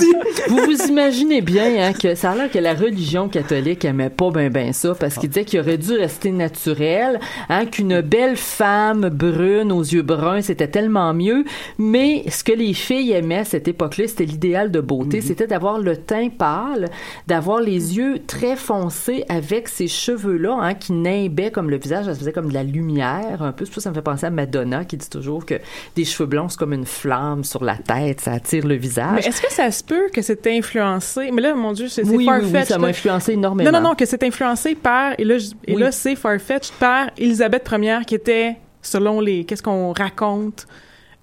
vous 0.48 0.56
vous 0.64 0.82
imaginez 0.88 1.40
bien 1.40 1.64
hein, 1.80 1.92
que 1.92 2.14
ça 2.14 2.30
a 2.32 2.34
l'air 2.34 2.50
que 2.50 2.58
la 2.58 2.74
religion 2.74 3.28
catholique 3.28 3.84
aimait 3.84 4.10
pas 4.10 4.30
ben 4.30 4.50
ben 4.50 4.72
ça 4.72 4.94
parce 4.98 5.16
qu'il 5.16 5.28
disait 5.28 5.44
qu'il 5.44 5.60
aurait 5.60 5.78
dû 5.78 5.92
rester 5.96 6.30
naturel, 6.42 7.20
hein, 7.48 7.66
qu'une 7.66 8.00
belle 8.00 8.36
femme 8.36 9.08
brune 9.08 9.72
aux 9.72 9.82
yeux 9.82 10.02
bruns 10.02 10.42
c'était 10.42 10.68
tellement 10.68 11.14
mieux. 11.14 11.44
Mais 11.78 12.24
ce 12.30 12.42
que 12.44 12.52
les 12.52 12.74
filles 12.74 13.12
aimaient 13.12 13.38
à 13.38 13.44
cette 13.44 13.68
époque-là, 13.68 14.06
c'était 14.08 14.24
l'idéal 14.24 14.70
de 14.70 14.80
beauté, 14.80 15.20
c'était 15.20 15.46
d'avoir 15.46 15.78
le 15.78 15.96
teint 15.96 16.28
pâle, 16.28 16.88
d'avoir 17.26 17.60
les 17.60 17.96
yeux 17.96 18.18
très 18.26 18.56
foncés 18.56 19.24
avec 19.28 19.68
ces 19.68 19.88
cheveux-là 19.88 20.56
hein, 20.60 20.74
qui 20.74 20.92
nimbaient 20.92 21.50
comme 21.50 21.70
le 21.70 21.78
visage, 21.78 22.06
ça 22.06 22.14
faisait 22.14 22.32
comme 22.32 22.48
de 22.48 22.54
la 22.54 22.64
lumière 22.64 23.42
un 23.42 23.52
peu. 23.52 23.64
C'est 23.64 23.74
ça 23.74 23.80
ça 23.82 23.90
me 23.90 23.94
fait 23.94 24.02
penser 24.02 24.26
à 24.26 24.30
Madonna 24.30 24.84
qui 24.84 24.96
dit 24.96 25.08
toujours 25.10 25.44
que 25.46 25.54
des 25.96 26.04
cheveux 26.04 26.26
blonds 26.28 26.48
c'est 26.48 26.58
comme 26.58 26.72
une 26.72 26.86
flamme 26.86 27.44
sur 27.44 27.64
la 27.64 27.76
tête, 27.76 28.20
ça 28.20 28.32
attire 28.32 28.66
le 28.66 28.74
visage. 28.74 29.14
Mais 29.16 29.26
est-ce 29.26 29.40
que 29.42 29.52
ça 29.52 29.70
se 29.70 29.82
peut 29.84 30.08
que 30.12 30.22
c'est 30.22 30.46
influencé? 30.46 31.30
Mais 31.32 31.42
là, 31.42 31.54
mon 31.54 31.72
Dieu, 31.72 31.88
c'est 31.88 32.04
Oui, 32.04 32.26
oui, 32.28 32.50
oui, 32.52 32.64
ça 32.64 32.78
m'a 32.78 32.88
influencé 32.88 33.32
énormément. 33.32 33.70
Non, 33.70 33.80
non, 33.80 33.88
non, 33.90 33.94
que 33.94 34.04
c'est 34.06 34.22
influencé 34.22 34.74
par, 34.74 35.12
et 35.18 35.24
là, 35.24 35.38
je- 35.38 35.50
et 35.66 35.74
Oui. 35.74 35.80
là 35.80 35.90
c'est 35.92 36.14
Farfetch 36.32 36.70
par 36.72 37.10
Elisabeth 37.18 37.68
Ier, 37.70 37.98
qui 38.06 38.14
était, 38.14 38.56
selon 38.80 39.20
les, 39.20 39.44
qu'est-ce 39.44 39.62
qu'on 39.62 39.92
raconte, 39.92 40.66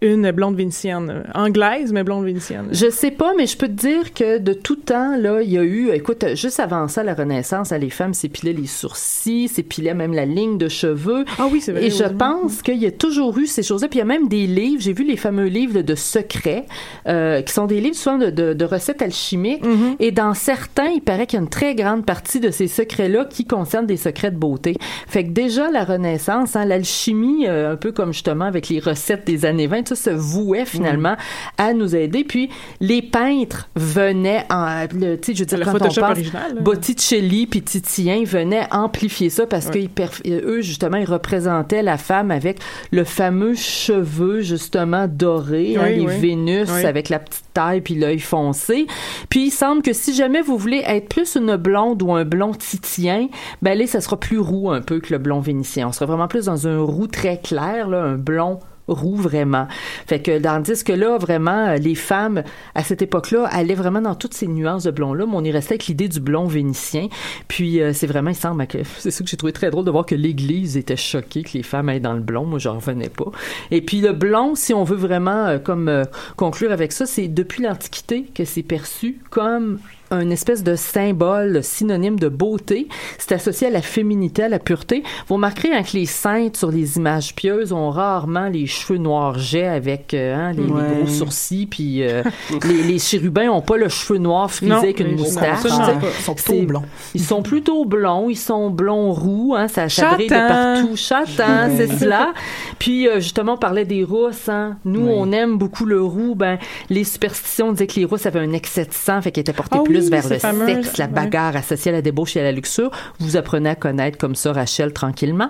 une 0.02 0.32
blonde 0.32 0.56
vénitienne. 0.56 1.24
Anglaise, 1.36 1.92
mais 1.92 2.04
blonde 2.04 2.26
vénitienne. 2.26 2.68
Je 2.72 2.90
sais 2.90 3.12
pas, 3.12 3.34
mais 3.38 3.48
je 3.48 3.58
peux 3.58 3.68
te 3.68 3.74
dire 3.74 4.14
que 4.14 4.38
de 4.38 4.54
tout 4.54 4.76
temps, 4.78 5.18
là, 5.18 5.42
il 5.42 5.50
y 5.52 5.58
a 5.58 5.64
eu, 5.64 5.90
écoute, 5.92 6.24
juste 6.36 6.60
avant 6.60 6.88
ça, 6.88 7.04
la 7.04 7.14
Renaissance, 7.14 7.72
les 7.72 7.90
femmes 7.90 8.14
s'épilaient 8.14 8.54
les 8.54 8.68
sourcils, 8.68 9.48
s'épilaient 9.50 9.94
même 9.94 10.14
la 10.14 10.26
ligne 10.26 10.58
de 10.58 10.70
cheveux. 10.70 11.26
Ah 11.38 11.48
oui, 11.52 11.60
c'est 11.62 11.72
vrai. 11.74 11.86
Et 11.86 11.90
je 11.90 12.04
oui. 12.04 12.14
pense 12.18 12.62
qu'il 12.62 12.78
y 12.78 12.86
a 12.86 12.92
toujours 12.92 13.38
eu 13.38 13.46
ces 13.46 13.64
choses-là. 13.64 13.88
Puis 13.90 13.98
il 13.98 14.02
y 14.02 14.04
a 14.04 14.06
même 14.06 14.28
des 14.30 14.48
livres, 14.48 14.82
j'ai 14.82 14.94
vu 14.94 15.04
les 15.04 15.18
fameux 15.18 15.48
livres 15.48 15.82
de 15.82 15.96
secrets, 15.96 16.66
euh, 17.08 17.42
qui 17.42 17.52
sont 17.54 17.66
des 17.66 17.82
livres 17.82 17.96
souvent 17.96 18.18
de, 18.18 18.30
de- 18.30 18.54
de 18.54 18.66
recettes 18.66 19.02
alchimiques. 19.02 19.64
Mm-hmm. 19.66 19.96
Et 20.00 20.12
dans 20.12 20.34
certains, 20.34 20.88
il 20.90 21.02
paraît 21.02 21.28
qu'il 21.28 21.38
y 21.38 21.42
a 21.42 21.44
une 21.44 21.50
très 21.50 21.76
grande 21.76 22.06
partie 22.06 22.40
de 22.40 22.52
ces 22.52 22.68
secrets-là 22.68 23.26
qui 23.26 23.46
concernent 23.46 23.86
des 23.88 23.98
secrets 23.98 24.32
de 24.32 24.38
beauté. 24.38 24.76
Fait 25.08 25.24
que 25.26 25.30
déjà, 25.32 25.70
la 25.72 25.84
Renaissance, 25.84 26.56
hein, 26.56 26.66
l'alchimie, 26.66 27.48
euh, 27.48 27.74
un 27.74 27.76
peu 27.76 27.92
comme 27.92 28.14
justement 28.14 28.46
avec 28.46 28.70
les 28.70 28.80
recettes 28.80 29.26
des 29.26 29.46
années 29.46 29.68
20, 29.68 29.84
tout 29.84 29.89
ça 29.90 29.96
se 29.96 30.10
vouait 30.12 30.66
finalement 30.66 31.16
à 31.58 31.74
nous 31.74 31.96
aider. 31.96 32.24
Puis 32.24 32.50
les 32.80 33.02
peintres 33.02 33.70
venaient 33.76 34.46
en, 34.50 34.86
le- 34.94 35.16
tu 35.20 35.32
sais, 35.32 35.36
je 35.36 35.40
veux 35.40 35.46
dire, 35.46 35.60
quand 35.66 35.76
on 35.76 35.80
pense, 35.80 35.98
original. 35.98 36.58
Botticelli 36.62 37.48
puis 37.48 37.62
Titien 37.62 38.24
venaient 38.26 38.68
amplifier 38.72 39.30
ça 39.30 39.46
parce 39.48 39.68
Ouais. 39.68 39.72
qu'ils 39.72 39.90
perf- 39.90 40.22
eux 40.28 40.62
justement 40.62 40.98
ils 40.98 41.06
représentaient 41.10 41.82
la 41.84 41.98
femme 41.98 42.32
avec 42.32 42.60
le 42.92 43.04
fameux 43.04 43.56
cheveu 43.56 44.42
justement 44.42 45.08
doré, 45.08 45.76
hein, 45.78 45.82
Oui, 45.86 45.96
les 45.96 46.06
oui. 46.06 46.18
Vénus 46.20 46.70
Oui. 46.74 46.86
avec 46.86 47.10
la 47.10 47.20
petite 47.20 47.44
taille 47.54 47.82
puis 47.82 47.96
l'œil 47.96 48.20
foncé. 48.20 48.88
Puis 49.30 49.48
il 49.48 49.52
semble 49.52 49.82
que 49.82 49.94
si 49.94 50.14
jamais 50.14 50.42
vous 50.42 50.58
voulez 50.58 50.84
être 50.86 51.10
plus 51.10 51.36
une 51.36 51.56
blonde 51.56 52.02
ou 52.02 52.14
un 52.14 52.26
blond 52.26 52.52
titien, 52.54 53.28
ben 53.62 53.78
là 53.78 53.86
ça 53.88 54.02
sera 54.02 54.18
plus 54.20 54.40
roux 54.40 54.72
un 54.72 54.82
peu 54.82 55.00
que 55.00 55.12
le 55.14 55.20
blond 55.20 55.40
vénitien. 55.40 55.88
On 55.88 55.92
sera 55.92 56.06
vraiment 56.06 56.28
plus 56.28 56.46
dans 56.46 56.68
un 56.68 56.80
roux 56.80 57.08
très 57.08 57.38
clair 57.40 57.88
là, 57.88 58.02
un 58.04 58.16
blond 58.16 58.60
roux 58.90 59.16
vraiment. 59.16 59.68
Fait 60.08 60.22
que 60.22 60.40
tandis 60.40 60.84
que 60.84 60.94
là 60.94 61.18
vraiment 61.18 61.68
euh, 61.68 61.76
les 61.76 61.96
femmes 61.96 62.44
à 62.76 62.84
cette 62.84 63.02
époque-là 63.02 63.48
allaient 63.52 63.76
vraiment 63.76 64.02
dans 64.02 64.16
toutes 64.16 64.34
ces 64.34 64.48
nuances 64.48 64.84
de 64.84 64.92
blond 64.92 65.14
là, 65.14 65.26
mais 65.26 65.36
on 65.36 65.44
y 65.44 65.52
restait 65.52 65.74
avec 65.74 65.88
l'idée 65.88 66.08
du 66.08 66.20
blond 66.20 66.48
vénitien. 66.48 67.08
Puis 67.48 67.82
euh, 67.82 67.94
c'est 67.94 68.08
vraiment 68.08 68.30
il 68.30 68.36
semble 68.36 68.66
que 68.68 68.80
c'est 68.98 69.12
ça 69.12 69.24
que 69.24 69.30
j'ai 69.30 69.38
trouvé 69.38 69.54
très 69.54 69.70
drôle 69.70 69.86
de 69.86 69.92
voir 69.92 70.06
que 70.06 70.16
l'église 70.16 70.78
était 70.78 70.98
choquée 70.98 71.44
que 71.44 71.54
les 71.54 71.64
femmes 71.64 71.90
aillent 71.90 72.02
dans 72.02 72.14
le 72.14 72.22
blond, 72.22 72.46
moi 72.46 72.60
j'en 72.60 72.76
revenais 72.76 73.10
pas. 73.10 73.32
Et 73.72 73.82
puis 73.82 74.02
le 74.02 74.14
blond 74.14 74.56
si 74.56 74.74
on 74.74 74.84
veut 74.84 74.98
vraiment 74.98 75.48
euh, 75.48 75.60
comme 75.60 76.06
conclure 76.36 76.72
avec 76.72 76.92
ça, 76.92 77.06
c'est 77.06 77.28
depuis 77.28 77.64
l'antiquité 77.64 78.26
que 78.34 78.46
c'est 78.46 78.64
perçu 78.64 79.20
comme 79.30 79.80
un 80.12 80.30
espèce 80.30 80.64
de 80.64 80.76
symbole 80.76 81.64
synonyme 81.64 82.20
de 82.20 82.30
beauté. 82.30 82.88
C'est 83.18 83.34
associé 83.34 83.68
à 83.68 83.70
la 83.70 83.82
féminité, 83.82 84.44
à 84.44 84.50
la 84.50 84.60
pureté. 84.60 85.04
Vous 85.28 85.36
remarquerez 85.36 85.74
hein, 85.74 85.84
que 85.84 85.96
les 85.98 86.06
saintes 86.06 86.58
sur 86.58 86.72
les 86.72 86.98
images 86.98 87.36
pieuses 87.36 87.72
ont 87.74 87.90
rarement 87.90 88.48
les 88.48 88.66
cheveux 88.68 89.00
noirs 89.00 89.38
jets 89.38 89.68
avec 89.68 90.14
euh, 90.14 90.36
hein, 90.36 90.52
les, 90.54 90.64
gros 90.64 91.08
sourcils, 91.08 91.68
puis 91.68 92.04
euh, 92.04 92.24
les, 92.68 92.84
les 92.84 93.00
chérubins 93.00 93.50
ont 93.50 93.62
pas 93.62 93.78
le 93.78 93.90
cheveu 93.90 94.20
noir 94.20 94.52
frisé 94.52 94.72
Non, 94.72 94.80
avec 94.80 95.00
une 95.00 95.16
moustache. 95.16 95.60
Ils 95.64 96.24
sont 96.24 96.36
plutôt 96.36 96.62
blonds. 96.64 96.84
Ils 97.14 97.22
sont 97.22 97.42
plutôt 97.42 97.86
blonds, 97.86 98.30
ils 98.30 98.38
sont 98.38 98.70
blonds 98.70 99.12
roux, 99.12 99.56
hein, 99.58 99.68
ça, 99.68 99.88
brille 100.14 100.28
de 100.28 100.34
partout. 100.34 100.96
Châtain, 100.96 101.70
c'est 101.76 101.88
cela. 101.88 102.34
Puis 102.80 103.08
euh, 103.08 103.20
justement, 103.20 103.54
on 103.54 103.58
parlait 103.58 103.86
des 103.86 104.04
rousses. 104.04 104.50
Hein. 104.50 104.78
Nous, 104.86 105.02
Oui. 105.02 105.14
on 105.16 105.32
aime 105.32 105.58
beaucoup 105.58 105.86
le 105.86 106.02
roux. 106.02 106.36
Ben, 106.36 106.58
les 106.90 107.04
superstitions 107.04 107.72
disaient 107.72 107.88
que 107.88 108.00
les 108.00 108.06
rousses 108.06 108.26
avaient 108.26 108.40
un 108.40 108.54
excès 108.54 108.86
de 108.86 108.94
sang, 108.94 109.22
fait 109.22 109.32
qu'ils 109.32 109.42
étaient 109.42 109.54
portés 109.54 109.78
Ah 109.80 109.84
plus 109.84 109.99
vers 110.00 110.28
le 110.30 110.40
fameux, 110.40 110.66
sexe, 110.68 110.98
la 110.98 111.06
ouais. 111.06 111.12
bagarre 111.12 111.56
associée 111.56 111.90
à 111.92 111.96
la 111.96 112.02
débauche 112.02 112.36
et 112.36 112.40
à 112.40 112.44
la 112.44 112.52
luxure. 112.52 112.92
Vous 113.20 113.38
apprenez 113.38 113.70
à 113.70 113.76
connaître 113.76 114.18
comme 114.18 114.36
ça 114.36 114.54
Rachel 114.54 114.94
tranquillement. 114.94 115.50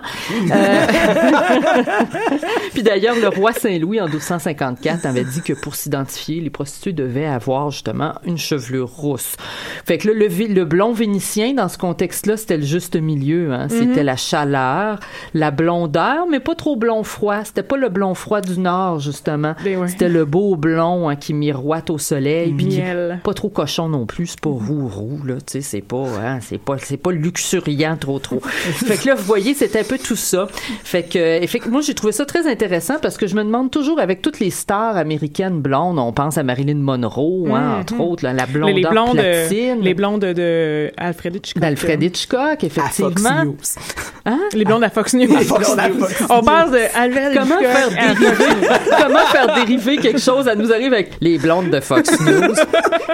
Euh, 0.50 0.86
Puis 2.72 2.82
d'ailleurs, 2.82 3.16
le 3.16 3.28
roi 3.28 3.52
Saint-Louis, 3.52 4.00
en 4.00 4.06
1254, 4.06 5.06
avait 5.06 5.24
dit 5.24 5.42
que 5.42 5.52
pour 5.52 5.74
s'identifier, 5.74 6.40
les 6.40 6.50
prostituées 6.50 6.92
devaient 6.92 7.26
avoir 7.26 7.70
justement 7.70 8.14
une 8.24 8.38
chevelure 8.38 8.88
rousse. 8.88 9.36
Fait 9.86 9.98
que 9.98 10.08
là, 10.08 10.14
le, 10.14 10.64
blond 10.64 10.92
vénitien, 10.92 11.54
dans 11.54 11.68
ce 11.68 11.78
contexte-là, 11.78 12.36
c'était 12.36 12.56
le 12.56 12.64
juste 12.64 12.96
milieu. 12.96 13.52
Hein. 13.52 13.68
C'était 13.68 14.02
la 14.04 14.16
chaleur, 14.16 15.00
la 15.34 15.50
blondeur, 15.50 16.26
mais 16.30 16.40
pas 16.40 16.54
trop 16.54 16.76
blond 16.76 17.02
froid. 17.02 17.44
C'était 17.44 17.62
pas 17.62 17.76
le 17.76 17.88
blond 17.88 18.14
froid 18.14 18.40
du 18.40 18.58
Nord, 18.58 19.00
justement. 19.00 19.54
Ben 19.64 19.78
ouais. 19.78 19.88
C'était 19.88 20.08
le 20.08 20.24
beau 20.24 20.56
blond 20.56 21.08
hein, 21.08 21.16
qui 21.16 21.34
miroite 21.34 21.90
au 21.90 21.98
soleil. 21.98 22.52
puis 22.52 22.80
pas 23.22 23.34
trop 23.34 23.48
cochon 23.48 23.88
non 23.88 24.06
plus, 24.06 24.26
c'est 24.42 24.48
pas 24.50 24.56
roux 24.66 24.88
roux 24.88 25.20
là, 25.26 25.34
tu 25.34 25.42
sais, 25.48 25.60
c'est 25.60 25.80
pas 25.82 26.06
hein, 26.22 26.38
c'est 26.40 26.58
pas 26.58 26.76
c'est 26.78 26.96
pas 26.96 27.10
luxuriant 27.12 27.96
trop 27.98 28.18
trop. 28.18 28.40
fait 28.40 28.96
que 28.96 29.08
là 29.08 29.14
vous 29.14 29.24
voyez, 29.24 29.52
c'est 29.54 29.76
un 29.76 29.84
peu 29.84 29.98
tout 29.98 30.16
ça. 30.16 30.46
Fait 30.82 31.02
que 31.02 31.18
euh, 31.18 31.46
fait 31.46 31.58
que 31.58 31.68
moi 31.68 31.82
j'ai 31.82 31.92
trouvé 31.94 32.12
ça 32.12 32.24
très 32.24 32.50
intéressant 32.50 32.94
parce 33.02 33.16
que 33.18 33.26
je 33.26 33.34
me 33.34 33.44
demande 33.44 33.70
toujours 33.70 34.00
avec 34.00 34.22
toutes 34.22 34.40
les 34.40 34.50
stars 34.50 34.96
américaines 34.96 35.60
blondes, 35.60 35.98
on 35.98 36.12
pense 36.12 36.38
à 36.38 36.42
Marilyn 36.42 36.76
Monroe 36.76 37.48
hein, 37.54 37.60
Mhm. 37.74 37.80
entre 37.80 38.00
autres 38.00 38.24
là, 38.24 38.32
la 38.32 38.46
blonde 38.46 38.68
Les, 38.70 38.82
les 38.82 38.88
blondes, 38.88 39.12
platine. 39.18 39.78
euh, 39.78 39.82
les 39.82 39.94
blondes 39.94 40.20
de, 40.24 40.90
Alfred 40.96 41.36
Hitchcock. 41.36 41.60
d'Alfred 41.62 42.02
Hitchcock, 42.02 42.40
À 42.64 42.68
Fox 42.68 42.98
effectivement. 43.00 43.44
News. 43.44 43.56
Hein? 44.26 44.38
Les 44.54 44.64
blondes 44.64 44.84
à 44.84 44.90
Fox 44.90 45.12
News. 45.14 45.28
Fox 45.42 45.68
News. 45.76 46.06
On 46.30 46.42
parle 46.42 46.72
de 46.72 46.78
Alfred 46.94 47.34
Comment 47.34 47.60
Hitchcock. 47.60 47.72
faire 47.72 47.90
dériver, 47.90 48.68
comment 49.02 49.26
faire 49.26 49.54
dériver 49.54 49.96
quelque 49.98 50.20
chose? 50.20 50.44
Ça 50.46 50.54
nous 50.54 50.72
arrive 50.72 50.92
avec 50.94 51.12
les 51.20 51.38
blondes 51.38 51.70
de 51.70 51.80
Fox 51.80 52.10
News? 52.20 52.54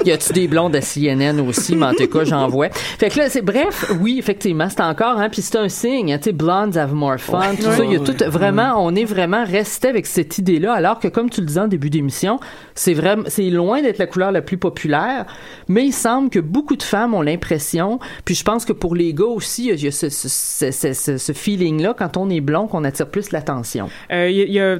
Y 0.04 0.12
a-tu 0.12 0.32
des 0.32 0.46
blondes 0.46 0.76
à 0.76 0.80
CNN 0.80 1.15
aussi? 1.40 1.76
Mais 1.76 1.86
en 1.86 1.94
tout 1.94 2.06
cas, 2.06 2.24
j'en 2.24 2.48
vois. 2.48 2.68
Fait 2.70 3.08
que 3.10 3.18
là, 3.18 3.28
c'est, 3.28 3.42
bref, 3.42 3.92
oui, 4.00 4.16
effectivement, 4.18 4.68
c'est 4.68 4.80
encore, 4.82 5.18
hein, 5.18 5.28
puis 5.30 5.42
c'est 5.42 5.56
un 5.58 5.68
signe, 5.68 6.12
hein, 6.12 6.18
tu 6.18 6.24
sais, 6.24 6.32
blondes 6.32 6.76
have 6.76 6.92
more 6.94 7.18
fun, 7.18 7.54
tout 7.56 7.62
ça. 7.62 7.84
Il 7.84 7.92
y 7.92 7.96
a 7.96 8.00
tout, 8.00 8.14
vraiment, 8.28 8.74
on 8.84 8.94
est 8.94 9.04
vraiment 9.04 9.44
resté 9.44 9.88
avec 9.88 10.06
cette 10.06 10.38
idée-là, 10.38 10.72
alors 10.74 10.98
que, 10.98 11.08
comme 11.08 11.30
tu 11.30 11.40
le 11.40 11.46
disais 11.46 11.60
en 11.60 11.68
début 11.68 11.90
d'émission, 11.90 12.38
c'est 12.74 12.94
vraiment, 12.94 13.24
c'est 13.26 13.50
loin 13.50 13.82
d'être 13.82 13.98
la 13.98 14.06
couleur 14.06 14.32
la 14.32 14.42
plus 14.42 14.58
populaire, 14.58 15.26
mais 15.68 15.84
il 15.86 15.92
semble 15.92 16.30
que 16.30 16.38
beaucoup 16.40 16.76
de 16.76 16.82
femmes 16.82 17.14
ont 17.14 17.22
l'impression, 17.22 17.98
puis 18.24 18.34
je 18.34 18.44
pense 18.44 18.64
que 18.64 18.72
pour 18.72 18.94
les 18.94 19.12
gars 19.14 19.24
aussi, 19.24 19.68
il 19.68 19.82
y 19.82 19.86
a 19.88 19.90
ce, 19.90 20.08
ce, 20.08 20.28
ce, 20.28 20.70
ce- 20.70 20.92
ce- 20.92 21.16
ce 21.18 21.32
feeling-là, 21.32 21.94
quand 21.98 22.16
on 22.16 22.28
est 22.30 22.40
blond, 22.40 22.66
qu'on 22.66 22.84
attire 22.84 23.08
plus 23.08 23.30
l'attention. 23.32 23.88
Euh, 24.12 24.28
y 24.30 24.40
a- 24.40 24.44
il 24.44 24.52
y 24.52 24.60
a- 24.60 24.78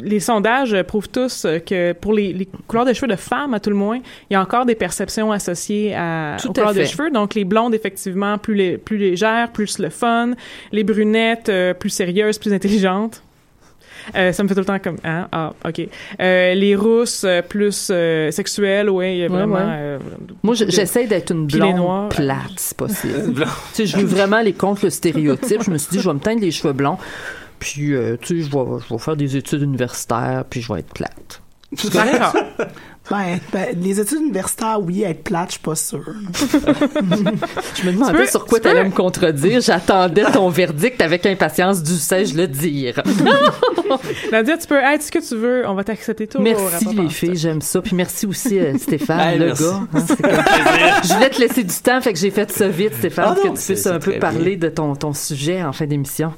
les 0.00 0.20
sondages 0.20 0.76
prouvent 0.84 1.08
tous 1.08 1.46
que 1.66 1.92
pour 1.92 2.12
les, 2.12 2.32
les 2.32 2.48
couleurs 2.66 2.84
de 2.86 2.92
cheveux 2.92 3.08
de 3.10 3.16
femmes, 3.16 3.54
à 3.54 3.60
tout 3.60 3.70
le 3.70 3.76
moins, 3.76 3.98
il 4.30 4.34
y 4.34 4.36
a 4.36 4.40
encore 4.40 4.64
des 4.66 4.74
perceptions 4.74 5.32
associées 5.32 5.73
à, 5.94 6.36
Tout 6.40 6.48
aux 6.48 6.50
à 6.52 6.54
couleurs 6.54 6.74
de 6.74 6.84
cheveux. 6.84 7.10
Donc, 7.10 7.34
les 7.34 7.44
blondes, 7.44 7.74
effectivement, 7.74 8.38
plus, 8.38 8.54
lé- 8.54 8.78
plus 8.78 8.96
légères, 8.98 9.50
plus 9.52 9.78
le 9.78 9.90
fun. 9.90 10.30
Les 10.72 10.84
brunettes, 10.84 11.48
euh, 11.48 11.74
plus 11.74 11.90
sérieuses, 11.90 12.38
plus 12.38 12.52
intelligentes. 12.52 13.22
Euh, 14.14 14.32
ça 14.32 14.42
me 14.42 14.48
fait 14.48 14.54
tout 14.54 14.60
le 14.60 14.66
temps 14.66 14.78
comme 14.78 14.98
hein 15.02 15.28
ah 15.32 15.54
ok 15.66 15.80
Euh, 16.20 16.52
les 16.52 16.76
rousses 16.76 17.24
euh, 17.24 17.40
plus 17.40 17.88
euh, 17.90 18.30
sexuelles 18.30 18.90
ouais 18.90 19.14
il 19.16 19.18
y 19.20 19.24
a 19.24 19.28
Ouais, 19.28 19.32
vraiment 19.38 19.54
ouais. 19.54 19.62
euh, 19.78 19.98
Moi, 20.42 20.54
j'essaie 20.54 21.06
d'être 21.06 21.30
une 21.32 21.48
les 21.48 21.58
blonde 21.58 21.76
noirs. 21.76 22.08
plate, 22.10 22.52
c'est 22.56 22.76
possible. 22.76 23.46
tu 23.74 23.74
sais, 23.74 23.86
je 23.86 23.96
veux 23.96 24.04
vraiment 24.04 24.36
aller 24.36 24.52
contre 24.52 24.84
le 24.84 24.90
stéréotype. 24.90 25.62
Je 25.62 25.70
me 25.70 25.78
suis 25.78 25.90
dit, 25.90 26.00
je 26.00 26.08
vais 26.10 26.14
me 26.14 26.20
teindre 26.20 26.42
les 26.42 26.50
cheveux 26.50 26.74
blonds, 26.74 26.98
puis, 27.58 27.94
euh, 27.94 28.18
tu 28.20 28.42
sais, 28.42 28.50
je 28.50 28.54
vais, 28.54 28.64
je 28.86 28.92
vais 28.92 29.00
faire 29.00 29.16
des 29.16 29.36
études 29.38 29.62
universitaires, 29.62 30.44
puis 30.50 30.60
je 30.60 30.70
vais 30.70 30.80
être 30.80 30.92
plate. 30.92 31.40
D'accord. 33.10 33.18
Ben, 33.26 33.38
ben, 33.52 33.66
les 33.80 34.00
études 34.00 34.20
universitaires, 34.20 34.78
oui, 34.82 35.02
être 35.02 35.22
plate, 35.24 35.48
je 35.48 35.52
suis 35.52 35.60
pas 35.60 35.74
sûre. 35.74 36.04
Je 37.74 37.86
me 37.86 37.92
demandais 37.92 38.18
peux- 38.18 38.26
sur 38.26 38.46
quoi 38.46 38.60
tu 38.60 38.68
allais 38.68 38.84
me 38.84 38.90
contredire. 38.90 39.60
J'attendais 39.60 40.24
ton 40.32 40.48
verdict 40.48 41.00
avec 41.02 41.26
impatience, 41.26 41.82
du 41.82 41.94
sais-je 41.96 42.34
le 42.36 42.46
dire. 42.48 43.02
Nadia 44.32 44.56
tu 44.56 44.66
peux 44.66 44.78
être 44.78 45.02
ce 45.02 45.10
que 45.10 45.18
tu 45.26 45.36
veux 45.36 45.64
on 45.66 45.74
va 45.74 45.84
t'accepter 45.84 46.26
tout 46.26 46.40
Merci 46.40 46.86
les 46.94 47.08
filles, 47.08 47.36
j'aime 47.36 47.60
ça. 47.60 47.80
Puis 47.82 47.94
merci 47.94 48.26
aussi 48.26 48.58
euh, 48.58 48.76
Stéphane, 48.78 49.20
Hey, 49.20 49.38
le 49.38 49.46
merci. 49.46 49.62
gars. 49.64 49.80
hein, 49.94 51.00
Je 51.04 51.14
voulais 51.14 51.30
te 51.30 51.40
laisser 51.40 51.62
du 51.64 51.74
temps, 51.74 52.00
fait 52.00 52.12
que 52.12 52.18
j'ai 52.18 52.30
fait 52.30 52.50
ça 52.50 52.68
vite, 52.68 52.94
Stéphane, 52.98 53.24
Ah 53.28 53.34
non, 53.44 53.52
que 53.52 53.58
tu 53.58 53.64
puisses 53.66 53.86
un 53.86 53.98
peu 53.98 54.18
parler 54.18 54.56
de 54.56 54.68
ton, 54.68 54.94
ton 54.96 55.12
sujet 55.12 55.62
en 55.62 55.72
fin 55.72 55.86
d'émission. 55.86 56.32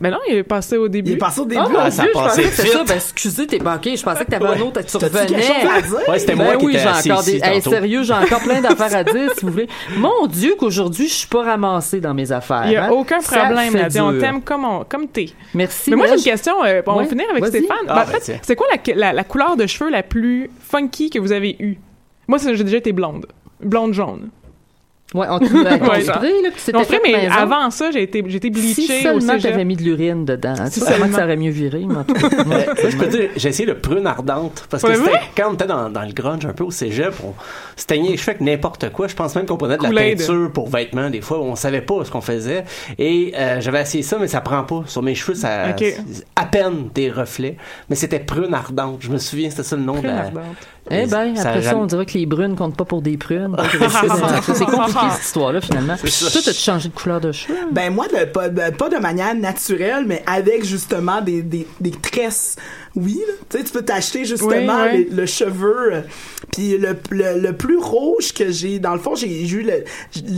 mais 0.00 0.10
non 0.10 0.18
il 0.28 0.36
est 0.36 0.42
passé 0.42 0.76
au 0.76 0.88
début 0.88 1.10
Il 1.10 1.14
est 1.14 1.18
passé 1.18 1.40
au 1.40 1.44
début. 1.44 1.62
Oh 1.66 1.70
mon 1.70 1.78
Ah, 1.80 1.90
ça 1.90 2.02
Dieu, 2.04 2.12
a 2.14 2.18
je 2.18 2.24
passé 2.24 2.42
pensais 2.42 2.48
que 2.50 2.56
c'était 2.56 2.68
ça. 2.78 2.84
Ben, 2.84 2.94
excusez, 2.96 3.46
t'es 3.46 3.58
banqué. 3.58 3.96
Je 3.96 4.02
pensais 4.02 4.24
que 4.24 4.30
t'avais 4.30 4.46
un 4.46 4.60
autre, 4.60 4.80
tu 4.84 4.96
revenais. 4.96 5.65
À 5.70 5.82
dire? 5.82 6.08
Ouais, 6.08 6.18
c'était 6.18 6.34
Ben 6.34 6.44
moi 6.44 6.56
qui 6.56 6.66
étais 6.70 6.78
assis 6.86 7.10
encore 7.12 7.24
des. 7.24 7.36
ici 7.36 7.40
Hey, 7.44 7.60
tantôt. 7.62 7.70
sérieux, 7.76 8.02
j'ai 8.02 8.12
encore 8.12 8.40
plein 8.40 8.60
d'affaires 8.62 8.96
à 8.96 9.04
dire, 9.04 9.30
si 9.38 9.44
vous 9.44 9.52
voulez. 9.52 9.68
Mon 9.96 10.26
Dieu, 10.26 10.54
qu'aujourd'hui, 10.58 11.08
je 11.08 11.12
suis 11.14 11.26
pas 11.28 11.42
ramassée 11.44 12.00
dans 12.00 12.14
mes 12.14 12.30
affaires. 12.32 12.62
il 12.66 12.72
y 12.72 12.76
a 12.76 12.86
hein. 12.86 12.90
aucun 12.90 13.20
Ça 13.20 13.38
problème 13.40 13.74
Nadia 13.74 14.04
on 14.04 14.18
t'aime 14.18 14.42
comme 14.42 14.64
on, 14.64 14.84
comme 14.84 15.08
t'es 15.08 15.26
Merci. 15.54 15.90
mais 15.90 15.96
moi 15.96 16.06
là, 16.06 16.12
j'ai 16.12 16.18
une 16.18 16.24
question 16.24 16.54
euh, 16.64 16.82
on 16.86 16.96
Ouais, 16.96 17.04
va 17.04 17.08
finir 17.08 17.26
avec. 17.30 17.46
Stéphane 17.46 17.76
Ah, 17.88 17.94
Ben, 17.94 18.02
en 18.02 18.20
fait 18.20 18.38
c'est 18.42 18.56
quoi 18.56 18.66
la, 18.72 18.94
la, 18.94 19.12
la 19.12 19.24
couleur 19.24 19.56
de 19.56 19.66
cheveux 19.66 19.90
la 19.90 20.02
plus 20.02 20.50
funky 20.60 21.10
que 21.10 21.18
vous 21.18 21.32
avez 21.32 21.56
eue? 21.60 21.78
Moi 22.28 22.38
j'ai 22.38 22.64
déjà 22.64 22.76
été 22.78 22.92
blonde 22.92 23.26
blonde 23.60 23.92
jaune 23.94 24.28
Ouais, 25.14 25.26
on 25.30 25.38
trouve 25.38 25.64
un 25.64 25.78
Ouais, 25.88 26.00
spray, 26.00 26.42
là, 26.42 26.50
mais 27.04 27.12
maison. 27.12 27.32
avant 27.32 27.70
ça, 27.70 27.92
j'ai 27.92 28.02
été, 28.02 28.24
j'ai 28.26 28.36
été 28.38 28.50
bleachée 28.50 28.74
Si 28.74 29.08
au 29.08 29.20
seulement 29.20 29.38
t'avais 29.40 29.64
mis 29.64 29.76
de 29.76 29.82
l'urine 29.84 30.24
dedans. 30.24 30.54
Tu 30.66 30.70
Si 30.72 30.80
sais 30.80 30.86
seulement. 30.90 31.06
que 31.08 31.14
ça 31.14 31.24
aurait 31.24 31.36
mieux 31.36 31.52
viré, 31.52 31.84
mais 31.86 31.94
en 31.94 32.02
tout 32.04 32.14
cas. 32.14 32.26
Ouais, 32.28 32.44
moi, 32.66 32.90
je 32.90 32.96
peux 32.96 33.06
dire, 33.06 33.30
j'ai 33.36 33.48
essayé 33.50 33.66
le 33.66 33.78
prune 33.78 34.04
ardente 34.06 34.66
parce 34.68 34.82
que 34.82 34.88
Ouais, 34.88 34.94
c'était 34.96 35.10
vrai? 35.10 35.20
quand 35.36 35.50
on 35.50 35.54
était 35.54 35.66
dans, 35.66 35.90
dans 35.90 36.02
le 36.02 36.12
grunge 36.12 36.44
un 36.44 36.52
peu 36.52 36.64
au 36.64 36.72
cégep, 36.72 37.14
on 37.24 37.34
se 37.76 37.86
teignait 37.86 38.10
les 38.10 38.16
cheveux 38.16 38.30
avec 38.30 38.40
n'importe 38.40 38.90
quoi. 38.90 39.06
Je 39.06 39.14
pense 39.14 39.36
même 39.36 39.46
qu'on 39.46 39.56
prenait 39.56 39.76
de 39.78 39.82
la 39.84 39.88
Kool-Aid. 39.90 40.18
peinture 40.18 40.50
pour 40.52 40.68
vêtements 40.68 41.08
des 41.08 41.20
fois, 41.20 41.40
on 41.40 41.54
savait 41.54 41.82
pas 41.82 42.04
ce 42.04 42.10
qu'on 42.10 42.20
faisait. 42.20 42.64
Et 42.98 43.32
euh, 43.36 43.60
j'avais 43.60 43.82
essayé 43.82 44.02
ça, 44.02 44.18
mais 44.20 44.26
ça 44.28 44.40
prend 44.40 44.64
pas. 44.64 44.82
Sur 44.86 45.02
mes 45.02 45.14
cheveux, 45.14 45.36
ça 45.36 45.68
Ok. 45.70 45.84
c'est 46.10 46.24
à 46.34 46.46
peine 46.46 46.88
des 46.94 47.12
reflets. 47.12 47.56
Mais 47.88 47.94
c'était 47.96 48.18
prune 48.18 48.52
ardente. 48.52 48.98
Je 49.00 49.10
me 49.10 49.18
souviens, 49.18 49.50
c'était 49.50 49.62
ça 49.62 49.76
le 49.76 49.82
nom 49.82 49.94
de 49.94 49.98
Prune 50.00 50.10
la. 50.10 50.20
ardente. 50.22 50.42
Eh 50.90 51.06
ben, 51.06 51.34
après 51.38 51.62
ça, 51.62 51.76
on 51.76 51.86
dirait 51.86 52.06
que 52.06 52.16
les 52.16 52.26
brunes 52.26 52.54
comptent 52.56 52.76
pas 52.76 52.84
pour 52.84 53.02
des 53.02 53.16
prunes. 53.16 53.56
c'est 53.70 54.64
compliqué, 54.64 55.00
cette 55.12 55.24
histoire-là, 55.24 55.60
finalement. 55.60 55.96
ça. 55.96 56.30
Toi, 56.30 56.40
t'as-tu 56.44 56.58
changé 56.60 56.88
de 56.88 56.94
couleur 56.94 57.20
de 57.20 57.32
cheveux? 57.32 57.56
Ben 57.72 57.92
moi, 57.92 58.06
de- 58.08 58.24
pas, 58.26 58.48
de, 58.48 58.70
pas 58.76 58.88
de 58.88 58.96
manière 58.98 59.34
naturelle, 59.34 60.04
mais 60.06 60.22
avec 60.26 60.64
justement 60.64 61.20
des, 61.20 61.42
des, 61.42 61.66
des 61.80 61.90
tresses. 61.90 62.56
Oui, 62.96 63.20
là. 63.26 63.34
tu 63.50 63.58
sais, 63.58 63.64
tu 63.64 63.72
peux 63.72 63.82
t'acheter 63.84 64.24
justement 64.24 64.84
Oui, 64.90 65.06
le, 65.10 65.16
le 65.16 65.26
cheveu. 65.26 65.92
euh, 65.92 66.00
Puis 66.52 66.78
le, 66.78 66.96
le, 67.10 67.38
le 67.40 67.52
plus 67.52 67.76
rouge 67.78 68.32
que 68.32 68.50
j'ai, 68.50 68.78
dans 68.78 68.94
le 68.94 68.98
fond, 69.00 69.14
j'ai 69.14 69.46
eu 69.46 69.62
le, 69.62 69.84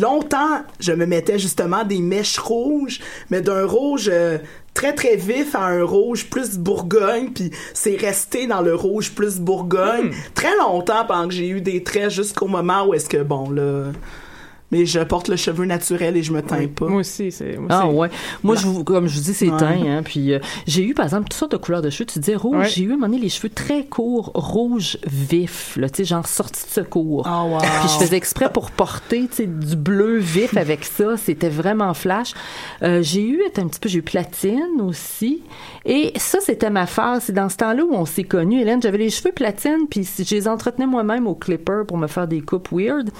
longtemps, 0.01 0.63
je 0.81 0.93
me 0.93 1.07
mettais 1.07 1.39
justement 1.39 1.85
des 1.85 2.01
mèches 2.01 2.39
rouges, 2.39 3.01
mais 3.31 3.41
d'un 3.41 3.65
rouge 3.65 4.11
euh, 4.13 4.39
très 4.75 4.93
très 4.93 5.17
vif 5.17 5.55
à 5.55 5.67
un 5.67 5.85
rouge 5.85 6.27
plus 6.27 6.59
Bourgogne, 6.59 7.31
puis 7.35 7.51
c'est 7.75 7.97
resté 7.97 8.47
dans 8.47 8.61
le 8.61 8.75
rouge 8.75 9.13
plus 9.13 9.39
Bourgogne 9.39 10.11
très 10.35 10.57
longtemps 10.59 11.05
pendant 11.07 11.29
que 11.29 11.35
j'ai 11.35 11.49
eu 11.49 11.61
des 11.61 11.83
traits 11.83 12.11
jusqu'au 12.11 12.47
moment 12.47 12.87
où 12.87 12.95
est-ce 12.95 13.09
que 13.09 13.23
bon 13.23 13.51
là. 13.51 13.85
Mais 14.71 14.85
je 14.85 15.01
porte 15.01 15.29
le 15.29 15.37
cheveu 15.37 15.65
naturel 15.65 16.17
et 16.17 16.23
je 16.23 16.33
me 16.33 16.43
teins 16.43 16.67
pas. 16.67 16.87
Moi 16.89 17.01
aussi, 17.01 17.33
c'est. 17.33 17.57
moi 17.57 17.69
Ah 17.71 17.89
ouais. 17.89 18.11
Moi, 18.43 18.55
je 18.55 18.67
vous, 18.67 18.85
comme 18.85 19.07
je 19.09 19.15
vous 19.17 19.25
dis, 19.25 19.35
c'est 19.35 19.49
Ouais. 19.51 19.57
teint. 19.59 19.83
Hein, 19.87 20.03
puis 20.05 20.35
euh, 20.35 20.41
j'ai 20.67 20.85
eu, 20.85 20.93
par 20.93 21.07
exemple, 21.07 21.25
toutes 21.25 21.39
sortes 21.39 21.53
de 21.53 21.57
couleurs 21.57 21.81
de 21.81 21.89
cheveux. 21.89 22.05
Tu 22.07 22.19
disais 22.19 22.37
rouge. 22.37 22.57
Ouais. 22.57 22.69
J'ai 22.69 22.83
eu 22.83 22.91
à 22.91 22.95
un 22.95 22.97
moment 22.97 23.07
donné 23.07 23.19
les 23.23 23.31
cheveux 23.31 23.49
très 23.49 23.85
courts, 23.85 24.31
rouge 24.35 24.99
vif. 25.07 25.77
Là, 25.77 25.89
tu 25.89 25.99
sais, 25.99 26.05
genre 26.05 26.27
sortie 26.27 26.65
de 26.67 26.71
secours. 26.71 27.27
Oh, 27.27 27.49
wow. 27.53 27.59
Puis 27.81 27.89
je 27.95 28.05
faisais 28.05 28.17
exprès 28.17 28.53
pour 28.53 28.71
porter 28.71 29.27
tu 29.29 29.37
sais, 29.37 29.47
du 29.47 29.75
bleu 29.77 30.19
vif 30.19 30.57
avec 30.57 30.85
ça. 30.85 31.17
C'était 31.17 31.49
vraiment 31.49 31.95
flash. 31.95 32.35
Euh, 32.83 33.01
j'ai 33.03 33.23
eu 33.27 33.41
un 33.57 33.67
petit 33.69 33.81
peu, 33.81 33.89
j'ai 33.89 33.99
eu 34.01 34.03
platine 34.03 34.81
aussi. 34.83 35.43
Et 35.87 36.13
ça, 36.17 36.41
c'était 36.41 36.71
ma 36.71 36.87
phase. 36.87 37.25
C'est 37.25 37.33
dans 37.33 37.49
ce 37.49 37.57
temps-là 37.57 37.85
où 37.85 37.95
on 37.95 38.05
s'est 38.05 38.25
connus, 38.25 38.61
Hélène. 38.61 38.83
J'avais 38.83 38.99
les 38.99 39.11
cheveux 39.11 39.33
platine, 39.33 39.87
puis 39.89 40.07
je 40.19 40.35
les 40.35 40.47
entretenais 40.47 40.87
moi-même 40.87 41.27
au 41.27 41.35
clipper 41.35 41.83
pour 41.87 41.97
me 41.97 42.07
faire 42.07 42.29
des 42.29 42.43
coupes 42.43 42.69
weird. 42.71 43.11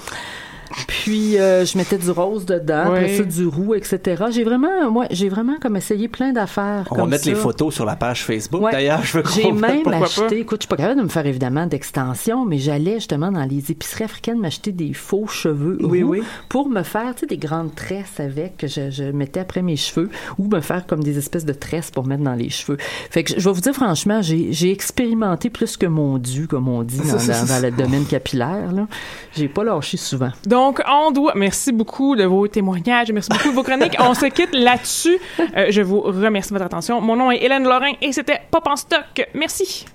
Puis 0.87 1.37
euh, 1.37 1.65
je 1.65 1.77
mettais 1.77 1.97
du 1.97 2.09
rose 2.11 2.45
dedans, 2.45 2.85
Oui. 2.91 2.97
après 2.99 3.17
ça 3.17 3.23
du 3.23 3.45
roux, 3.47 3.73
etc. 3.75 4.25
J'ai 4.31 4.43
vraiment, 4.43 4.89
moi, 4.91 5.05
j'ai 5.11 5.29
vraiment 5.29 5.55
comme 5.61 5.75
essayé 5.75 6.07
plein 6.07 6.31
d'affaires. 6.31 6.87
On 6.91 6.95
va 6.95 7.05
mettre 7.05 7.23
ça. 7.25 7.29
les 7.31 7.35
photos 7.35 7.73
sur 7.73 7.85
la 7.85 7.95
page 7.95 8.23
Facebook. 8.23 8.61
Ouais. 8.61 8.71
D'ailleurs, 8.71 9.03
je 9.03 9.17
veux 9.17 9.23
J'ai 9.33 9.51
même 9.51 9.87
acheté, 9.87 10.21
pas? 10.27 10.35
écoute, 10.35 10.61
je 10.61 10.65
suis 10.65 10.69
pas 10.69 10.77
capable 10.77 10.99
de 10.99 11.03
me 11.05 11.09
faire 11.09 11.25
évidemment 11.25 11.65
d'extension, 11.65 12.45
mais 12.45 12.57
j'allais 12.59 12.95
justement 12.95 13.31
dans 13.31 13.45
les 13.45 13.71
épiceries 13.71 14.05
africaines 14.05 14.39
m'acheter 14.39 14.71
des 14.71 14.93
faux 14.93 15.27
cheveux 15.27 15.77
Oui, 15.81 16.03
roux 16.03 16.09
oui. 16.11 16.23
pour 16.49 16.69
me 16.69 16.83
faire, 16.83 17.13
tu 17.15 17.21
sais, 17.21 17.25
des 17.25 17.37
grandes 17.37 17.73
tresses 17.75 18.19
avec 18.19 18.57
que 18.57 18.67
je, 18.67 18.89
je 18.91 19.03
mettais 19.05 19.39
après 19.41 19.61
mes 19.61 19.75
cheveux 19.75 20.09
ou 20.37 20.47
me 20.47 20.61
faire 20.61 20.85
comme 20.85 21.03
des 21.03 21.17
espèces 21.17 21.45
de 21.45 21.53
tresses 21.53 21.91
pour 21.91 22.05
mettre 22.07 22.23
dans 22.23 22.35
les 22.35 22.49
cheveux. 22.49 22.77
Fait 23.09 23.23
que 23.23 23.33
je 23.33 23.39
je 23.39 23.45
vais 23.51 23.55
vous 23.55 23.61
dire 23.61 23.73
franchement, 23.73 24.21
j'ai 24.21 24.69
expérimenté 24.71 25.49
plus 25.49 25.75
que 25.77 25.85
mon 25.87 26.17
dû, 26.19 26.47
comme 26.47 26.67
on 26.67 26.83
dit 26.83 26.97
dans, 26.99 27.15
dans- 27.15 27.45
dans 27.47 27.61
le 27.63 27.71
domaine 27.71 28.05
capillaire. 28.05 28.71
Là. 28.71 28.87
J'ai 29.35 29.47
pas 29.47 29.63
lâché 29.63 29.97
souvent. 29.97 30.29
Donc, 30.59 30.81
on 30.85 31.11
doit. 31.11 31.31
Merci 31.35 31.71
beaucoup 31.71 32.17
de 32.17 32.25
vos 32.25 32.45
témoignages. 32.49 33.13
Merci 33.13 33.29
beaucoup 33.29 33.47
de 33.47 33.55
vos 33.55 33.63
chroniques. 33.63 33.95
on 33.99 34.13
se 34.13 34.25
quitte 34.25 34.53
là-dessus. 34.53 35.17
Euh, 35.39 35.67
je 35.69 35.81
vous 35.81 36.01
remercie 36.01 36.49
de 36.49 36.55
votre 36.55 36.65
attention. 36.65 36.99
Mon 36.99 37.15
nom 37.15 37.31
est 37.31 37.41
Hélène 37.41 37.63
Lorrain 37.63 37.93
et 38.01 38.11
c'était 38.11 38.41
Pop 38.51 38.67
en 38.67 38.75
stock. 38.75 39.25
Merci. 39.33 39.85